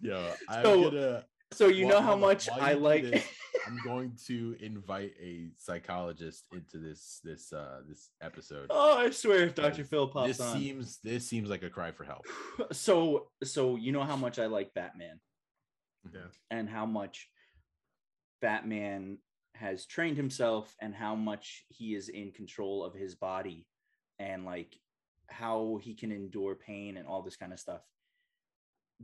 [0.00, 3.24] Yeah, I'm So, gonna so you know how hold on, much while i like this,
[3.66, 8.66] I'm going to invite a psychologist into this this uh this episode.
[8.70, 11.90] oh i swear if dr phil pops this on seems this seems like a cry
[11.92, 12.24] for help.
[12.72, 15.18] so so you know how much i like batman
[16.12, 16.20] Yeah.
[16.50, 17.28] and how much
[18.42, 19.18] batman
[19.54, 23.66] has trained himself and how much he is in control of his body
[24.18, 24.76] and like
[25.28, 27.80] how he can endure pain and all this kind of stuff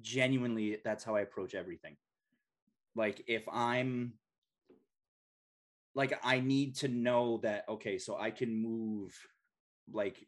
[0.00, 1.96] genuinely that's how i approach everything
[2.96, 4.12] like if i'm
[5.94, 9.16] like i need to know that okay so i can move
[9.92, 10.26] like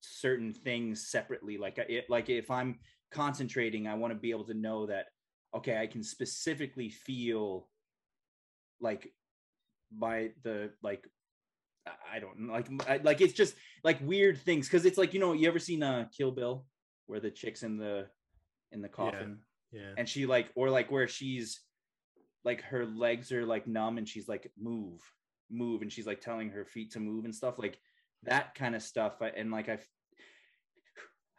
[0.00, 2.78] certain things separately like it like if i'm
[3.10, 5.06] concentrating i want to be able to know that
[5.54, 7.68] okay i can specifically feel
[8.80, 9.12] like
[9.90, 11.06] by the like
[12.12, 15.20] I- don't know like I, like it's just like weird things because it's like you
[15.20, 16.66] know you ever seen uh kill bill
[17.06, 18.06] where the chick's in the
[18.70, 19.38] in the coffin
[19.72, 19.94] yeah.
[19.96, 21.60] and she like or like where she's
[22.44, 25.00] like her legs are like numb and she's like move
[25.50, 27.78] move and she's like telling her feet to move and stuff like
[28.24, 29.78] that kind of stuff and like i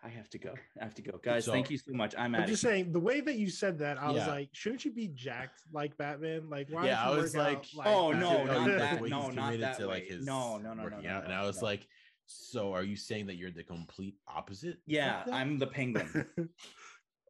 [0.04, 2.46] i have to go i have to go guys thank you so much i'm I'm
[2.46, 5.08] just it saying the way that you said that, I was like, shouldn't you be
[5.08, 6.50] jacked like Batman?
[6.50, 6.88] Like, why?
[6.88, 8.20] Yeah, I was work out like- Oh, Batman?
[8.20, 10.08] no, not you- that- the no, not that to, like way.
[10.10, 11.24] his No, no, no, no, working no, out.
[11.24, 11.68] and I was no.
[11.68, 11.88] like,
[12.26, 14.78] so are you saying that you're the complete opposite?
[14.86, 16.26] yeah i'm the penguin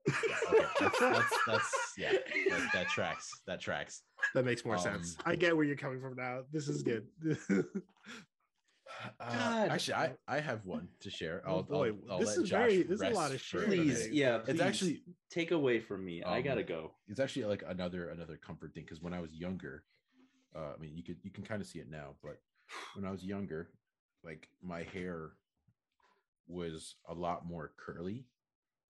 [0.10, 2.12] okay, that's, that's that's yeah,
[2.50, 3.30] that, that tracks.
[3.48, 4.04] That tracks.
[4.34, 5.16] that makes more sense.
[5.20, 6.42] Um, I get where you're coming from now.
[6.52, 7.08] This is good.
[9.20, 11.42] Uh, actually, I I have one to share.
[11.46, 13.58] Oh, I'll, boy, I'll, I'll this is Josh very- this is a lot of for
[13.58, 17.20] a sharing please yeah It's actually take away from me i Um, gotta go it's
[17.20, 19.84] actually like another another comfort thing because when I was younger,
[20.56, 22.40] uh, I mean you could you can kind of see it now, but
[22.96, 23.70] when I was younger,
[24.24, 25.32] like my hair
[26.48, 28.26] was a lot more curly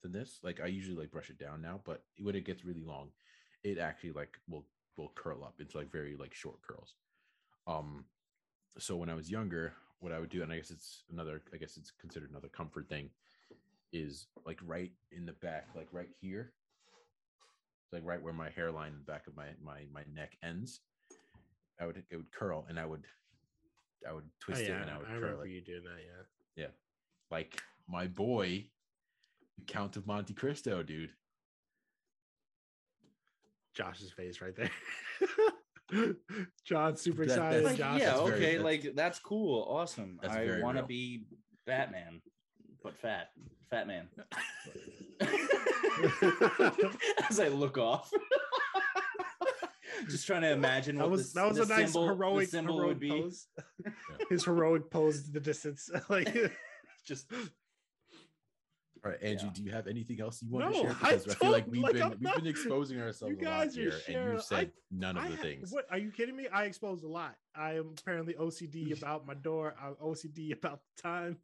[0.03, 0.39] than this.
[0.43, 3.09] Like I usually like brush it down now, but when it gets really long,
[3.63, 4.65] it actually like will
[4.97, 6.93] will curl up into like very like short curls.
[7.65, 8.05] Um
[8.77, 11.57] so when I was younger, what I would do, and I guess it's another, I
[11.57, 13.09] guess it's considered another comfort thing,
[13.91, 16.53] is like right in the back, like right here,
[17.91, 20.81] like right where my hairline, the back of my my my neck ends.
[21.79, 23.05] I would it would curl, and I would
[24.07, 25.51] I would Oh, twist yeah, it, and I would I curl remember it.
[25.51, 26.01] you doing that.
[26.55, 26.63] Yeah.
[26.65, 26.71] Yeah.
[27.31, 28.65] Like my boy,
[29.67, 31.11] Count of Monte Cristo, dude.
[33.75, 34.69] Josh's face right there.
[36.65, 37.63] John super That- excited.
[37.63, 40.19] Like, Josh yeah, that's very- okay, like that's cool, awesome.
[40.21, 41.23] That's I want to be
[41.65, 42.21] Batman,
[42.83, 43.29] but fat,
[43.69, 44.07] fat man.
[47.29, 48.11] As I look off,
[50.09, 52.49] just trying to imagine what that was the, that was the a nice symbol, heroic
[52.49, 53.09] symbol heroic would be.
[53.09, 53.47] pose.
[54.29, 55.89] His heroic pose in the distance.
[56.09, 56.35] like
[57.05, 57.31] Just
[59.05, 59.51] All right, Angie, Yeah.
[59.53, 60.97] do you have anything else you want No, to share?
[61.01, 63.49] I Because I, feel like we've like, been I'm we've been exposing ourselves You a
[63.49, 65.71] lot guys are here, and you've said none of I the ha- things.
[65.73, 66.47] What are you kidding me?
[66.47, 67.35] I exposed a lot.
[67.55, 69.75] I am apparently OCD about my door.
[69.81, 71.37] I'm OCD about the time.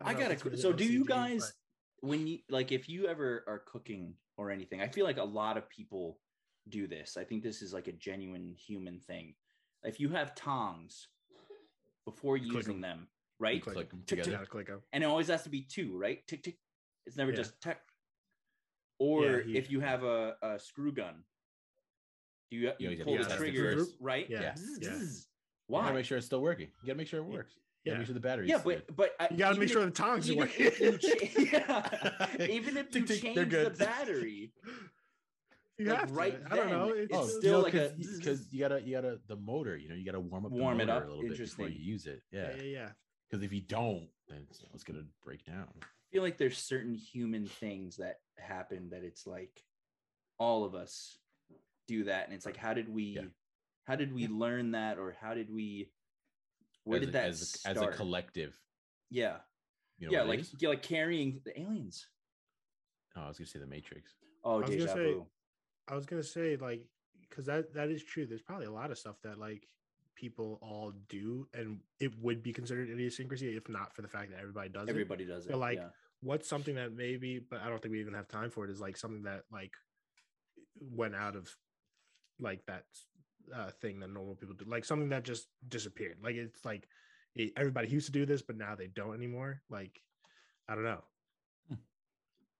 [0.00, 0.50] I don't know if gotta.
[0.50, 1.52] really So, do you OCD, guys,
[2.00, 5.58] when you like, if you ever are cooking or anything, I feel like a lot
[5.58, 6.18] of people
[6.70, 7.18] do this.
[7.18, 9.34] I think this is like a genuine human thing.
[9.82, 11.08] If you have tongs
[12.06, 12.80] before Click using 'em.
[12.80, 13.08] them,
[13.38, 13.62] right?
[13.62, 14.30] but Click them together.
[14.30, 14.80] gotta click them.
[14.94, 16.26] and it always has to be two, right?
[16.26, 16.56] Tick tick.
[17.10, 17.36] It's never Yeah.
[17.38, 17.80] just tech.
[19.00, 21.24] Or Yeah, he- if you have a, a screw gun,
[22.52, 24.30] do you, you always have pull the test it trigger right?
[24.30, 25.26] Yeah, Zzz, zzz.
[25.68, 26.68] You gotta make sure it's still working.
[26.82, 27.54] You gotta make sure it works.
[27.84, 27.98] You gotta Yeah.
[27.98, 28.48] make sure the battery.
[28.48, 30.66] Yeah, but but I, You gotta make sure if- the tongs are working.
[30.66, 31.88] if you cha-
[32.38, 34.52] yeah, even if you Tick, tick, change the battery,
[35.78, 36.14] You like, have to.
[36.14, 36.88] right I don't know.
[36.88, 39.76] then, It's, it's just- still like a because you gotta you gotta the motor.
[39.76, 41.04] You know, you gotta warm up Warm the it up.
[41.04, 42.22] a little bit before you use it.
[42.30, 42.88] yeah, Yeah, yeah, yeah.
[43.28, 45.68] because if you don't, then it's, it's gonna break down.
[46.10, 49.62] I feel like there's certain human things that happen that it's like
[50.38, 51.18] all of us
[51.86, 53.22] do that, and it's like, how did we, Yeah.
[53.84, 55.92] how did we learn that, or how did we,
[56.84, 57.76] where as did a, that as, a, start?
[57.76, 58.58] as a collective?
[59.10, 59.36] yeah,
[59.98, 62.06] You know yeah, like yeah, like carrying the aliens.
[63.16, 64.14] oh, I was gonna say the Matrix.
[64.42, 65.26] Oh, I was gonna deja say- vu.
[65.88, 66.84] I was gonna say like
[67.28, 68.26] because that that is true.
[68.26, 69.66] There's probably a lot of stuff that like
[70.14, 74.40] people all do, and it would be considered idiosyncrasy if not for the fact that
[74.40, 74.90] everybody does it.
[74.90, 75.52] Everybody does it.
[75.52, 75.88] But, like, yeah.
[76.22, 78.70] What's something that maybe, but I don't think we even have time for it.
[78.70, 79.72] Is like something that like
[80.78, 81.48] went out of
[82.38, 82.84] like that
[83.54, 86.18] uh, thing that normal people do, like something that just disappeared.
[86.22, 86.86] Like it's like
[87.34, 89.62] it, everybody used to do this, but now they don't anymore.
[89.70, 90.00] Like
[90.68, 91.02] I don't know.
[91.68, 91.74] Hmm.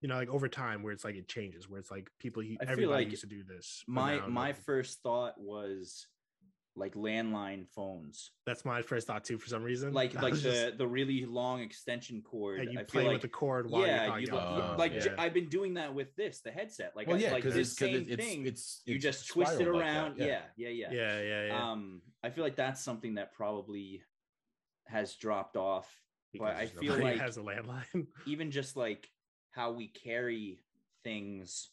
[0.01, 2.47] You know, like over time, where it's like it changes, where it's like people, I
[2.47, 3.85] feel everybody like used to do this.
[3.87, 6.07] my my first thought was
[6.81, 9.39] like landline phones, that's my first thought too.
[9.39, 12.59] For some reason, like I like the just- the really long extension cord.
[12.61, 14.57] and you I play feel with like the cord while yeah, you're talking.
[14.57, 15.01] look, Oh, like yeah.
[15.01, 16.97] j- I've been doing that with this the headset.
[16.97, 18.47] Like well, yeah, like because the same it's, it's thing.
[18.47, 20.19] it's you just twist it spiraled like that, around.
[20.19, 20.89] yeah, yeah, yeah.
[20.91, 21.71] yeah, yeah, yeah.
[21.71, 24.03] Um, I feel like that's something that probably
[24.89, 25.89] has dropped off.
[26.39, 28.07] but I feel nobody like- has a landline.
[28.27, 29.09] Even just like
[29.53, 30.59] how we carry
[31.05, 31.69] things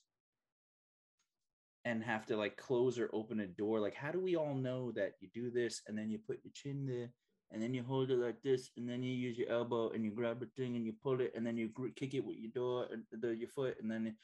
[1.88, 3.80] and have to like close or open a door.
[3.80, 6.52] Like, how do we all know that you do this and then you put your
[6.54, 7.10] chin there
[7.52, 10.12] and then you hold it like this and then you use your elbow and you
[10.12, 12.88] grab a thing and you pull it and then you kick it with your door
[12.92, 14.16] and the your foot and then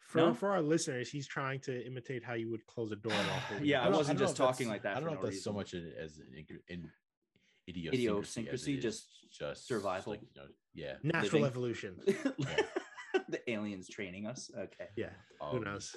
[0.00, 0.34] For No?
[0.34, 3.12] for our listeners, he's trying to imitate how you would close a door.
[3.12, 3.86] while Yeah, it.
[3.86, 6.18] I wasn't don't just talking like that I don't know if that's so much as
[6.18, 6.90] an in, in
[7.68, 9.06] idiosyncrasy, Idiosyncrasy, it is just
[9.38, 10.14] just survival.
[10.14, 11.46] Like, you know, yeah, natural living.
[11.46, 12.00] evolution.
[13.28, 14.50] the aliens training us.
[14.58, 14.88] Okay.
[14.96, 15.94] Yeah, who um, knows?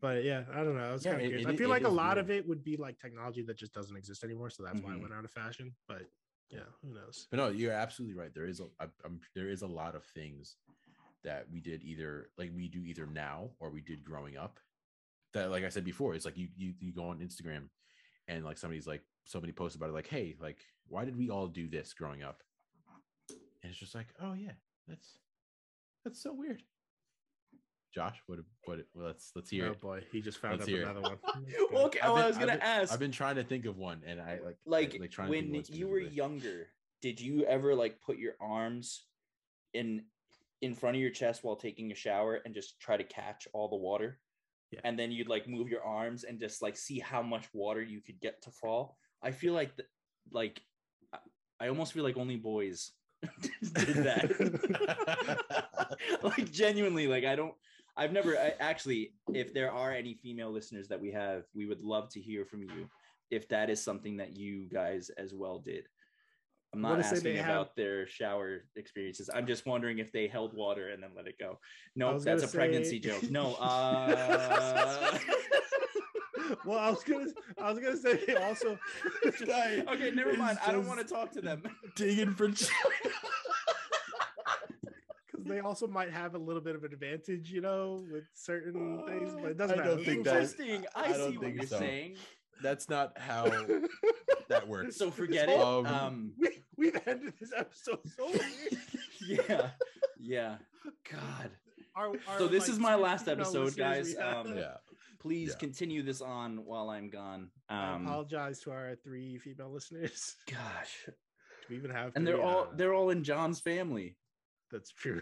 [0.00, 0.82] But yeah, I don't know.
[0.82, 1.48] I was Yeah, kind of curious.
[1.48, 3.96] it I feel like a lot of it would be like technology that just doesn't
[3.96, 4.50] exist anymore.
[4.50, 4.96] So that's why Mhm.
[4.96, 5.74] it went out of fashion.
[5.86, 6.10] But
[6.50, 7.28] yeah, who knows?
[7.30, 8.34] But no, you're absolutely right.
[8.34, 10.56] There is a, I, I'm, there is a lot of things
[11.24, 14.58] that we did either like we do either now or we did growing up.
[15.34, 17.68] That like I said before, it's like you you you go on Instagram
[18.28, 21.46] and like somebody's like somebody posts about it like, hey, like why did we all
[21.46, 22.42] do this growing up?
[23.30, 24.52] And it's just like, oh yeah,
[24.88, 25.18] that's
[26.04, 26.62] that's so weird.
[27.94, 29.80] Josh, what what well, let's let's hear Oh it.
[29.80, 31.18] boy, he just found Let's up another one.
[31.86, 32.00] okay.
[32.00, 32.92] I've Oh, been- I was gonna I've been- ask.
[32.92, 35.52] I've been trying to think of one and I like like, like trying to when
[35.52, 36.68] one you were younger,
[37.02, 39.04] did you ever like put your arms
[39.74, 40.04] in
[40.62, 43.68] in front of your chest while taking a shower and just try to catch all
[43.68, 44.18] the water?
[44.70, 44.80] Yeah.
[44.84, 48.00] And then you'd like move your arms and just like see how much water you
[48.00, 48.96] could get to fall.
[49.22, 49.88] I feel like th-
[50.30, 50.62] like
[51.12, 51.18] I-
[51.60, 52.92] I almost feel like only boys
[53.74, 55.58] did that.
[56.22, 57.54] like genuinely, like I don't.
[57.96, 59.12] I've never I, actually.
[59.34, 62.62] If there are any female listeners that we have, we would love to hear from
[62.62, 62.88] you.
[63.30, 65.86] If that is something that you guys as well did.
[66.74, 69.28] I'm not asking about have- their shower experiences.
[69.32, 71.58] I'm just wondering if they held water and then let it go.
[71.94, 73.30] No, was that's a gonna pregnancy joke.
[73.30, 75.18] No, uh,
[76.64, 77.26] well, I was gonna,
[77.60, 78.78] I was gonna say also
[79.26, 80.58] Okay, never mind.
[80.66, 81.62] I don't want to talk to them.
[81.94, 82.72] digging for China.
[85.52, 89.02] Because they also might have a little bit of an advantage, you know, with certain
[89.06, 89.34] things.
[89.40, 90.04] But it doesn't don't matter.
[90.04, 90.84] think that- Interesting.
[90.94, 91.78] I, I see what you're so.
[91.78, 92.16] saying.
[92.62, 93.44] That's not how
[94.48, 94.96] that works.
[94.96, 95.58] So forget it.
[95.58, 98.26] Um, Um, we we've ended this episode so
[99.28, 99.46] weird.
[99.48, 99.70] yeah,
[100.18, 100.56] yeah.
[101.10, 101.50] God,
[101.96, 104.16] Our- our, So this like, is my last episode, guys.
[104.16, 104.76] Um, yeah.
[105.20, 105.58] please Yeah.
[105.58, 107.50] continue this on while I'm gone.
[107.68, 110.36] I Um, apologize to our three female listeners.
[110.50, 111.12] gosh, Do
[111.70, 112.12] we even have?
[112.16, 112.44] and they're three?
[112.44, 114.16] all Uh, they're all in John's family.
[114.72, 115.20] That's true.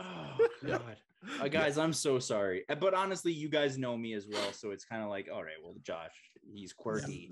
[0.00, 0.36] Oh
[0.66, 0.96] God,
[1.40, 2.64] uh, guys, I'm so sorry.
[2.68, 5.44] Uh, But honestly, you guys know me as well, so it's kind of like, all
[5.44, 6.14] right, well, Josh,
[6.54, 7.30] he's quirky,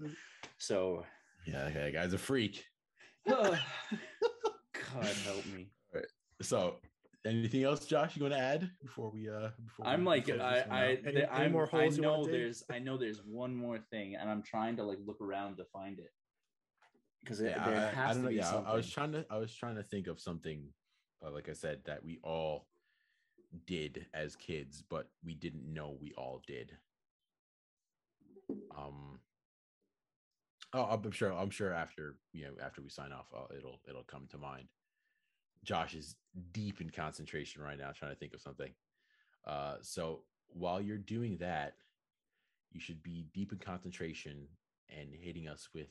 [0.58, 1.04] so
[1.46, 2.64] Yeah, that guy's a freak.
[3.26, 3.58] God
[5.24, 5.70] help me.
[6.42, 6.76] So,
[7.24, 8.16] anything else, Josh?
[8.16, 9.50] You want to add before we uh?
[9.64, 10.84] Before I'm we like close I I.
[10.86, 13.54] Any- th- any I'm more I holes you wanna know there's I know there's one
[13.54, 16.10] more thing, and I'm trying to like look around to find it
[17.24, 18.28] because yeah, there I- I, has don't to know.
[18.30, 18.72] be Yeah, I- something.
[18.72, 19.26] I was trying to.
[19.30, 20.68] I was trying to think of something,
[21.20, 22.66] but like I said, that we all
[23.66, 26.76] did as kids, but we didn't know we all did.
[28.76, 29.20] Um.
[30.72, 31.32] Oh, I'm sure.
[31.32, 34.68] I'm sure after you know after we sign off, uh, it'll it'll come to mind.
[35.64, 36.16] Josh is
[36.52, 38.70] deep in concentration right now, trying to think of something.
[39.46, 41.74] Uh, so while you're doing that,
[42.70, 44.46] you should be deep in concentration
[44.90, 45.88] and hitting us with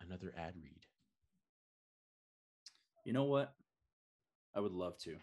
[0.00, 0.82] another ad read.
[3.04, 3.54] You know what?
[4.54, 5.16] I would love to.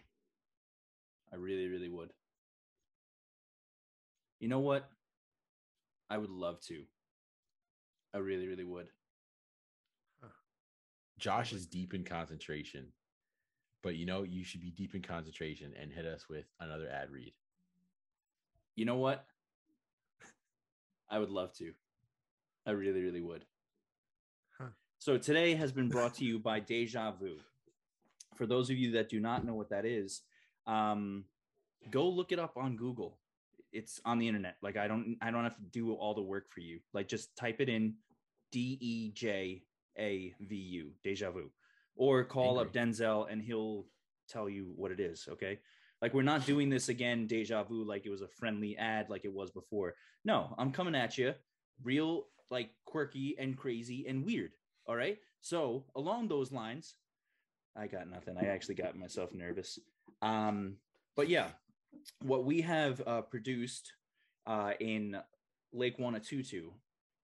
[1.32, 2.10] I really, really would.
[4.40, 4.88] You know what?
[6.08, 6.82] I would love to.
[8.14, 8.88] I really, really would.
[11.18, 12.88] Josh is deep in concentration,
[13.82, 17.10] but you know you should be deep in concentration and hit us with another ad
[17.10, 17.32] read.
[18.76, 19.24] You know what?
[21.08, 21.72] I would love to.
[22.66, 23.44] I really, really would.
[25.04, 27.36] So today has been brought to you by Deja Vu.
[28.36, 30.22] For those of you that do not know what that is,
[30.66, 31.24] um,
[31.90, 33.18] go look it up on Google.
[33.70, 34.56] It's on the internet.
[34.62, 36.80] Like I don't, I don't have to do all the work for you.
[36.94, 37.96] Like just type it in,
[38.50, 39.64] D E J
[39.98, 41.50] A V U, Deja Vu,
[41.96, 43.84] or call up Denzel and he'll
[44.26, 45.28] tell you what it is.
[45.32, 45.58] Okay.
[46.00, 49.26] Like we're not doing this again, deja vu, like it was a friendly ad, like
[49.26, 49.96] it was before.
[50.24, 51.34] No, I'm coming at you,
[51.82, 54.52] real, like quirky and crazy and weird.
[54.86, 55.18] All right.
[55.40, 56.94] So along those lines,
[57.76, 58.36] I got nothing.
[58.38, 59.78] I actually got myself nervous.
[60.22, 60.76] Um,
[61.16, 61.48] but yeah,
[62.22, 63.92] what we have uh, produced
[64.46, 65.16] uh, in
[65.72, 66.70] Lake Wanatutu,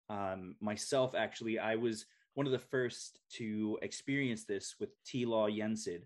[0.08, 5.48] um, myself actually, I was one of the first to experience this with T Law
[5.48, 6.02] Yensid.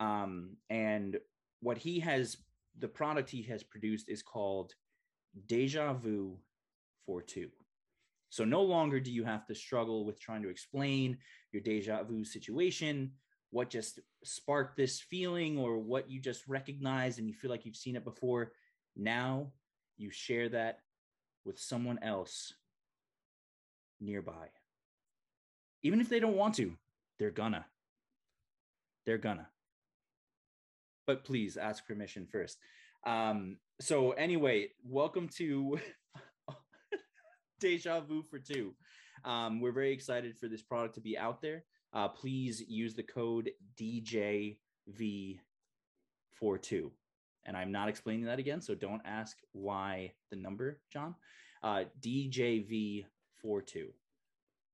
[0.00, 1.18] Um, and
[1.60, 2.36] what he has
[2.78, 4.74] the product he has produced is called
[5.46, 6.36] deja vu
[7.06, 7.50] for two
[8.32, 11.18] so no longer do you have to struggle with trying to explain
[11.52, 13.12] your deja vu situation
[13.50, 17.76] what just sparked this feeling or what you just recognize and you feel like you've
[17.76, 18.52] seen it before.
[18.96, 19.52] Now
[19.98, 20.78] you share that
[21.44, 22.54] with someone else
[24.00, 24.48] nearby.
[25.82, 26.72] Even if they don't want to
[27.18, 27.66] they're gonna.
[29.04, 29.48] They're gonna.
[31.06, 32.56] But please ask permission first.
[33.04, 35.78] Um, so anyway, welcome to
[37.62, 38.74] Deja Vu for two.
[39.24, 41.62] Um, we're very excited for this product to be out there.
[41.94, 44.56] Uh, please use the code DJV42.
[47.44, 51.14] And I'm not explaining that again, so don't ask why the number, John.
[51.62, 53.04] Uh, DJV42.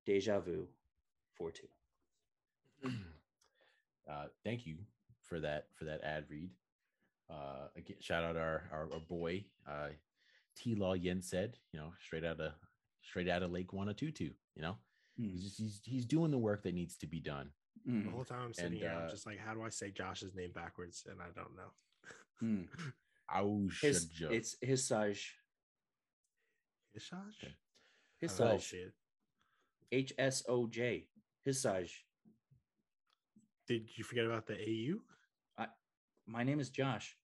[0.07, 0.67] Deja Vu
[1.37, 1.69] 42.
[4.11, 4.77] Uh, thank you
[5.21, 6.49] for that for that ad read.
[7.29, 9.89] Uh, again, shout out our our, our boy uh,
[10.57, 12.53] T Law Yensid, you know, straight out of
[13.09, 14.21] straight out of Lake Wanatutu.
[14.55, 14.77] You know,
[15.17, 15.29] Hmm.
[15.31, 17.51] he's just, he's he's doing the work that needs to be done.
[17.85, 19.69] The Mm, whole time I'm sitting And, here, uh, I'm just like, how do I
[19.71, 21.07] say Josh's name backwards?
[21.09, 21.73] And I don't know.
[22.43, 22.69] mm.
[23.81, 25.35] His, should it's Hisage.
[26.99, 27.35] Ishaj?
[27.43, 27.55] Okay.
[28.23, 28.63] Hisage.
[28.63, 28.93] Shit.
[29.93, 31.07] H S O J.
[31.47, 32.05] Hisage.
[33.69, 35.01] Did you forget about the AU?
[36.27, 37.17] My name is Josh.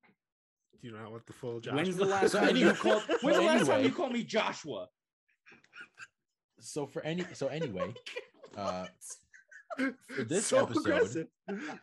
[0.81, 1.75] Do you not want the full Josh?
[1.75, 3.03] When's the last time you called?
[3.21, 4.89] When's the last time you called me Joshua?
[6.61, 7.93] So for any so anyway,
[8.57, 8.87] uh,
[9.77, 11.27] for this so episode- aggressive.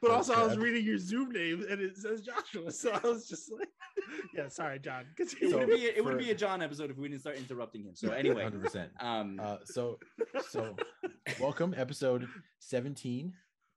[0.01, 3.27] But also, I was reading your Zoom name and it says Joshua, so I was
[3.27, 3.67] just like,
[4.35, 5.57] "Yeah, sorry, John." It Continue.
[5.57, 7.95] would So be it would be a John episode if we didn't start interrupting him.
[7.95, 8.91] So anyway, hundred percent.
[8.99, 9.99] um, Uh, so
[10.49, 10.75] so
[11.39, 12.27] welcome episode
[12.59, 13.33] seventeen.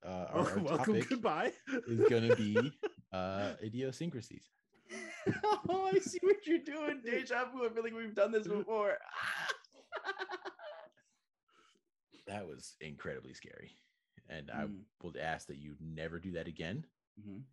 [0.07, 0.95] Uh, our, our Welcome.
[0.95, 1.53] topic Goodbye.
[1.89, 2.73] is going to be
[3.11, 4.51] uh, idiosyncrasies.
[5.71, 7.01] oh, I see what you're doing.
[7.03, 7.65] Deja vu.
[7.65, 8.99] I feel like we've done this before.
[12.27, 13.77] That was incredibly scary.
[14.31, 14.85] And I Mm.
[15.03, 16.87] would ask that you never do that again,
[17.21, 17.45] Mhm.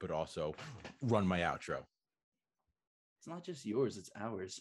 [0.00, 0.54] but also
[1.02, 1.84] run my outro.
[3.18, 4.58] It's not just yours, it's ours.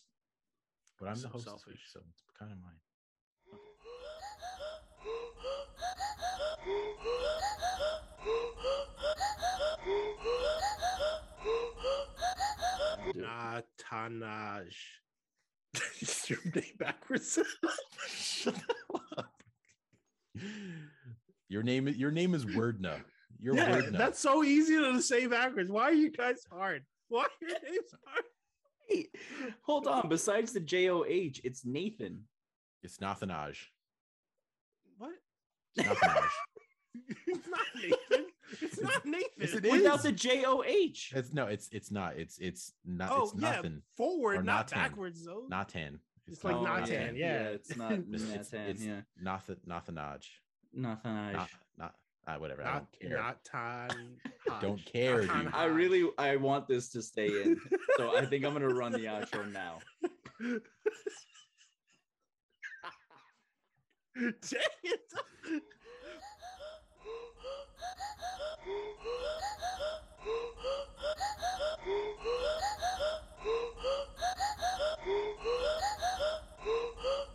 [1.00, 1.92] But I'm So the host, this week, selfish.
[1.92, 2.82] so it's kind of mine.
[13.00, 13.26] I'll do it.
[13.26, 14.76] Natanaj.
[16.04, 17.40] Is your name backwards?
[18.10, 19.32] Shut the up.
[21.48, 23.00] Your name your name is Wordna.
[23.40, 23.98] You're yeah, Wordna.
[23.98, 25.72] that's so easy to say backwards.
[25.72, 26.84] Why are you guys hard?
[27.08, 28.26] Why are your names hard?
[28.90, 29.16] Wait,
[29.62, 30.10] hold on.
[30.10, 32.24] Besides the J O H, it's Nathan.
[32.82, 33.56] it's Nathanaj.
[34.98, 35.12] What?
[35.76, 36.30] It's Nathanaj.
[37.28, 38.26] it's not Nathan.
[38.62, 39.30] It's not Nathan.
[39.40, 40.04] Yes, it Without is.
[40.04, 41.14] the J O H.
[41.16, 42.18] It's no, it's it's not.
[42.18, 43.10] It's it's not.
[43.12, 43.82] oh it's yeah, nothing.
[43.96, 44.84] forward, Or not Natan.
[44.90, 45.46] backwards though.
[45.50, 46.00] Natan.
[46.28, 47.44] It's like Oh, Natan, yeah.
[47.50, 48.24] it's not It's, it's,
[48.54, 48.62] Nathan.
[48.68, 50.24] it's yeah, Nathan, Nathanaj.
[50.74, 51.34] Nathan.
[51.34, 51.96] Not, not,
[52.28, 52.62] uh, whatever.
[52.64, 53.18] I not don't care.
[53.20, 53.90] not Tan.
[54.62, 55.54] Don't care, Natan dude.
[55.54, 57.60] I really, I want this to stay in.
[57.98, 59.80] so I think I'm gonna run the outro now.
[64.16, 64.32] Dang
[64.84, 65.02] it.
[76.98, 77.33] Huh?